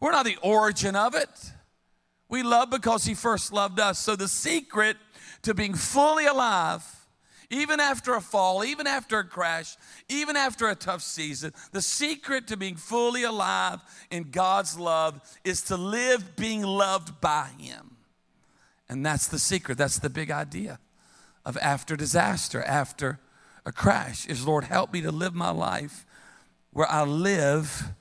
We're 0.00 0.12
not 0.12 0.24
the 0.24 0.38
origin 0.42 0.96
of 0.96 1.14
it. 1.14 1.28
We 2.28 2.42
love 2.42 2.70
because 2.70 3.04
He 3.04 3.14
first 3.14 3.52
loved 3.52 3.80
us. 3.80 3.98
So 3.98 4.16
the 4.16 4.28
secret 4.28 4.96
to 5.42 5.54
being 5.54 5.74
fully 5.74 6.26
alive, 6.26 6.84
even 7.50 7.80
after 7.80 8.14
a 8.14 8.20
fall, 8.20 8.64
even 8.64 8.86
after 8.86 9.18
a 9.18 9.24
crash, 9.24 9.76
even 10.08 10.36
after 10.36 10.68
a 10.68 10.74
tough 10.74 11.02
season, 11.02 11.52
the 11.72 11.82
secret 11.82 12.46
to 12.48 12.56
being 12.56 12.76
fully 12.76 13.22
alive 13.22 13.80
in 14.10 14.30
God's 14.30 14.78
love 14.78 15.20
is 15.44 15.62
to 15.62 15.76
live 15.76 16.36
being 16.36 16.62
loved 16.62 17.20
by 17.20 17.48
Him. 17.58 17.96
And 18.88 19.04
that's 19.04 19.28
the 19.28 19.38
secret. 19.38 19.78
That's 19.78 19.98
the 19.98 20.10
big 20.10 20.30
idea 20.30 20.78
of 21.44 21.56
after 21.58 21.96
disaster, 21.96 22.62
after 22.62 23.18
a 23.64 23.72
crash, 23.72 24.26
is 24.26 24.46
Lord, 24.46 24.64
help 24.64 24.92
me 24.92 25.00
to 25.02 25.10
live 25.10 25.34
my 25.34 25.50
life 25.50 26.06
where 26.72 26.90
I 26.90 27.04
live 27.04 27.92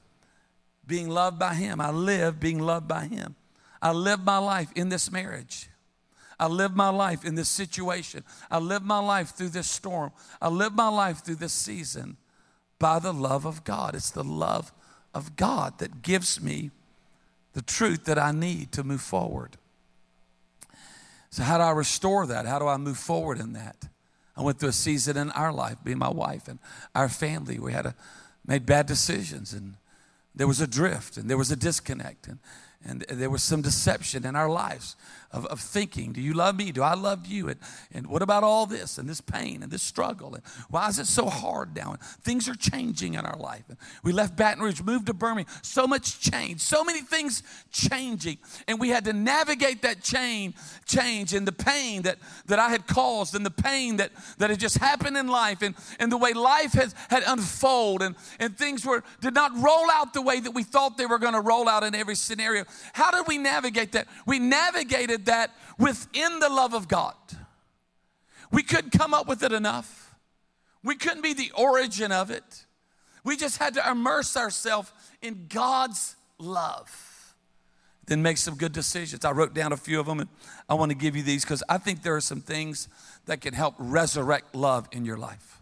being 0.87 1.09
loved 1.09 1.37
by 1.37 1.53
Him. 1.53 1.81
I 1.81 1.91
live 1.91 2.39
being 2.39 2.59
loved 2.59 2.87
by 2.87 3.05
Him. 3.05 3.35
I 3.81 3.91
live 3.91 4.23
my 4.23 4.37
life 4.37 4.71
in 4.75 4.89
this 4.89 5.11
marriage. 5.11 5.69
I 6.39 6.47
live 6.47 6.75
my 6.75 6.89
life 6.89 7.25
in 7.25 7.35
this 7.35 7.49
situation. 7.49 8.23
I 8.49 8.59
live 8.59 8.83
my 8.83 8.99
life 8.99 9.35
through 9.35 9.49
this 9.49 9.69
storm. 9.69 10.11
I 10.41 10.49
live 10.49 10.73
my 10.73 10.87
life 10.87 11.23
through 11.23 11.35
this 11.35 11.53
season 11.53 12.17
by 12.79 12.99
the 12.99 13.13
love 13.13 13.45
of 13.45 13.63
God. 13.63 13.95
It's 13.95 14.11
the 14.11 14.23
love 14.23 14.71
of 15.13 15.35
God 15.35 15.79
that 15.79 16.01
gives 16.03 16.41
me 16.41 16.71
the 17.53 17.63
truth 17.63 18.05
that 18.05 18.19
I 18.19 18.31
need 18.31 18.71
to 18.73 18.83
move 18.83 19.01
forward. 19.01 19.57
So, 21.31 21.43
how 21.43 21.57
do 21.57 21.63
I 21.63 21.71
restore 21.71 22.27
that? 22.27 22.45
How 22.45 22.59
do 22.59 22.67
I 22.67 22.77
move 22.77 22.97
forward 22.97 23.39
in 23.39 23.53
that? 23.53 23.87
I 24.35 24.43
went 24.43 24.59
through 24.59 24.69
a 24.69 24.73
season 24.73 25.17
in 25.17 25.31
our 25.31 25.51
life, 25.51 25.77
being 25.83 25.97
my 25.97 26.09
wife 26.09 26.47
and 26.47 26.59
our 26.93 27.09
family. 27.09 27.57
We 27.57 27.73
had 27.73 27.87
a, 27.87 27.95
made 28.45 28.67
bad 28.67 28.85
decisions 28.85 29.53
and 29.53 29.73
there 30.37 30.47
was 30.47 30.61
a 30.61 30.67
drift 30.67 31.17
and 31.17 31.29
there 31.29 31.37
was 31.37 31.51
a 31.51 31.55
disconnect 31.55 32.27
and, 32.27 32.39
and 32.83 33.01
there 33.01 33.29
was 33.29 33.43
some 33.43 33.61
deception 33.61 34.25
in 34.25 34.35
our 34.35 34.49
lives 34.49 34.95
of, 35.31 35.45
of 35.47 35.59
thinking, 35.59 36.13
do 36.13 36.21
you 36.21 36.33
love 36.33 36.55
me? 36.55 36.71
Do 36.71 36.83
I 36.83 36.93
love 36.93 37.25
you? 37.25 37.49
And, 37.49 37.59
and 37.91 38.07
what 38.07 38.21
about 38.21 38.43
all 38.43 38.65
this 38.65 38.97
and 38.97 39.09
this 39.09 39.21
pain 39.21 39.61
and 39.63 39.71
this 39.71 39.83
struggle? 39.83 40.35
And 40.35 40.43
why 40.69 40.87
is 40.87 40.99
it 40.99 41.07
so 41.07 41.27
hard 41.27 41.75
now? 41.75 41.91
And 41.91 42.01
things 42.01 42.47
are 42.47 42.55
changing 42.55 43.15
in 43.15 43.25
our 43.25 43.37
life. 43.37 43.63
And 43.67 43.77
we 44.03 44.13
left 44.13 44.35
Baton 44.35 44.63
Rouge, 44.63 44.81
moved 44.81 45.07
to 45.07 45.13
Birmingham. 45.13 45.53
So 45.61 45.87
much 45.87 46.19
change, 46.19 46.61
so 46.61 46.83
many 46.83 47.01
things 47.01 47.43
changing. 47.71 48.37
And 48.67 48.79
we 48.79 48.89
had 48.89 49.05
to 49.05 49.13
navigate 49.13 49.81
that 49.81 50.01
chain, 50.01 50.53
change 50.85 51.33
and 51.33 51.47
the 51.47 51.51
pain 51.51 52.03
that, 52.03 52.17
that 52.45 52.59
I 52.59 52.69
had 52.69 52.87
caused 52.87 53.35
and 53.35 53.45
the 53.45 53.51
pain 53.51 53.97
that, 53.97 54.11
that 54.37 54.49
had 54.49 54.59
just 54.59 54.77
happened 54.77 55.17
in 55.17 55.27
life 55.27 55.61
and, 55.61 55.75
and 55.99 56.11
the 56.11 56.17
way 56.17 56.33
life 56.33 56.73
has, 56.73 56.95
had 57.09 57.23
unfolded 57.25 57.87
and, 58.01 58.15
and 58.39 58.57
things 58.57 58.85
were 58.85 59.03
did 59.21 59.33
not 59.33 59.51
roll 59.55 59.89
out 59.91 60.13
the 60.13 60.21
way 60.21 60.39
that 60.39 60.51
we 60.51 60.63
thought 60.63 60.97
they 60.97 61.05
were 61.05 61.19
going 61.19 61.33
to 61.33 61.41
roll 61.41 61.67
out 61.67 61.83
in 61.83 61.95
every 61.95 62.15
scenario. 62.15 62.63
How 62.93 63.11
did 63.11 63.27
we 63.27 63.37
navigate 63.37 63.91
that? 63.93 64.07
We 64.25 64.39
navigated 64.39 65.16
did 65.17 65.25
that 65.25 65.51
within 65.77 66.39
the 66.39 66.49
love 66.49 66.73
of 66.73 66.87
God. 66.87 67.15
We 68.51 68.63
couldn't 68.63 68.91
come 68.91 69.13
up 69.13 69.27
with 69.27 69.43
it 69.43 69.51
enough. 69.51 70.15
We 70.83 70.95
couldn't 70.95 71.23
be 71.23 71.33
the 71.33 71.51
origin 71.57 72.11
of 72.11 72.31
it. 72.31 72.65
We 73.23 73.35
just 73.35 73.57
had 73.57 73.73
to 73.73 73.89
immerse 73.89 74.37
ourselves 74.37 74.91
in 75.21 75.47
God's 75.49 76.15
love. 76.37 77.35
Then 78.05 78.21
make 78.21 78.37
some 78.37 78.55
good 78.55 78.71
decisions. 78.71 79.25
I 79.25 79.31
wrote 79.31 79.53
down 79.53 79.73
a 79.73 79.77
few 79.77 79.99
of 79.99 80.05
them 80.05 80.21
and 80.21 80.29
I 80.69 80.75
want 80.75 80.91
to 80.91 80.97
give 80.97 81.15
you 81.15 81.23
these 81.23 81.43
because 81.43 81.61
I 81.67 81.77
think 81.77 82.03
there 82.03 82.15
are 82.15 82.21
some 82.21 82.39
things 82.39 82.87
that 83.25 83.41
can 83.41 83.53
help 83.53 83.75
resurrect 83.77 84.55
love 84.55 84.87
in 84.93 85.03
your 85.03 85.17
life. 85.17 85.61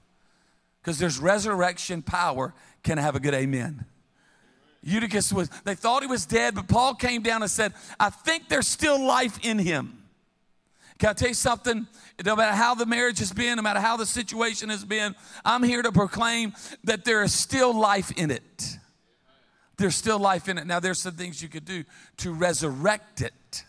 Because 0.81 0.99
there's 0.99 1.17
resurrection 1.17 2.03
power. 2.03 2.53
Can 2.83 2.99
I 2.99 3.01
have 3.01 3.15
a 3.15 3.19
good 3.19 3.33
amen? 3.33 3.85
Eutychus 4.85 5.33
was, 5.33 5.49
they 5.63 5.73
thought 5.73 6.03
he 6.03 6.07
was 6.07 6.25
dead, 6.27 6.53
but 6.53 6.67
Paul 6.67 6.93
came 6.93 7.23
down 7.23 7.41
and 7.41 7.49
said, 7.49 7.73
I 7.99 8.11
think 8.11 8.47
there's 8.49 8.67
still 8.67 9.03
life 9.03 9.39
in 9.43 9.57
him. 9.57 10.03
Can 10.99 11.09
I 11.09 11.13
tell 11.13 11.27
you 11.27 11.33
something? 11.33 11.87
No 12.23 12.35
matter 12.35 12.55
how 12.55 12.75
the 12.75 12.85
marriage 12.85 13.19
has 13.19 13.33
been, 13.33 13.57
no 13.57 13.63
matter 13.63 13.81
how 13.81 13.97
the 13.97 14.05
situation 14.05 14.69
has 14.69 14.85
been, 14.85 15.15
I'm 15.43 15.63
here 15.63 15.81
to 15.81 15.91
proclaim 15.91 16.53
that 16.83 17.03
there 17.03 17.23
is 17.23 17.33
still 17.33 17.73
life 17.73 18.11
in 18.11 18.29
it. 18.29 18.77
There's 19.77 19.95
still 19.95 20.19
life 20.19 20.47
in 20.47 20.57
it. 20.57 20.67
Now, 20.67 20.79
there's 20.79 20.99
some 20.99 21.15
things 21.15 21.41
you 21.41 21.49
could 21.49 21.65
do 21.65 21.83
to 22.17 22.31
resurrect 22.31 23.21
it. 23.21 23.65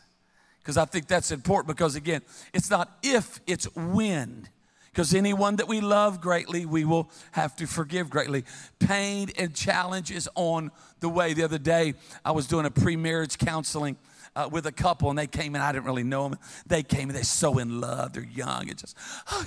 Because 0.61 0.77
I 0.77 0.85
think 0.85 1.09
that's 1.09 1.31
important 1.31 1.69
because, 1.69 1.97
again, 1.97 2.21
it's 2.53 2.71
not 2.71 2.99
if, 3.03 3.41
it's 3.47 3.75
when. 3.75 4.49
Because 4.97 5.13
anyone 5.13 5.57
that 5.57 5.69
we 5.69 5.83
love 5.83 6.23
greatly, 6.23 6.65
we 6.65 6.87
will 6.87 7.11
have 7.33 7.55
to 7.57 7.67
forgive 7.67 8.09
greatly. 8.09 8.47
Pain 8.79 9.29
and 9.37 9.55
challenge 9.55 10.11
is 10.11 10.27
on 10.35 10.71
the 11.01 11.11
way. 11.11 11.35
The 11.35 11.43
other 11.43 11.59
day, 11.59 11.93
I 12.25 12.31
was 12.31 12.47
doing 12.47 12.65
a 12.65 12.71
pre 12.71 12.97
marriage 12.97 13.37
counseling. 13.37 13.99
Uh, 14.35 14.47
with 14.53 14.67
a 14.67 14.73
couple, 14.73 15.09
and 15.09 15.19
they 15.19 15.27
came 15.27 15.55
in. 15.55 15.63
I 15.63 15.73
didn't 15.73 15.87
really 15.87 16.05
know 16.05 16.29
them. 16.29 16.39
They 16.67 16.83
came 16.83 17.09
and 17.09 17.17
they're 17.17 17.25
so 17.25 17.57
in 17.57 17.81
love. 17.81 18.13
They're 18.13 18.23
young 18.23 18.69
and 18.69 18.77
just, 18.77 18.95
oh, 19.31 19.47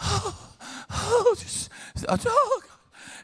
oh, 0.00 0.56
oh, 0.90 1.34
just, 1.38 1.68
oh, 2.08 2.62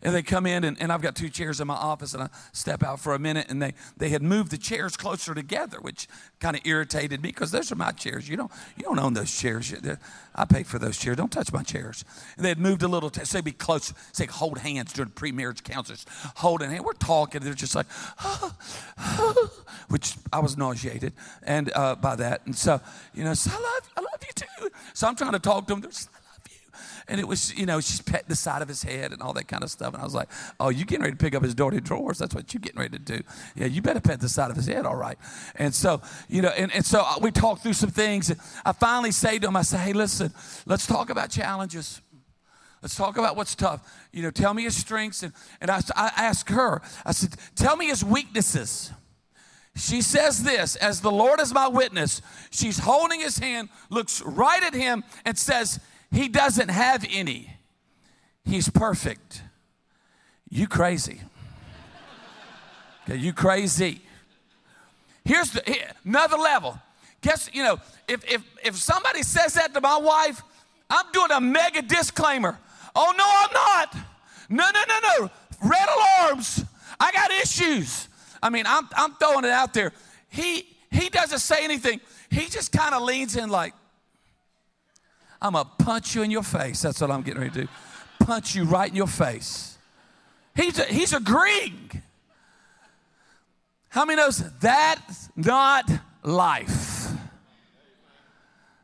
and 0.05 0.15
they 0.15 0.23
come 0.23 0.45
in, 0.45 0.65
and, 0.65 0.81
and 0.81 0.93
I've 0.93 1.01
got 1.01 1.17
two 1.17 1.31
chairs 1.31 1.63
in 1.63 1.67
my 1.67 1.75
office, 1.75 2.13
and 2.13 2.23
I 2.23 2.29
step 2.53 2.83
out 2.83 3.01
for 3.01 3.15
a 3.15 3.19
minute, 3.19 3.47
and 3.49 3.61
they, 3.63 3.73
they 3.97 4.11
had 4.11 4.23
moved 4.23 4.51
the 4.51 4.59
chairs 4.59 4.99
closer 4.99 5.35
together, 5.35 5.79
which 5.81 6.07
kind 6.41 6.55
of 6.55 6.67
irritated 6.67 7.23
me 7.23 7.31
because 7.31 7.51
those 7.51 7.73
are 7.73 7.77
my 7.77 7.91
chairs. 7.91 8.29
You 8.29 8.37
don't, 8.37 8.53
you 8.77 8.85
don't 8.85 8.99
own 8.99 9.15
those 9.15 9.35
chairs. 9.35 9.75
I 10.35 10.45
pay 10.45 10.63
for 10.63 10.79
those 10.79 10.99
chairs. 10.99 11.17
Don't 11.17 11.33
touch 11.33 11.51
my 11.53 11.63
chairs. 11.63 12.05
And 12.37 12.45
they 12.45 12.51
had 12.51 12.59
moved 12.59 12.83
a 12.83 12.89
little, 12.89 13.09
t- 13.09 13.25
so 13.25 13.41
be 13.41 13.53
close, 13.53 13.95
say, 14.13 14.27
hold 14.27 14.59
hands 14.59 14.93
during 14.93 15.11
pre 15.11 15.33
marriage 15.33 15.65
counselors, 15.65 16.05
holding 16.37 16.71
hands. 16.71 16.85
We're 16.85 16.93
talking, 16.93 17.41
they're 17.41 17.55
just 17.55 17.75
like, 17.75 17.87
which 19.89 20.17
I 20.31 20.41
was 20.41 20.59
nauseated 20.59 21.15
and 21.43 21.73
uh, 21.75 21.95
by 21.95 22.15
that. 22.17 22.45
And 22.45 22.55
so, 22.55 22.79
you 23.15 23.25
know, 23.25 23.33
so 23.33 23.51
I 23.55 23.55
love, 23.55 23.91
I 23.97 24.01
love 24.01 24.23
you 24.27 24.33
too. 24.35 24.71
So 24.93 25.09
I'm 25.09 25.17
trying 25.17 25.33
to 25.33 25.39
talk 25.39 25.67
to 25.69 25.73
them. 25.73 25.81
They're 25.81 25.91
just, 25.91 26.11
and 27.09 27.21
it 27.21 27.29
was, 27.29 27.55
you 27.57 27.67
know, 27.67 27.81
she's 27.81 28.01
petting 28.01 28.29
the 28.29 28.37
side 28.37 28.63
of 28.63 28.69
his 28.69 28.83
head 28.83 29.13
and 29.13 29.21
all 29.21 29.33
that 29.35 29.47
kind 29.49 29.63
of 29.63 29.71
stuff. 29.71 29.93
And 29.93 30.01
I 30.01 30.05
was 30.05 30.15
like, 30.15 30.29
oh, 30.59 30.71
you 30.71 30.85
getting 30.85 31.03
ready 31.03 31.17
to 31.17 31.23
pick 31.23 31.35
up 31.35 31.43
his 31.43 31.55
dirty 31.55 31.81
drawers. 31.81 32.19
That's 32.19 32.35
what 32.35 32.53
you're 32.55 32.61
getting 32.61 32.81
ready 32.81 32.99
to 32.99 33.05
do. 33.19 33.23
Yeah, 33.55 33.67
you 33.67 33.83
better 33.83 34.01
pet 34.01 34.21
the 34.21 34.29
side 34.29 34.51
of 34.51 34.57
his 34.57 34.67
head, 34.67 34.87
all 34.87 34.97
right. 34.97 35.19
And 35.57 35.75
so, 35.75 36.01
you 36.29 36.43
know, 36.43 36.49
and, 36.51 36.73
and 36.73 36.85
so 36.85 37.03
uh, 37.05 37.19
we 37.21 37.31
talked 37.31 37.63
through 37.63 37.75
some 37.75 37.91
things. 37.91 38.33
I 38.65 38.73
finally 38.73 39.13
say 39.13 39.39
to 39.39 39.49
him, 39.49 39.57
I 39.57 39.63
say, 39.63 39.79
hey, 39.79 39.93
listen, 39.93 40.33
let's 40.67 40.87
talk 40.87 41.11
about 41.11 41.31
challenges. 41.31 42.01
Let's 42.81 42.97
talk 42.97 43.17
about 43.17 43.37
what's 43.37 43.55
tough. 43.55 43.81
You 44.13 44.23
know, 44.23 44.31
tell 44.31 44.53
me 44.53 44.65
his 44.65 44.77
strengths. 44.77 45.23
And, 45.23 45.33
and 45.61 45.71
I, 45.71 45.81
I 45.97 46.13
asked 46.17 46.51
her, 46.51 46.83
I 47.05 47.13
said, 47.13 47.35
tell 47.57 47.77
me 47.77 47.87
his 47.87 48.05
weaknesses. 48.05 48.93
She 49.77 50.03
says 50.03 50.45
this, 50.45 50.77
as 50.77 51.01
the 51.01 51.11
Lord 51.11 51.41
is 51.41 51.53
my 51.53 51.67
witness, 51.67 52.23
she's 52.51 52.79
holding 52.79 53.21
his 53.21 53.39
hand, 53.39 53.71
looks 53.91 54.23
right 54.23 54.63
at 54.63 54.73
him, 54.73 55.03
and 55.25 55.37
says, 55.37 55.81
he 56.15 56.29
doesn't 56.29 56.69
have 56.69 57.05
any. 57.11 57.51
He's 58.45 58.69
perfect. 58.69 59.43
You 60.49 60.69
crazy. 60.69 61.21
Okay, 63.05 63.19
you 63.19 63.33
crazy. 63.33 64.01
Here's 65.25 65.51
the 65.51 65.63
here, 65.67 65.91
another 66.05 66.37
level. 66.37 66.79
Guess, 67.21 67.51
you 67.53 67.63
know, 67.63 67.79
if, 68.07 68.25
if, 68.31 68.43
if 68.63 68.77
somebody 68.77 69.23
says 69.23 69.55
that 69.55 69.75
to 69.75 69.81
my 69.81 69.97
wife, 69.97 70.43
I'm 70.89 71.07
doing 71.13 71.31
a 71.33 71.41
mega 71.41 71.83
disclaimer. 71.83 72.59
Oh, 72.95 73.13
no, 73.17 73.25
I'm 73.27 73.53
not. 73.53 74.07
No, 74.49 74.71
no, 74.73 74.85
no, 74.87 75.27
no. 75.27 75.31
Red 75.69 75.89
alarms. 75.97 76.65
I 77.01 77.11
got 77.13 77.31
issues. 77.31 78.09
I 78.43 78.51
mean, 78.51 78.65
I'm, 78.67 78.89
I'm 78.97 79.15
throwing 79.15 79.45
it 79.45 79.51
out 79.51 79.73
there. 79.75 79.93
He, 80.29 80.67
he 80.91 81.09
doesn't 81.09 81.39
say 81.39 81.65
anything. 81.65 82.01
He 82.31 82.47
just 82.47 82.71
kind 82.73 82.95
of 82.95 83.03
leans 83.03 83.37
in 83.37 83.49
like, 83.49 83.73
I'm 85.45 85.53
going 85.53 85.67
to 85.67 85.85
punch 85.85 86.15
you 86.15 86.23
in 86.23 86.31
your 86.31 86.43
face. 86.43 86.81
That's 86.81 87.03
what 87.03 87.11
I'm 87.11 87.21
getting 87.21 87.43
ready 87.43 87.53
to 87.53 87.61
do. 87.65 87.69
Punch 88.19 88.55
you 88.55 88.65
right 88.65 88.89
in 88.89 88.97
your 88.97 89.07
face. 89.07 89.77
He's, 90.57 90.79
a, 90.79 90.85
he's 90.85 91.13
agreeing. 91.13 91.91
How 93.91 94.07
many 94.07 94.17
knows 94.17 94.43
that's 94.59 95.29
not 95.37 95.91
life? 96.23 97.11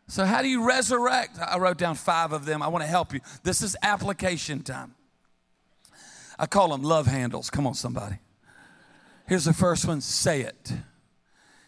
So, 0.07 0.27
how 0.27 0.43
do 0.43 0.49
you 0.49 0.67
resurrect? 0.67 1.39
I 1.39 1.57
wrote 1.57 1.79
down 1.79 1.95
five 1.95 2.33
of 2.33 2.45
them. 2.45 2.63
I 2.63 2.69
want 2.69 2.83
to 2.85 2.89
help 2.89 3.15
you. 3.15 3.21
This 3.43 3.63
is 3.63 3.75
application 3.81 4.63
time. 4.63 4.95
I 6.39 6.45
call 6.45 6.69
them 6.69 6.83
love 6.83 7.07
handles. 7.07 7.49
Come 7.49 7.67
on, 7.67 7.75
somebody. 7.75 8.17
Here's 9.27 9.45
the 9.47 9.55
first 9.55 9.87
one 9.87 10.03
say 10.03 10.43
it. 10.43 10.73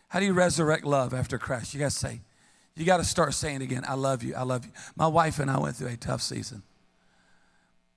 How 0.08 0.20
do 0.20 0.26
you 0.26 0.34
resurrect 0.34 0.84
love 0.84 1.14
after 1.14 1.38
Christ? 1.38 1.72
You 1.72 1.80
to 1.80 1.90
say, 1.90 2.20
you 2.76 2.84
got 2.84 2.98
to 2.98 3.04
start 3.04 3.34
saying 3.34 3.62
again, 3.62 3.84
I 3.86 3.94
love 3.94 4.22
you, 4.22 4.34
I 4.34 4.42
love 4.42 4.64
you. 4.64 4.72
My 4.96 5.06
wife 5.06 5.38
and 5.38 5.50
I 5.50 5.58
went 5.58 5.76
through 5.76 5.88
a 5.88 5.96
tough 5.96 6.22
season. 6.22 6.62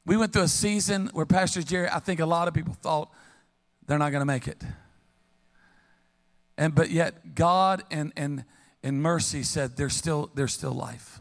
We 0.06 0.18
went 0.18 0.34
through 0.34 0.44
a 0.44 0.48
season 0.48 1.10
where 1.14 1.26
Pastor 1.26 1.64
Jerry, 1.64 1.90
I 1.90 2.00
think 2.00 2.20
a 2.20 2.26
lot 2.26 2.48
of 2.48 2.54
people 2.54 2.74
thought 2.74 3.10
they're 3.88 3.98
not 3.98 4.12
going 4.12 4.22
to 4.22 4.26
make 4.26 4.48
it. 4.48 4.62
And 6.58 6.74
but 6.74 6.90
yet 6.90 7.36
God 7.36 7.84
and 7.92 8.14
and 8.16 8.46
and 8.84 9.02
mercy 9.02 9.44
said 9.44 9.76
there's 9.78 9.96
still 9.96 10.30
there's 10.36 10.54
still 10.54 10.72
life. 10.72 11.20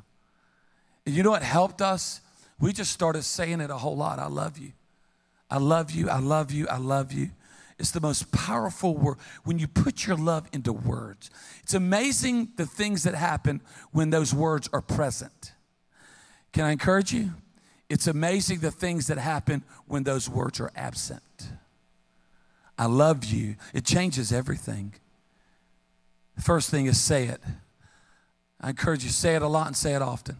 And 1.07 1.15
you 1.15 1.23
know 1.23 1.31
what 1.31 1.43
helped 1.43 1.83
us? 1.83 2.21
We 2.61 2.73
just 2.73 2.93
started 2.93 3.25
saying 3.25 3.61
it 3.61 3.71
a 3.71 3.77
whole 3.77 3.97
lot. 3.97 4.19
I 4.19 4.27
love 4.27 4.59
you. 4.59 4.73
I 5.51 5.59
love 5.59 5.91
you. 5.91 6.09
I 6.09 6.19
love 6.21 6.53
you. 6.53 6.69
I 6.69 6.79
love 6.79 7.13
you. 7.13 7.31
It's 7.79 7.91
the 7.91 8.01
most 8.01 8.31
powerful 8.31 8.97
word 8.97 9.19
when 9.45 9.59
you 9.59 9.67
put 9.67 10.07
your 10.07 10.17
love 10.17 10.49
into 10.53 10.73
words. 10.73 11.31
It's 11.63 11.75
amazing 11.75 12.51
the 12.57 12.67
things 12.67 13.03
that 13.03 13.15
happen 13.15 13.61
when 13.91 14.11
those 14.11 14.33
words 14.33 14.69
are 14.73 14.81
present. 14.81 15.53
Can 16.53 16.65
I 16.65 16.71
encourage 16.71 17.13
you? 17.13 17.33
It's 17.91 18.07
amazing 18.07 18.61
the 18.61 18.71
things 18.71 19.09
that 19.09 19.19
happen 19.19 19.65
when 19.87 20.05
those 20.05 20.29
words 20.29 20.61
are 20.61 20.71
absent. 20.77 21.23
I 22.79 22.87
love 22.87 23.25
you. 23.25 23.57
It 23.73 23.85
changes 23.85 24.33
everything. 24.33 24.95
The 26.37 26.43
first 26.43 26.71
thing 26.71 26.87
is 26.87 27.01
say 27.01 27.27
it. 27.27 27.41
I 28.61 28.71
encourage 28.71 29.05
you 29.05 29.11
say 29.11 29.35
it 29.35 29.43
a 29.43 29.49
lot 29.49 29.67
and 29.67 29.77
say 29.77 29.95
it 29.95 30.03
often. 30.03 30.37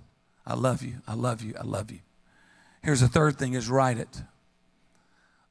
I 0.47 0.55
love 0.55 0.83
you. 0.83 0.95
I 1.07 1.15
love 1.15 1.43
you. 1.43 1.55
I 1.59 1.65
love 1.65 1.91
you. 1.91 2.01
Here's 2.83 3.01
the 3.01 3.09
third 3.09 3.39
thing 3.39 3.55
is 3.55 3.69
write 3.69 3.99
it. 3.99 4.23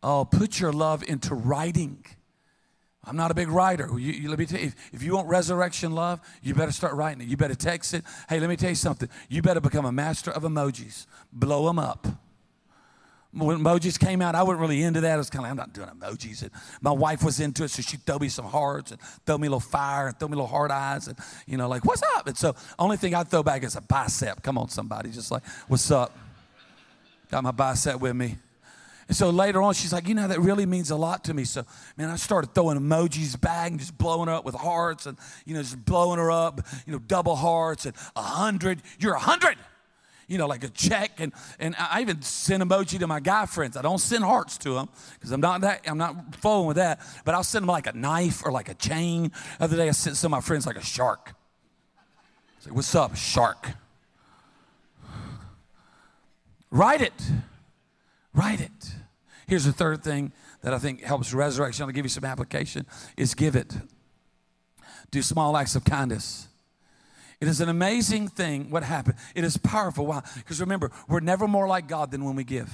Oh, 0.03 0.25
put 0.25 0.59
your 0.59 0.73
love 0.73 1.01
into 1.01 1.33
writing. 1.33 2.05
I'm 3.05 3.15
not 3.15 3.31
a 3.31 3.33
big 3.33 3.49
writer. 3.49 3.87
You, 3.91 4.11
you, 4.11 4.29
let 4.29 4.37
me 4.37 4.45
tell 4.45 4.59
you, 4.59 4.67
if, 4.67 4.75
if, 4.93 5.03
you 5.03 5.15
want 5.15 5.27
resurrection 5.29 5.93
love, 5.93 6.19
you 6.41 6.53
better 6.53 6.71
start 6.71 6.93
writing 6.93 7.21
it. 7.21 7.29
You 7.29 7.37
better 7.37 7.55
text 7.55 7.93
it. 7.93 8.03
Hey, 8.29 8.39
let 8.39 8.49
me 8.49 8.55
tell 8.55 8.69
you 8.69 8.75
something. 8.75 9.09
You 9.29 9.41
better 9.41 9.61
become 9.61 9.85
a 9.85 9.91
master 9.91 10.31
of 10.31 10.43
emojis. 10.43 11.05
Blow 11.31 11.65
them 11.65 11.79
up. 11.79 12.05
When 13.33 13.57
emojis 13.57 13.99
came 13.99 14.21
out, 14.21 14.35
I 14.35 14.43
wasn't 14.43 14.61
really 14.61 14.83
into 14.83 15.01
that. 15.01 15.15
I 15.15 15.17
was 15.17 15.29
kind 15.29 15.39
of 15.39 15.43
like, 15.43 15.51
I'm 15.51 15.57
not 15.57 15.73
doing 15.73 15.87
emojis. 15.87 16.43
And 16.43 16.51
my 16.81 16.91
wife 16.91 17.23
was 17.23 17.39
into 17.39 17.63
it, 17.63 17.71
so 17.71 17.81
she'd 17.81 18.05
throw 18.05 18.19
me 18.19 18.29
some 18.29 18.45
hearts 18.45 18.91
and 18.91 19.01
throw 19.25 19.37
me 19.37 19.47
a 19.47 19.49
little 19.49 19.59
fire 19.59 20.07
and 20.07 20.19
throw 20.19 20.27
me 20.27 20.33
a 20.33 20.35
little 20.35 20.47
hard 20.47 20.69
eyes 20.69 21.07
and, 21.07 21.17
you 21.47 21.57
know, 21.57 21.67
like, 21.67 21.83
what's 21.83 22.03
up? 22.15 22.27
And 22.27 22.37
so, 22.37 22.55
only 22.77 22.95
thing 22.95 23.15
I'd 23.15 23.27
throw 23.29 23.41
back 23.41 23.63
is 23.63 23.75
a 23.75 23.81
bicep. 23.81 24.43
Come 24.43 24.57
on, 24.59 24.69
somebody. 24.69 25.09
Just 25.09 25.31
like, 25.31 25.43
what's 25.67 25.89
up? 25.89 26.15
Got 27.31 27.43
my 27.43 27.51
bicep 27.51 27.99
with 27.99 28.15
me. 28.15 28.37
And 29.07 29.17
so 29.17 29.29
later 29.29 29.61
on, 29.61 29.73
she's 29.73 29.91
like, 29.91 30.07
you 30.07 30.15
know, 30.15 30.27
that 30.27 30.39
really 30.39 30.65
means 30.65 30.91
a 30.91 30.95
lot 30.95 31.25
to 31.25 31.33
me. 31.33 31.43
So, 31.43 31.65
man, 31.97 32.09
I 32.09 32.15
started 32.15 32.53
throwing 32.55 32.79
emojis 32.79 33.39
back 33.39 33.71
and 33.71 33.79
just 33.79 33.97
blowing 33.97 34.27
her 34.27 34.33
up 34.33 34.45
with 34.45 34.55
hearts 34.55 35.05
and, 35.05 35.17
you 35.45 35.53
know, 35.53 35.61
just 35.61 35.83
blowing 35.83 36.19
her 36.19 36.31
up, 36.31 36.61
you 36.85 36.93
know, 36.93 36.99
double 36.99 37.35
hearts 37.35 37.85
and 37.85 37.95
a 38.15 38.21
hundred. 38.21 38.81
You're 38.99 39.15
a 39.15 39.19
hundred. 39.19 39.57
You 40.27 40.37
know, 40.37 40.47
like 40.47 40.63
a 40.63 40.69
check. 40.69 41.19
And, 41.19 41.33
and 41.59 41.75
I 41.77 42.01
even 42.01 42.21
send 42.21 42.63
emoji 42.63 42.97
to 42.99 43.07
my 43.07 43.19
guy 43.19 43.45
friends. 43.45 43.75
I 43.75 43.81
don't 43.81 43.99
send 43.99 44.23
hearts 44.23 44.57
to 44.59 44.73
them 44.73 44.89
because 45.15 45.31
I'm 45.31 45.41
not 45.41 45.61
that, 45.61 45.81
I'm 45.85 45.97
not 45.97 46.35
following 46.37 46.67
with 46.67 46.77
that. 46.77 47.01
But 47.25 47.35
I'll 47.35 47.43
send 47.43 47.63
them 47.63 47.69
like 47.69 47.87
a 47.87 47.93
knife 47.93 48.41
or 48.45 48.51
like 48.51 48.69
a 48.69 48.73
chain. 48.73 49.31
The 49.59 49.65
other 49.65 49.75
day, 49.75 49.89
I 49.89 49.91
sent 49.91 50.15
some 50.15 50.33
of 50.33 50.37
my 50.37 50.41
friends 50.41 50.65
like 50.65 50.77
a 50.77 50.83
shark. 50.83 51.35
Say, 52.59 52.71
what's 52.71 52.95
up, 52.95 53.17
shark? 53.17 53.71
Write 56.71 57.01
it. 57.01 57.13
Write 58.33 58.61
it. 58.61 58.95
Here's 59.47 59.65
the 59.65 59.73
third 59.73 60.03
thing 60.03 60.31
that 60.61 60.73
I 60.73 60.79
think 60.79 61.01
helps 61.01 61.33
resurrection. 61.33 61.83
I'll 61.83 61.91
give 61.91 62.05
you 62.05 62.09
some 62.09 62.25
application 62.25 62.85
is 63.17 63.35
give 63.35 63.55
it. 63.55 63.73
Do 65.11 65.21
small 65.21 65.55
acts 65.57 65.75
of 65.75 65.83
kindness. 65.83 66.47
It 67.39 67.47
is 67.47 67.59
an 67.59 67.69
amazing 67.69 68.29
thing 68.29 68.69
what 68.69 68.83
happened. 68.83 69.17
It 69.35 69.43
is 69.43 69.57
powerful. 69.57 70.05
Why? 70.05 70.21
Because 70.35 70.61
remember, 70.61 70.91
we're 71.07 71.19
never 71.19 71.47
more 71.47 71.67
like 71.67 71.87
God 71.87 72.09
than 72.09 72.23
when 72.23 72.35
we 72.35 72.43
give. 72.43 72.73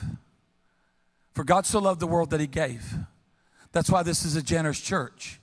For 1.34 1.44
God 1.44 1.66
so 1.66 1.80
loved 1.80 2.00
the 2.00 2.08
world 2.08 2.30
that 2.30 2.40
He 2.40 2.48
gave. 2.48 2.96
That's 3.72 3.90
why 3.90 4.04
this 4.04 4.26
is 4.26 4.36
a 4.36 4.44
generous 4.44 4.80
church. 4.80 5.40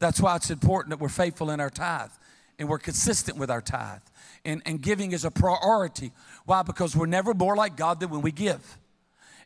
That's 0.00 0.20
why 0.20 0.36
it's 0.36 0.50
important 0.50 0.90
that 0.90 1.00
we're 1.00 1.08
faithful 1.08 1.50
in 1.50 1.60
our 1.60 1.70
tithe 1.70 2.10
and 2.58 2.68
we're 2.68 2.78
consistent 2.78 3.38
with 3.38 3.50
our 3.50 3.60
tithe. 3.60 4.02
And, 4.44 4.62
and 4.66 4.82
giving 4.82 5.12
is 5.12 5.24
a 5.24 5.30
priority. 5.30 6.12
Why? 6.44 6.62
Because 6.62 6.96
we're 6.96 7.06
never 7.06 7.34
more 7.34 7.54
like 7.54 7.76
God 7.76 8.00
than 8.00 8.10
when 8.10 8.22
we 8.22 8.32
give. 8.32 8.78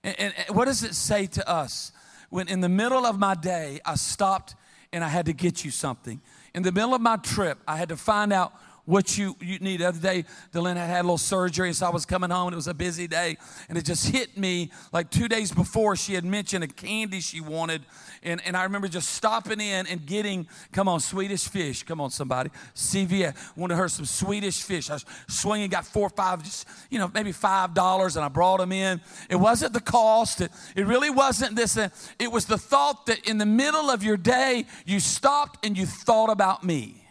And, 0.05 0.21
and, 0.21 0.35
and 0.37 0.57
what 0.57 0.67
does 0.67 0.85
it 0.85 0.95
say 0.95 1.27
to 1.27 1.49
us? 1.49 1.91
When 2.31 2.47
in 2.49 2.61
the 2.61 2.69
middle 2.69 3.07
of 3.07 3.19
my 3.19 3.35
day, 3.35 3.81
I 3.85 3.97
stopped 3.97 4.55
and 4.93 5.03
I 5.03 5.09
had 5.09 5.27
to 5.27 5.33
get 5.33 5.65
you 5.65 5.73
something. 5.73 6.21
In 6.55 6.63
the 6.63 6.71
middle 6.71 6.95
of 6.95 7.01
my 7.01 7.17
trip, 7.17 7.59
I 7.67 7.77
had 7.77 7.89
to 7.89 7.97
find 7.97 8.33
out 8.33 8.53
what 8.85 9.17
you, 9.17 9.37
you 9.41 9.59
need. 9.59 9.81
The 9.81 9.89
other 9.89 10.01
day, 10.01 10.25
DeLynn 10.53 10.77
had, 10.77 10.89
had 10.89 11.01
a 11.01 11.03
little 11.03 11.19
surgery, 11.19 11.73
so 11.73 11.87
I 11.87 11.91
was 11.91 12.05
coming 12.05 12.31
home, 12.31 12.49
and 12.49 12.55
it 12.55 12.57
was 12.57 12.69
a 12.69 12.75
busy 12.75 13.07
day. 13.07 13.37
And 13.69 13.79
it 13.79 13.85
just 13.85 14.09
hit 14.09 14.37
me 14.37 14.71
like 14.93 15.11
two 15.11 15.29
days 15.29 15.53
before, 15.53 15.97
she 15.97 16.15
had 16.15 16.25
mentioned 16.25 16.65
a 16.65 16.69
candy 16.69 17.21
she 17.21 17.41
wanted. 17.41 17.83
And, 18.23 18.41
and 18.47 18.57
I 18.57 18.65
remember 18.65 18.89
just 18.89 19.11
stopping 19.11 19.61
in 19.61 19.87
and 19.87 20.05
getting, 20.05 20.47
come 20.73 20.89
on, 20.89 21.01
Swedish 21.01 21.49
fish. 21.49 21.83
Come 21.83 22.01
on, 22.01 22.11
somebody. 22.11 22.51
CVS 22.75 23.57
wanted 23.57 23.77
her 23.77 23.89
some 23.89 24.05
Swedish 24.05 24.63
fish. 24.63 24.91
I 24.91 24.95
was 24.95 25.05
swinging, 25.29 25.69
got 25.71 25.87
four 25.87 26.07
or 26.07 26.11
five, 26.11 26.43
just, 26.43 26.67
you 26.91 26.99
know, 26.99 27.11
maybe 27.13 27.33
$5, 27.33 28.17
and 28.17 28.25
I 28.25 28.29
brought 28.29 28.61
them 28.61 28.73
in. 28.73 29.01
It 29.31 29.37
wasn't 29.37 29.73
the 29.73 29.81
cost, 29.81 30.41
it, 30.41 30.51
it 30.77 30.87
really 30.87 31.11
wasn't 31.11 31.57
this. 31.57 31.77
Uh, 31.77 31.89
it 32.19 32.31
was 32.31 32.47
the 32.47 32.59
thought 32.59 33.07
that 33.07 33.29
in 33.29 33.39
the 33.39 33.47
middle 33.47 33.91
of 33.91 34.03
your 34.03 34.17
day, 34.17 34.67
you 34.85 35.01
stopped 35.01 35.65
and 35.65 35.77
you 35.77 35.87
thought 35.87 36.31
about 36.31 36.65
me. 36.65 37.04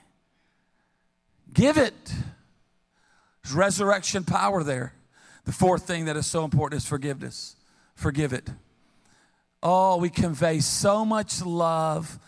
Give 1.54 1.78
it. 1.78 1.94
There's 3.44 3.56
resurrection 3.56 4.24
power 4.24 4.64
there. 4.64 4.94
The 5.46 5.52
fourth 5.52 5.86
thing 5.86 6.06
that 6.06 6.18
is 6.18 6.26
so 6.26 6.44
important 6.46 6.82
is 6.82 6.88
forgiveness. 6.88 7.56
Forgive 7.96 8.34
it. 8.34 8.50
Oh, 9.62 9.98
we 9.98 10.10
convey 10.10 10.60
so 10.60 11.06
much 11.06 11.42
love 11.42 12.20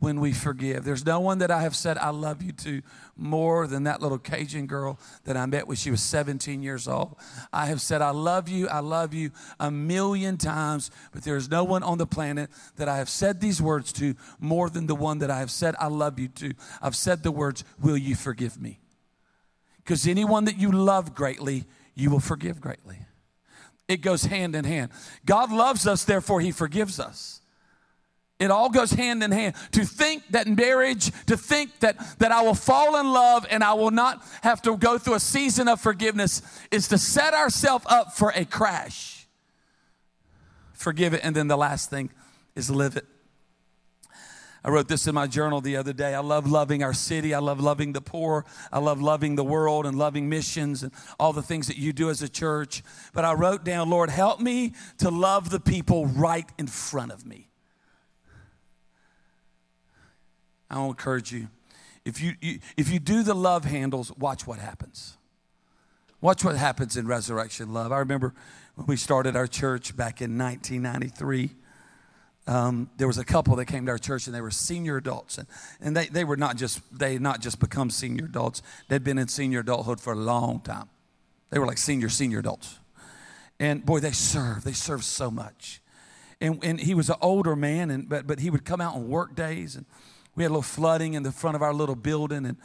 when 0.00 0.18
we 0.18 0.32
forgive. 0.32 0.82
There's 0.82 1.04
no 1.04 1.20
one 1.20 1.38
that 1.38 1.50
I 1.50 1.62
have 1.62 1.76
said 1.76 1.98
I 1.98 2.08
love 2.08 2.42
you 2.42 2.52
to 2.52 2.82
more 3.16 3.66
than 3.66 3.84
that 3.84 4.00
little 4.00 4.18
Cajun 4.18 4.66
girl 4.66 4.98
that 5.24 5.36
I 5.36 5.46
met 5.46 5.68
when 5.68 5.76
she 5.76 5.90
was 5.90 6.02
17 6.02 6.62
years 6.62 6.88
old. 6.88 7.16
I 7.52 7.66
have 7.66 7.80
said 7.80 8.02
I 8.02 8.10
love 8.10 8.48
you, 8.48 8.66
I 8.68 8.80
love 8.80 9.12
you 9.12 9.30
a 9.60 9.70
million 9.70 10.38
times, 10.38 10.90
but 11.12 11.22
there 11.22 11.36
is 11.36 11.50
no 11.50 11.64
one 11.64 11.82
on 11.82 11.98
the 11.98 12.06
planet 12.06 12.50
that 12.76 12.88
I 12.88 12.96
have 12.96 13.10
said 13.10 13.40
these 13.40 13.60
words 13.60 13.92
to 13.94 14.14
more 14.40 14.70
than 14.70 14.86
the 14.86 14.94
one 14.94 15.18
that 15.18 15.30
I 15.30 15.38
have 15.38 15.50
said 15.50 15.74
I 15.78 15.88
love 15.88 16.18
you 16.18 16.28
to. 16.28 16.54
I've 16.82 16.96
said 16.96 17.22
the 17.22 17.30
words, 17.30 17.62
Will 17.80 17.98
you 17.98 18.14
forgive 18.14 18.60
me? 18.60 18.79
Because 19.84 20.06
anyone 20.06 20.44
that 20.44 20.58
you 20.58 20.70
love 20.70 21.14
greatly, 21.14 21.64
you 21.94 22.10
will 22.10 22.20
forgive 22.20 22.60
greatly. 22.60 22.98
It 23.88 24.02
goes 24.02 24.24
hand 24.24 24.54
in 24.54 24.64
hand. 24.64 24.92
God 25.24 25.50
loves 25.50 25.86
us, 25.86 26.04
therefore, 26.04 26.40
He 26.40 26.52
forgives 26.52 27.00
us. 27.00 27.40
It 28.38 28.50
all 28.50 28.70
goes 28.70 28.92
hand 28.92 29.22
in 29.22 29.32
hand. 29.32 29.54
To 29.72 29.84
think 29.84 30.22
that 30.30 30.46
marriage, 30.46 31.10
to 31.26 31.36
think 31.36 31.78
that, 31.80 31.98
that 32.18 32.32
I 32.32 32.40
will 32.40 32.54
fall 32.54 32.98
in 32.98 33.12
love 33.12 33.46
and 33.50 33.62
I 33.62 33.74
will 33.74 33.90
not 33.90 34.24
have 34.42 34.62
to 34.62 34.78
go 34.78 34.96
through 34.96 35.14
a 35.14 35.20
season 35.20 35.68
of 35.68 35.78
forgiveness 35.78 36.40
is 36.70 36.88
to 36.88 36.96
set 36.96 37.34
ourselves 37.34 37.84
up 37.88 38.14
for 38.14 38.32
a 38.34 38.46
crash. 38.46 39.28
Forgive 40.72 41.12
it. 41.12 41.20
And 41.22 41.36
then 41.36 41.48
the 41.48 41.58
last 41.58 41.90
thing 41.90 42.10
is 42.56 42.70
live 42.70 42.96
it. 42.96 43.04
I 44.62 44.70
wrote 44.70 44.88
this 44.88 45.06
in 45.06 45.14
my 45.14 45.26
journal 45.26 45.60
the 45.60 45.76
other 45.76 45.92
day. 45.92 46.14
I 46.14 46.20
love 46.20 46.46
loving 46.46 46.82
our 46.82 46.92
city. 46.92 47.32
I 47.32 47.38
love 47.38 47.60
loving 47.60 47.92
the 47.92 48.00
poor. 48.00 48.44
I 48.70 48.78
love 48.78 49.00
loving 49.00 49.36
the 49.36 49.44
world 49.44 49.86
and 49.86 49.96
loving 49.96 50.28
missions 50.28 50.82
and 50.82 50.92
all 51.18 51.32
the 51.32 51.42
things 51.42 51.66
that 51.68 51.78
you 51.78 51.92
do 51.92 52.10
as 52.10 52.20
a 52.20 52.28
church. 52.28 52.82
But 53.14 53.24
I 53.24 53.32
wrote 53.32 53.64
down, 53.64 53.88
Lord, 53.88 54.10
help 54.10 54.38
me 54.40 54.74
to 54.98 55.10
love 55.10 55.50
the 55.50 55.60
people 55.60 56.06
right 56.06 56.48
in 56.58 56.66
front 56.66 57.10
of 57.12 57.24
me. 57.24 57.48
I 60.70 60.76
to 60.76 60.82
encourage 60.82 61.32
you. 61.32 61.48
If 62.04 62.20
you, 62.20 62.34
you, 62.40 62.60
if 62.76 62.90
you 62.90 62.98
do 62.98 63.22
the 63.22 63.34
love 63.34 63.64
handles, 63.64 64.12
watch 64.16 64.46
what 64.46 64.58
happens. 64.58 65.16
Watch 66.20 66.44
what 66.44 66.56
happens 66.56 66.96
in 66.96 67.06
resurrection 67.06 67.72
love. 67.72 67.92
I 67.92 67.98
remember 67.98 68.34
when 68.74 68.86
we 68.86 68.96
started 68.96 69.36
our 69.36 69.46
church 69.46 69.96
back 69.96 70.20
in 70.20 70.36
1993. 70.36 71.56
Um, 72.46 72.90
there 72.96 73.06
was 73.06 73.18
a 73.18 73.24
couple 73.24 73.54
that 73.56 73.66
came 73.66 73.86
to 73.86 73.92
our 73.92 73.98
church 73.98 74.26
and 74.26 74.34
they 74.34 74.40
were 74.40 74.50
senior 74.50 74.96
adults 74.96 75.38
and, 75.38 75.46
and 75.80 75.96
they, 75.96 76.06
they 76.06 76.24
were 76.24 76.36
not 76.36 76.56
just 76.56 76.80
they 76.96 77.12
had 77.12 77.22
not 77.22 77.40
just 77.40 77.60
become 77.60 77.90
senior 77.90 78.24
adults 78.24 78.62
they'd 78.88 79.04
been 79.04 79.18
in 79.18 79.28
senior 79.28 79.60
adulthood 79.60 80.00
for 80.00 80.14
a 80.14 80.16
long 80.16 80.58
time 80.60 80.88
they 81.50 81.58
were 81.58 81.66
like 81.66 81.78
senior 81.78 82.08
senior 82.08 82.38
adults 82.38 82.80
and 83.60 83.84
boy 83.84 84.00
they 84.00 84.10
served 84.10 84.64
they 84.64 84.72
served 84.72 85.04
so 85.04 85.30
much 85.30 85.80
and, 86.40 86.64
and 86.64 86.80
he 86.80 86.94
was 86.94 87.10
an 87.10 87.16
older 87.20 87.54
man 87.54 87.90
and 87.90 88.08
but, 88.08 88.26
but 88.26 88.40
he 88.40 88.48
would 88.48 88.64
come 88.64 88.80
out 88.80 88.94
on 88.94 89.06
work 89.06 89.36
days 89.36 89.76
and 89.76 89.84
we 90.34 90.44
had 90.44 90.48
a 90.48 90.54
little 90.54 90.62
flooding 90.62 91.14
in 91.14 91.22
the 91.22 91.32
front 91.32 91.56
of 91.56 91.62
our 91.62 91.74
little 91.74 91.94
building, 91.94 92.46
and, 92.46 92.56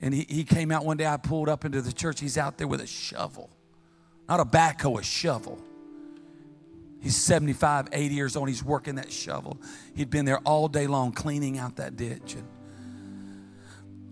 and 0.00 0.14
he, 0.14 0.26
he 0.28 0.44
came 0.44 0.72
out 0.72 0.84
one 0.84 0.96
day. 0.96 1.06
I 1.06 1.16
pulled 1.16 1.48
up 1.48 1.64
into 1.64 1.82
the 1.82 1.92
church. 1.92 2.20
He's 2.20 2.38
out 2.38 2.58
there 2.58 2.66
with 2.66 2.80
a 2.80 2.86
shovel, 2.86 3.50
not 4.28 4.40
a 4.40 4.44
backhoe, 4.44 4.98
a 4.98 5.02
shovel. 5.02 5.58
He's 7.00 7.16
75, 7.16 7.88
80 7.92 8.14
years 8.14 8.36
old. 8.36 8.48
He's 8.48 8.62
working 8.62 8.96
that 8.96 9.10
shovel. 9.10 9.60
He'd 9.94 10.10
been 10.10 10.26
there 10.26 10.38
all 10.38 10.68
day 10.68 10.86
long 10.86 11.12
cleaning 11.12 11.58
out 11.58 11.76
that 11.76 11.96
ditch. 11.96 12.34
And 12.34 12.46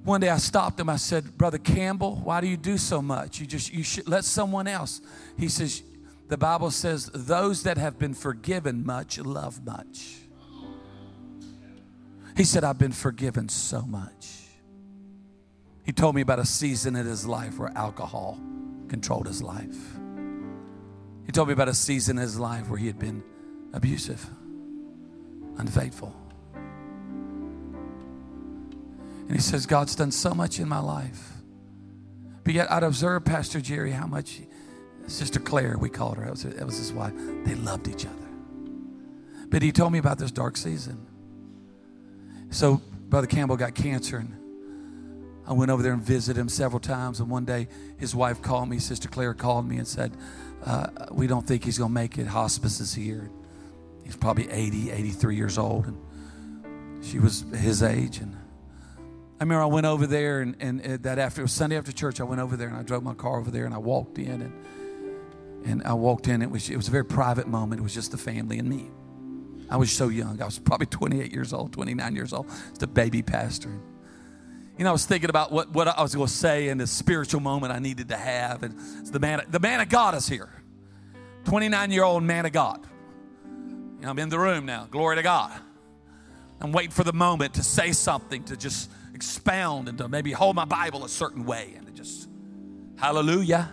one 0.05 0.23
day 0.23 0.31
I 0.31 0.39
stopped 0.39 0.81
him. 0.81 0.89
I 0.89 0.97
said, 0.97 1.37
Brother 1.37 1.59
Campbell, 1.59 2.17
why 2.17 2.41
do 2.41 2.47
you 2.47 2.57
do 2.57 2.79
so 2.79 3.03
much? 3.03 3.41
You 3.41 3.47
just, 3.47 3.73
you 3.73 3.83
should 3.83 4.09
let 4.09 4.25
someone 4.25 4.67
else. 4.67 5.03
He 5.37 5.49
says, 5.49 5.83
the 6.29 6.39
Bible 6.39 6.71
says, 6.71 7.11
those 7.13 7.65
that 7.65 7.77
have 7.77 7.99
been 7.99 8.15
forgiven 8.15 8.87
much 8.87 9.19
love 9.19 9.65
much. 9.65 10.17
He 12.37 12.45
said, 12.45 12.65
I've 12.65 12.79
been 12.79 12.93
forgiven 12.93 13.49
so 13.49 13.83
much. 13.83 14.39
He 15.85 15.93
told 15.93 16.15
me 16.15 16.21
about 16.21 16.39
a 16.39 16.47
season 16.47 16.97
in 16.97 17.05
his 17.05 17.27
life 17.27 17.59
where 17.59 17.73
alcohol 17.77 18.39
controlled 18.89 19.27
his 19.27 19.43
life. 19.43 19.98
He 21.29 21.33
told 21.33 21.49
me 21.49 21.53
about 21.53 21.69
a 21.69 21.75
season 21.75 22.17
in 22.17 22.23
his 22.23 22.39
life 22.39 22.71
where 22.71 22.79
he 22.79 22.87
had 22.87 22.99
been 22.99 23.23
abusive, 23.75 24.27
unfaithful. 25.59 26.17
And 29.27 29.33
he 29.33 29.39
says, 29.39 29.67
God's 29.67 29.95
done 29.95 30.11
so 30.11 30.33
much 30.33 30.59
in 30.59 30.67
my 30.67 30.79
life. 30.79 31.33
But 32.45 32.55
yet 32.55 32.73
I'd 32.73 32.83
observed 32.83 33.27
Pastor 33.27 33.61
Jerry 33.61 33.91
how 33.91 34.07
much, 34.07 34.41
Sister 35.07 35.39
Claire, 35.39 35.77
we 35.77 35.91
called 35.91 36.17
her, 36.17 36.25
that 36.25 36.31
was, 36.31 36.45
that 36.45 36.65
was 36.65 36.79
his 36.79 36.95
wife, 36.95 37.13
they 37.45 37.55
loved 37.57 37.89
each 37.89 38.07
other. 38.07 38.29
But 39.51 39.61
he 39.61 39.71
told 39.71 39.93
me 39.93 39.99
about 39.99 40.17
this 40.17 40.31
dark 40.31 40.57
season. 40.57 41.07
So 42.49 42.81
Brother 43.11 43.27
Campbell 43.27 43.59
got 43.59 43.75
cancer, 43.75 44.17
and 44.17 44.35
I 45.49 45.55
went 45.55 45.71
over 45.71 45.83
there 45.83 45.95
and 45.95 46.03
visited 46.03 46.39
him 46.39 46.51
several 46.51 46.79
times. 46.79 47.21
And 47.21 47.31
one 47.31 47.47
day, 47.47 47.69
his 47.97 48.15
wife 48.15 48.43
called 48.43 48.69
me, 48.69 48.79
Sister 48.79 49.09
Claire 49.09 49.33
called 49.33 49.67
me 49.67 49.79
and 49.79 49.89
said, 49.89 50.13
uh, 50.67 50.89
We 51.11 51.27
don't 51.27 51.47
think 51.47 51.65
he's 51.65 51.79
going 51.79 51.89
to 51.89 51.95
make 51.95 52.19
it. 52.19 52.27
Hospice 52.27 52.81
is 52.81 52.93
here. 52.93 53.31
He's 54.05 54.15
probably 54.15 54.51
80, 54.51 54.91
83 54.91 55.37
years 55.37 55.57
old. 55.57 55.87
And 55.87 57.03
she 57.03 57.19
was 57.19 57.47
his 57.55 57.83
age. 57.83 58.19
And 58.19 58.37
I 59.41 59.45
remember 59.45 59.63
I 59.63 59.67
went 59.67 59.87
over 59.87 60.07
there, 60.07 60.43
and, 60.43 60.55
and 60.61 60.81
that 61.05 61.19
after, 61.19 61.41
it 61.41 61.45
was 61.45 61.53
Sunday 61.53 61.79
after 61.79 61.93
church, 61.93 62.21
I 62.21 62.25
went 62.25 62.43
over 62.43 62.55
there 62.55 62.69
and 62.69 62.77
I 62.77 62.83
drove 62.83 63.03
my 63.03 63.15
car 63.15 63.39
over 63.39 63.51
there 63.51 63.65
and 63.65 63.73
I 63.73 63.79
walked 63.79 64.19
in. 64.19 64.43
And, 64.43 64.53
and 65.65 65.83
I 65.85 65.95
walked 65.95 66.29
in. 66.29 66.43
It 66.43 66.51
was, 66.51 66.69
it 66.69 66.77
was 66.77 66.89
a 66.89 66.91
very 66.91 67.07
private 67.07 67.49
moment. 67.49 67.81
It 67.81 67.83
was 67.83 67.95
just 67.95 68.11
the 68.11 68.19
family 68.19 68.59
and 68.59 68.69
me. 68.69 68.91
I 69.71 69.79
was 69.79 69.91
so 69.91 70.09
young. 70.09 70.43
I 70.43 70.45
was 70.45 70.59
probably 70.59 70.87
28 70.87 71.33
years 71.33 71.55
old, 71.55 71.73
29 71.73 72.15
years 72.15 72.35
old. 72.35 72.49
Just 72.49 72.83
a 72.83 72.87
baby 72.87 73.23
pastor. 73.23 73.81
You 74.79 74.85
know, 74.85 74.91
I 74.91 74.93
was 74.93 75.07
thinking 75.07 75.29
about 75.29 75.51
what, 75.51 75.71
what 75.71 75.89
I 75.89 76.01
was 76.01 76.15
going 76.15 76.29
to 76.29 76.33
say 76.33 76.69
in 76.69 76.79
this 76.79 76.93
spiritual 76.93 77.41
moment 77.41 77.73
I 77.73 77.81
needed 77.81 78.11
to 78.11 78.17
have. 78.17 78.63
And 78.63 78.79
the 79.07 79.19
man, 79.19 79.43
the 79.51 79.59
man 79.59 79.81
of 79.81 79.89
God 79.89 80.15
is 80.15 80.29
here. 80.29 80.49
29 81.47 81.91
year 81.91 82.05
old 82.05 82.23
man 82.23 82.47
of 82.47 82.53
God. 82.53 82.87
You 83.45 84.03
know, 84.03 84.11
I'm 84.11 84.19
in 84.21 84.29
the 84.29 84.39
room 84.39 84.67
now. 84.67 84.87
Glory 84.89 85.17
to 85.17 85.23
God. 85.23 85.61
I'm 86.61 86.71
waiting 86.71 86.93
for 86.93 87.03
the 87.03 87.13
moment 87.13 87.55
to 87.55 87.65
say 87.65 87.91
something, 87.91 88.45
to 88.45 88.57
just 88.57 88.91
expound 89.15 89.89
and 89.89 89.99
to 89.99 90.09
maybe 90.09 90.31
hold 90.31 90.55
my 90.55 90.65
Bible 90.65 91.05
a 91.05 91.09
certain 91.09 91.45
way 91.45 91.75
and 91.77 91.87
to 91.87 91.93
just, 91.93 92.29
hallelujah, 92.97 93.73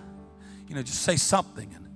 you 0.67 0.73
know, 0.73 0.81
just 0.81 1.03
say 1.03 1.17
something. 1.17 1.71
And 1.75 1.87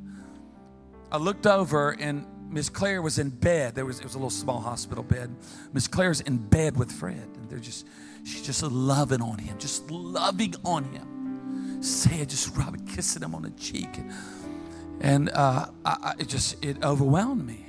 I 1.12 1.18
looked 1.18 1.48
over 1.48 1.92
and 2.00 2.28
Miss 2.50 2.70
Claire 2.70 3.02
was 3.02 3.18
in 3.18 3.30
bed. 3.30 3.74
There 3.74 3.86
was 3.86 4.00
it 4.00 4.04
was 4.04 4.14
a 4.14 4.18
little 4.18 4.30
small 4.30 4.60
hospital 4.60 5.04
bed. 5.04 5.36
Miss 5.74 5.88
Claire's 5.88 6.22
in 6.22 6.38
bed 6.38 6.78
with 6.78 6.92
Fred, 6.92 7.28
and 7.36 7.50
they're 7.50 7.60
just 7.60 7.88
she's 8.24 8.42
just 8.42 8.64
loving 8.64 9.22
on 9.22 9.38
him, 9.38 9.58
just 9.58 9.90
loving 9.90 10.56
on 10.66 10.84
him. 10.86 11.82
Say 11.82 12.22
it, 12.22 12.30
just 12.30 12.56
rubbing, 12.58 12.86
kissing 12.86 13.24
him 13.24 13.34
on 13.34 13.44
the 13.44 13.52
cheek, 13.52 14.00
and, 15.02 15.30
uh, 15.30 15.68
I, 15.86 15.98
I, 16.02 16.14
it 16.20 16.28
just 16.28 16.64
it 16.64 16.84
overwhelmed 16.84 17.46
me. 17.46 17.66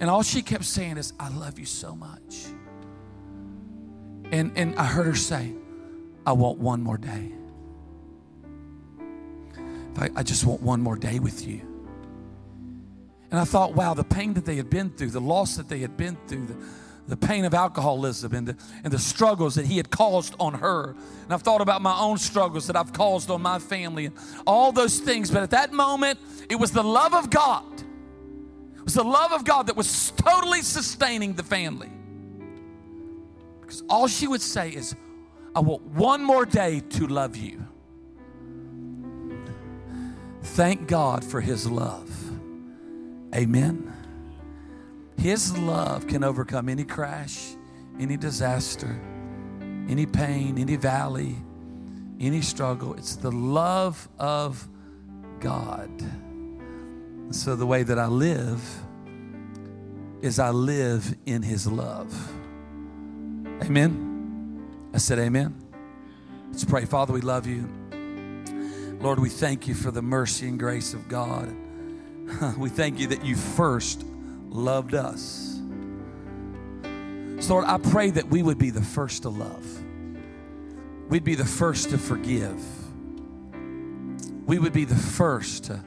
And 0.00 0.10
all 0.10 0.22
she 0.22 0.42
kept 0.42 0.64
saying 0.64 0.96
is, 0.96 1.12
"I 1.20 1.28
love 1.28 1.58
you 1.58 1.66
so 1.66 1.94
much." 1.94 2.46
And 4.32 4.52
and 4.56 4.74
I 4.76 4.86
heard 4.86 5.06
her 5.06 5.14
say, 5.14 5.54
"I 6.26 6.32
want 6.32 6.58
one 6.58 6.82
more 6.82 6.98
day. 6.98 7.32
I, 9.96 10.08
I 10.16 10.22
just 10.22 10.44
want 10.44 10.62
one 10.62 10.80
more 10.80 10.96
day 10.96 11.18
with 11.18 11.46
you." 11.46 11.70
And 13.30 13.38
I 13.38 13.44
thought, 13.44 13.74
wow, 13.74 13.94
the 13.94 14.04
pain 14.04 14.34
that 14.34 14.44
they 14.44 14.56
had 14.56 14.70
been 14.70 14.90
through, 14.90 15.10
the 15.10 15.20
loss 15.20 15.56
that 15.56 15.68
they 15.68 15.78
had 15.78 15.96
been 15.96 16.16
through, 16.26 16.46
the, 16.46 16.56
the 17.08 17.16
pain 17.16 17.44
of 17.44 17.54
alcoholism 17.54 18.34
and 18.34 18.48
the, 18.48 18.56
and 18.84 18.92
the 18.92 18.98
struggles 18.98 19.54
that 19.56 19.66
he 19.66 19.76
had 19.76 19.90
caused 19.90 20.34
on 20.38 20.54
her. 20.54 20.94
And 21.24 21.32
I've 21.32 21.42
thought 21.42 21.60
about 21.60 21.82
my 21.82 21.98
own 21.98 22.18
struggles 22.18 22.66
that 22.68 22.76
I've 22.76 22.92
caused 22.92 23.30
on 23.30 23.42
my 23.42 23.58
family 23.58 24.06
and 24.06 24.14
all 24.46 24.72
those 24.72 24.98
things. 24.98 25.30
But 25.30 25.42
at 25.42 25.50
that 25.50 25.72
moment, 25.72 26.18
it 26.48 26.56
was 26.56 26.72
the 26.72 26.84
love 26.84 27.14
of 27.14 27.30
God. 27.30 27.82
It 28.76 28.84
was 28.84 28.94
the 28.94 29.04
love 29.04 29.32
of 29.32 29.44
God 29.44 29.66
that 29.66 29.76
was 29.76 30.12
totally 30.12 30.62
sustaining 30.62 31.34
the 31.34 31.42
family. 31.42 31.90
Because 33.60 33.82
all 33.88 34.08
she 34.08 34.26
would 34.26 34.42
say 34.42 34.70
is, 34.70 34.94
I 35.54 35.60
want 35.60 35.82
one 35.82 36.22
more 36.22 36.46
day 36.46 36.80
to 36.80 37.06
love 37.06 37.36
you. 37.36 37.66
Thank 40.42 40.86
God 40.88 41.24
for 41.24 41.40
his 41.40 41.70
love. 41.70 42.10
Amen. 43.34 43.92
His 45.20 45.54
love 45.58 46.06
can 46.06 46.24
overcome 46.24 46.70
any 46.70 46.82
crash, 46.82 47.54
any 47.98 48.16
disaster, 48.16 48.98
any 49.86 50.06
pain, 50.06 50.56
any 50.56 50.76
valley, 50.76 51.36
any 52.18 52.40
struggle. 52.40 52.94
It's 52.94 53.16
the 53.16 53.30
love 53.30 54.08
of 54.18 54.66
God. 55.38 55.90
So 57.32 57.54
the 57.54 57.66
way 57.66 57.82
that 57.82 57.98
I 57.98 58.06
live 58.06 58.62
is 60.22 60.38
I 60.38 60.52
live 60.52 61.14
in 61.26 61.42
His 61.42 61.66
love. 61.66 62.14
Amen. 63.62 64.88
I 64.94 64.98
said, 64.98 65.18
Amen. 65.18 65.54
Let's 66.50 66.64
pray. 66.64 66.86
Father, 66.86 67.12
we 67.12 67.20
love 67.20 67.46
you. 67.46 67.68
Lord, 69.00 69.18
we 69.18 69.28
thank 69.28 69.68
you 69.68 69.74
for 69.74 69.90
the 69.90 70.02
mercy 70.02 70.48
and 70.48 70.58
grace 70.58 70.94
of 70.94 71.08
God. 71.08 71.54
we 72.56 72.70
thank 72.70 72.98
you 72.98 73.08
that 73.08 73.22
you 73.22 73.36
first 73.36 74.06
loved 74.50 74.94
us. 74.94 75.60
So, 77.40 77.54
Lord, 77.54 77.64
I 77.64 77.78
pray 77.78 78.10
that 78.10 78.28
we 78.28 78.42
would 78.42 78.58
be 78.58 78.70
the 78.70 78.82
first 78.82 79.22
to 79.22 79.30
love. 79.30 79.66
We'd 81.08 81.24
be 81.24 81.34
the 81.34 81.46
first 81.46 81.90
to 81.90 81.98
forgive. 81.98 82.62
We 84.46 84.58
would 84.58 84.72
be 84.72 84.84
the 84.84 84.96
first 84.96 85.64
to 85.64 85.82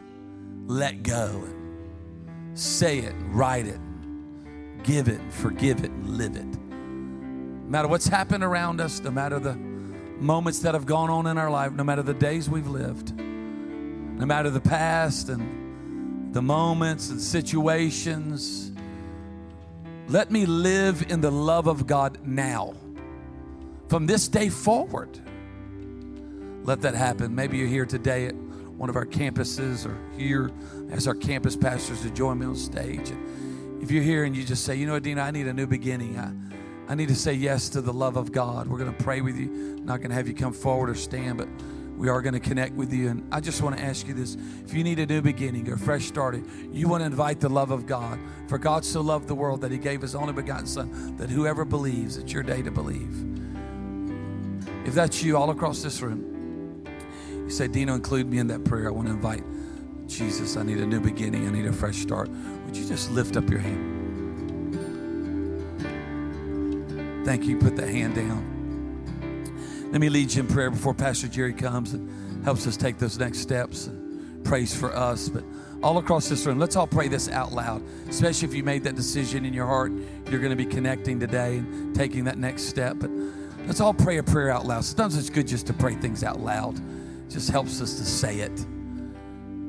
let 0.66 1.03
go 1.03 1.43
and 1.45 2.57
say 2.57 2.99
it, 2.99 3.14
write 3.28 3.68
it, 3.68 3.80
give 4.84 5.07
it, 5.07 5.22
forgive 5.32 5.84
it, 5.84 5.91
live 6.03 6.36
it. 6.36 6.45
No 6.45 7.70
matter 7.70 7.88
what's 7.88 8.07
happened 8.07 8.43
around 8.43 8.82
us, 8.82 8.99
no 9.01 9.11
matter 9.11 9.39
the 9.39 9.55
moments 9.55 10.59
that 10.59 10.74
have 10.74 10.86
gone 10.86 11.09
on 11.09 11.28
in 11.28 11.38
our 11.38 11.51
life, 11.51 11.72
no 11.74 11.84
matter 11.84 12.01
the 12.01 12.14
days 12.14 12.49
we've 12.49 12.68
lived, 12.68 13.16
no 13.16 14.26
matter 14.26 14.49
the 14.49 14.61
past 14.61 15.30
and 15.30 15.62
the 16.34 16.42
moments 16.42 17.10
and 17.12 17.22
situations, 17.22 18.72
let 20.08 20.32
me 20.32 20.48
live 20.48 21.06
in 21.10 21.22
the 21.22 21.32
love 21.32 21.68
of 21.68 21.86
God 21.86 22.26
now. 22.26 22.74
From 23.88 24.08
this 24.08 24.28
day 24.28 24.50
forward, 24.50 25.20
let 26.64 26.82
that 26.82 26.96
happen. 26.96 27.36
Maybe 27.36 27.58
you're 27.58 27.68
here 27.68 27.86
today 27.86 28.26
at 28.28 28.36
one 28.36 28.90
of 28.90 28.96
our 28.96 29.06
campuses 29.06 29.86
or 29.86 29.96
here 30.18 30.50
as 30.90 31.08
our 31.08 31.14
campus 31.14 31.56
pastors 31.56 32.02
to 32.02 32.10
join 32.10 32.40
me 32.40 32.48
on 32.48 32.56
stage. 32.56 33.12
If 33.80 33.92
you're 33.92 34.04
here 34.04 34.24
and 34.24 34.36
you 34.36 34.44
just 34.44 34.66
say, 34.66 34.76
you 34.76 34.88
know, 34.88 34.96
Adina, 34.96 35.22
I 35.22 35.30
need 35.30 35.46
a 35.46 35.54
new 35.54 35.68
beginning. 35.68 36.18
I, 36.18 36.92
I 36.92 36.96
need 36.96 37.10
to 37.10 37.16
say 37.16 37.34
yes 37.34 37.70
to 37.70 37.82
the 37.82 37.94
love 37.94 38.18
of 38.18 38.32
God. 38.32 38.68
We're 38.68 38.80
going 38.80 38.94
to 38.94 39.04
pray 39.04 39.22
with 39.22 39.38
you. 39.38 39.80
not 39.84 40.00
going 40.00 40.10
to 40.10 40.16
have 40.16 40.28
you 40.28 40.34
come 40.34 40.54
forward 40.54 40.90
or 40.90 40.96
stand, 40.96 41.38
but 41.38 41.48
we 41.98 42.10
are 42.10 42.22
going 42.22 42.34
to 42.34 42.39
connect 42.39 42.74
with 42.74 42.91
you. 42.91 43.10
And 43.10 43.34
I 43.34 43.39
just 43.39 43.62
want 43.62 43.78
to 43.78 43.84
ask 43.84 44.08
you 44.08 44.14
this 44.14 44.38
if 44.66 44.74
you 44.74 44.84
need 44.84 45.00
a 45.00 45.06
new 45.06 45.22
beginning 45.22 45.70
or 45.70 45.74
a 45.74 45.80
fresh 45.80 46.06
start, 46.06 46.38
you 46.72 46.88
want 46.88 47.02
to 47.02 47.06
invite 47.06 47.39
the 47.39 47.50
love 47.50 47.72
of 47.72 47.86
God. 47.86 48.20
For 48.48 48.58
God 48.58 48.84
so 48.84 49.02
loved 49.02 49.28
the 49.28 49.36
world 49.36 49.62
that 49.62 49.72
he 49.72 49.78
gave 49.78 50.02
his 50.02 50.16
only 50.16 50.34
begotten 50.34 50.66
Son, 50.66 51.16
that 51.18 51.30
whoever 51.30 51.66
believes, 51.66 52.18
it's 52.18 52.34
your 52.34 52.44
day 52.44 52.62
to 52.62 52.72
believe. 52.72 53.26
If 54.86 54.94
that's 54.94 55.24
you 55.24 55.38
all 55.38 55.50
across 55.50 55.82
this 55.82 56.02
room, 56.02 56.84
you 57.32 57.50
say, 57.50 57.68
Dino, 57.68 57.94
include 57.96 58.30
me 58.30 58.38
in 58.39 58.48
that 58.48 58.64
prayer. 58.66 58.88
I 58.88 58.91
want 58.91 59.08
to 59.08 59.14
invite 59.14 59.44
Jesus. 60.08 60.58
I 60.58 60.64
need 60.64 60.80
a 60.80 60.86
new 60.86 61.00
beginning. 61.00 61.48
I 61.48 61.52
need 61.52 61.66
a 61.66 61.74
fresh 61.74 61.98
start. 61.98 62.30
Would 62.30 62.76
you 62.76 62.86
just 62.88 63.12
lift 63.12 63.38
up 63.38 63.50
your 63.50 63.60
hand? 63.60 64.02
Thank 67.26 67.46
you. 67.46 67.58
Put 67.58 67.78
that 67.78 67.88
hand 67.88 68.16
down. 68.16 68.62
Let 69.94 70.02
me 70.02 70.10
lead 70.10 70.34
you 70.34 70.41
in 70.41 70.48
prayer 70.48 70.72
before 70.72 70.96
Pastor 70.96 71.28
Jerry 71.28 71.54
comes 71.54 71.94
and 71.94 72.44
helps 72.44 72.66
us 72.66 72.76
take 72.76 72.98
those 72.98 73.20
next 73.20 73.38
steps 73.38 73.86
and 73.86 74.44
prays 74.44 74.76
for 74.76 74.91
us. 74.91 75.30
But 75.30 75.44
all 75.84 76.00
across 76.00 76.28
this 76.28 76.48
room, 76.48 76.58
let's 76.58 76.76
all 76.76 76.88
pray 76.88 77.08
this 77.10 77.30
out 77.30 77.54
loud, 77.54 77.84
especially 78.10 78.48
if 78.48 78.56
you 78.56 78.64
made 78.64 78.84
that 78.86 78.96
decision 78.96 79.46
in 79.46 79.54
your 79.54 79.68
heart. 79.68 79.91
You're 80.32 80.39
going 80.39 80.50
to 80.50 80.56
be 80.56 80.66
connecting 80.66 81.20
today 81.20 81.60
and 81.60 81.96
taking 81.96 82.24
that 82.24 82.39
next 82.39 82.64
step. 82.64 82.96
But 82.98 83.12
let's 83.68 83.82
all 83.82 83.94
pray 83.94 84.18
a 84.18 84.24
prayer 84.24 84.50
out 84.50 84.66
loud. 84.66 84.84
Sometimes 84.84 85.16
it's 85.16 85.30
good 85.30 85.48
just 85.48 85.68
to 85.68 85.74
pray 85.74 85.94
things 85.94 86.24
out 86.24 86.39
loud, 86.39 86.76
it 86.76 87.30
just 87.30 87.52
helps 87.52 87.80
us 87.80 87.94
to 88.00 88.04
say 88.04 88.39
it. 88.39 88.66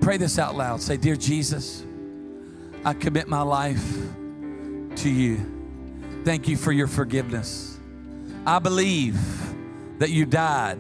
Pray 0.01 0.17
this 0.17 0.39
out 0.39 0.57
loud. 0.57 0.81
Say, 0.81 0.97
Dear 0.97 1.17
Jesus, 1.17 1.85
I 2.83 2.95
commit 2.95 3.29
my 3.29 3.43
life 3.43 3.93
to 4.97 5.11
you. 5.11 5.39
Thank 6.25 6.49
you 6.49 6.57
for 6.57 6.73
your 6.73 6.87
forgiveness. 6.87 7.79
I 8.47 8.59
believe 8.59 9.44
that 9.99 10.11
you 10.11 10.27
died 10.27 10.79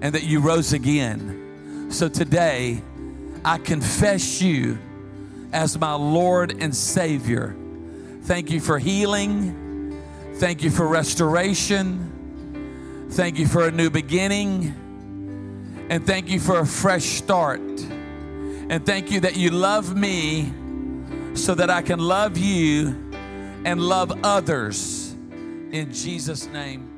and 0.00 0.14
that 0.14 0.24
you 0.24 0.40
rose 0.40 0.72
again. 0.72 1.88
So 1.90 2.08
today, 2.08 2.82
I 3.44 3.58
confess 3.58 4.40
you 4.40 4.78
as 5.52 5.78
my 5.78 5.94
Lord 5.94 6.62
and 6.62 6.74
Savior. 6.74 7.56
Thank 8.22 8.50
you 8.50 8.60
for 8.60 8.78
healing. 8.78 10.00
Thank 10.36 10.62
you 10.62 10.70
for 10.70 10.86
restoration. 10.86 13.08
Thank 13.10 13.38
you 13.38 13.46
for 13.46 13.66
a 13.66 13.70
new 13.70 13.90
beginning. 13.90 14.74
And 15.90 16.06
thank 16.06 16.30
you 16.30 16.40
for 16.40 16.60
a 16.60 16.66
fresh 16.66 17.04
start. 17.04 17.60
And 17.60 18.86
thank 18.86 19.10
you 19.10 19.20
that 19.20 19.36
you 19.36 19.50
love 19.50 19.96
me 19.96 20.52
so 21.34 21.54
that 21.54 21.68
I 21.68 21.82
can 21.82 21.98
love 21.98 22.38
you 22.38 22.88
and 23.64 23.80
love 23.80 24.24
others. 24.24 25.14
In 25.70 25.92
Jesus' 25.92 26.46
name. 26.46 26.91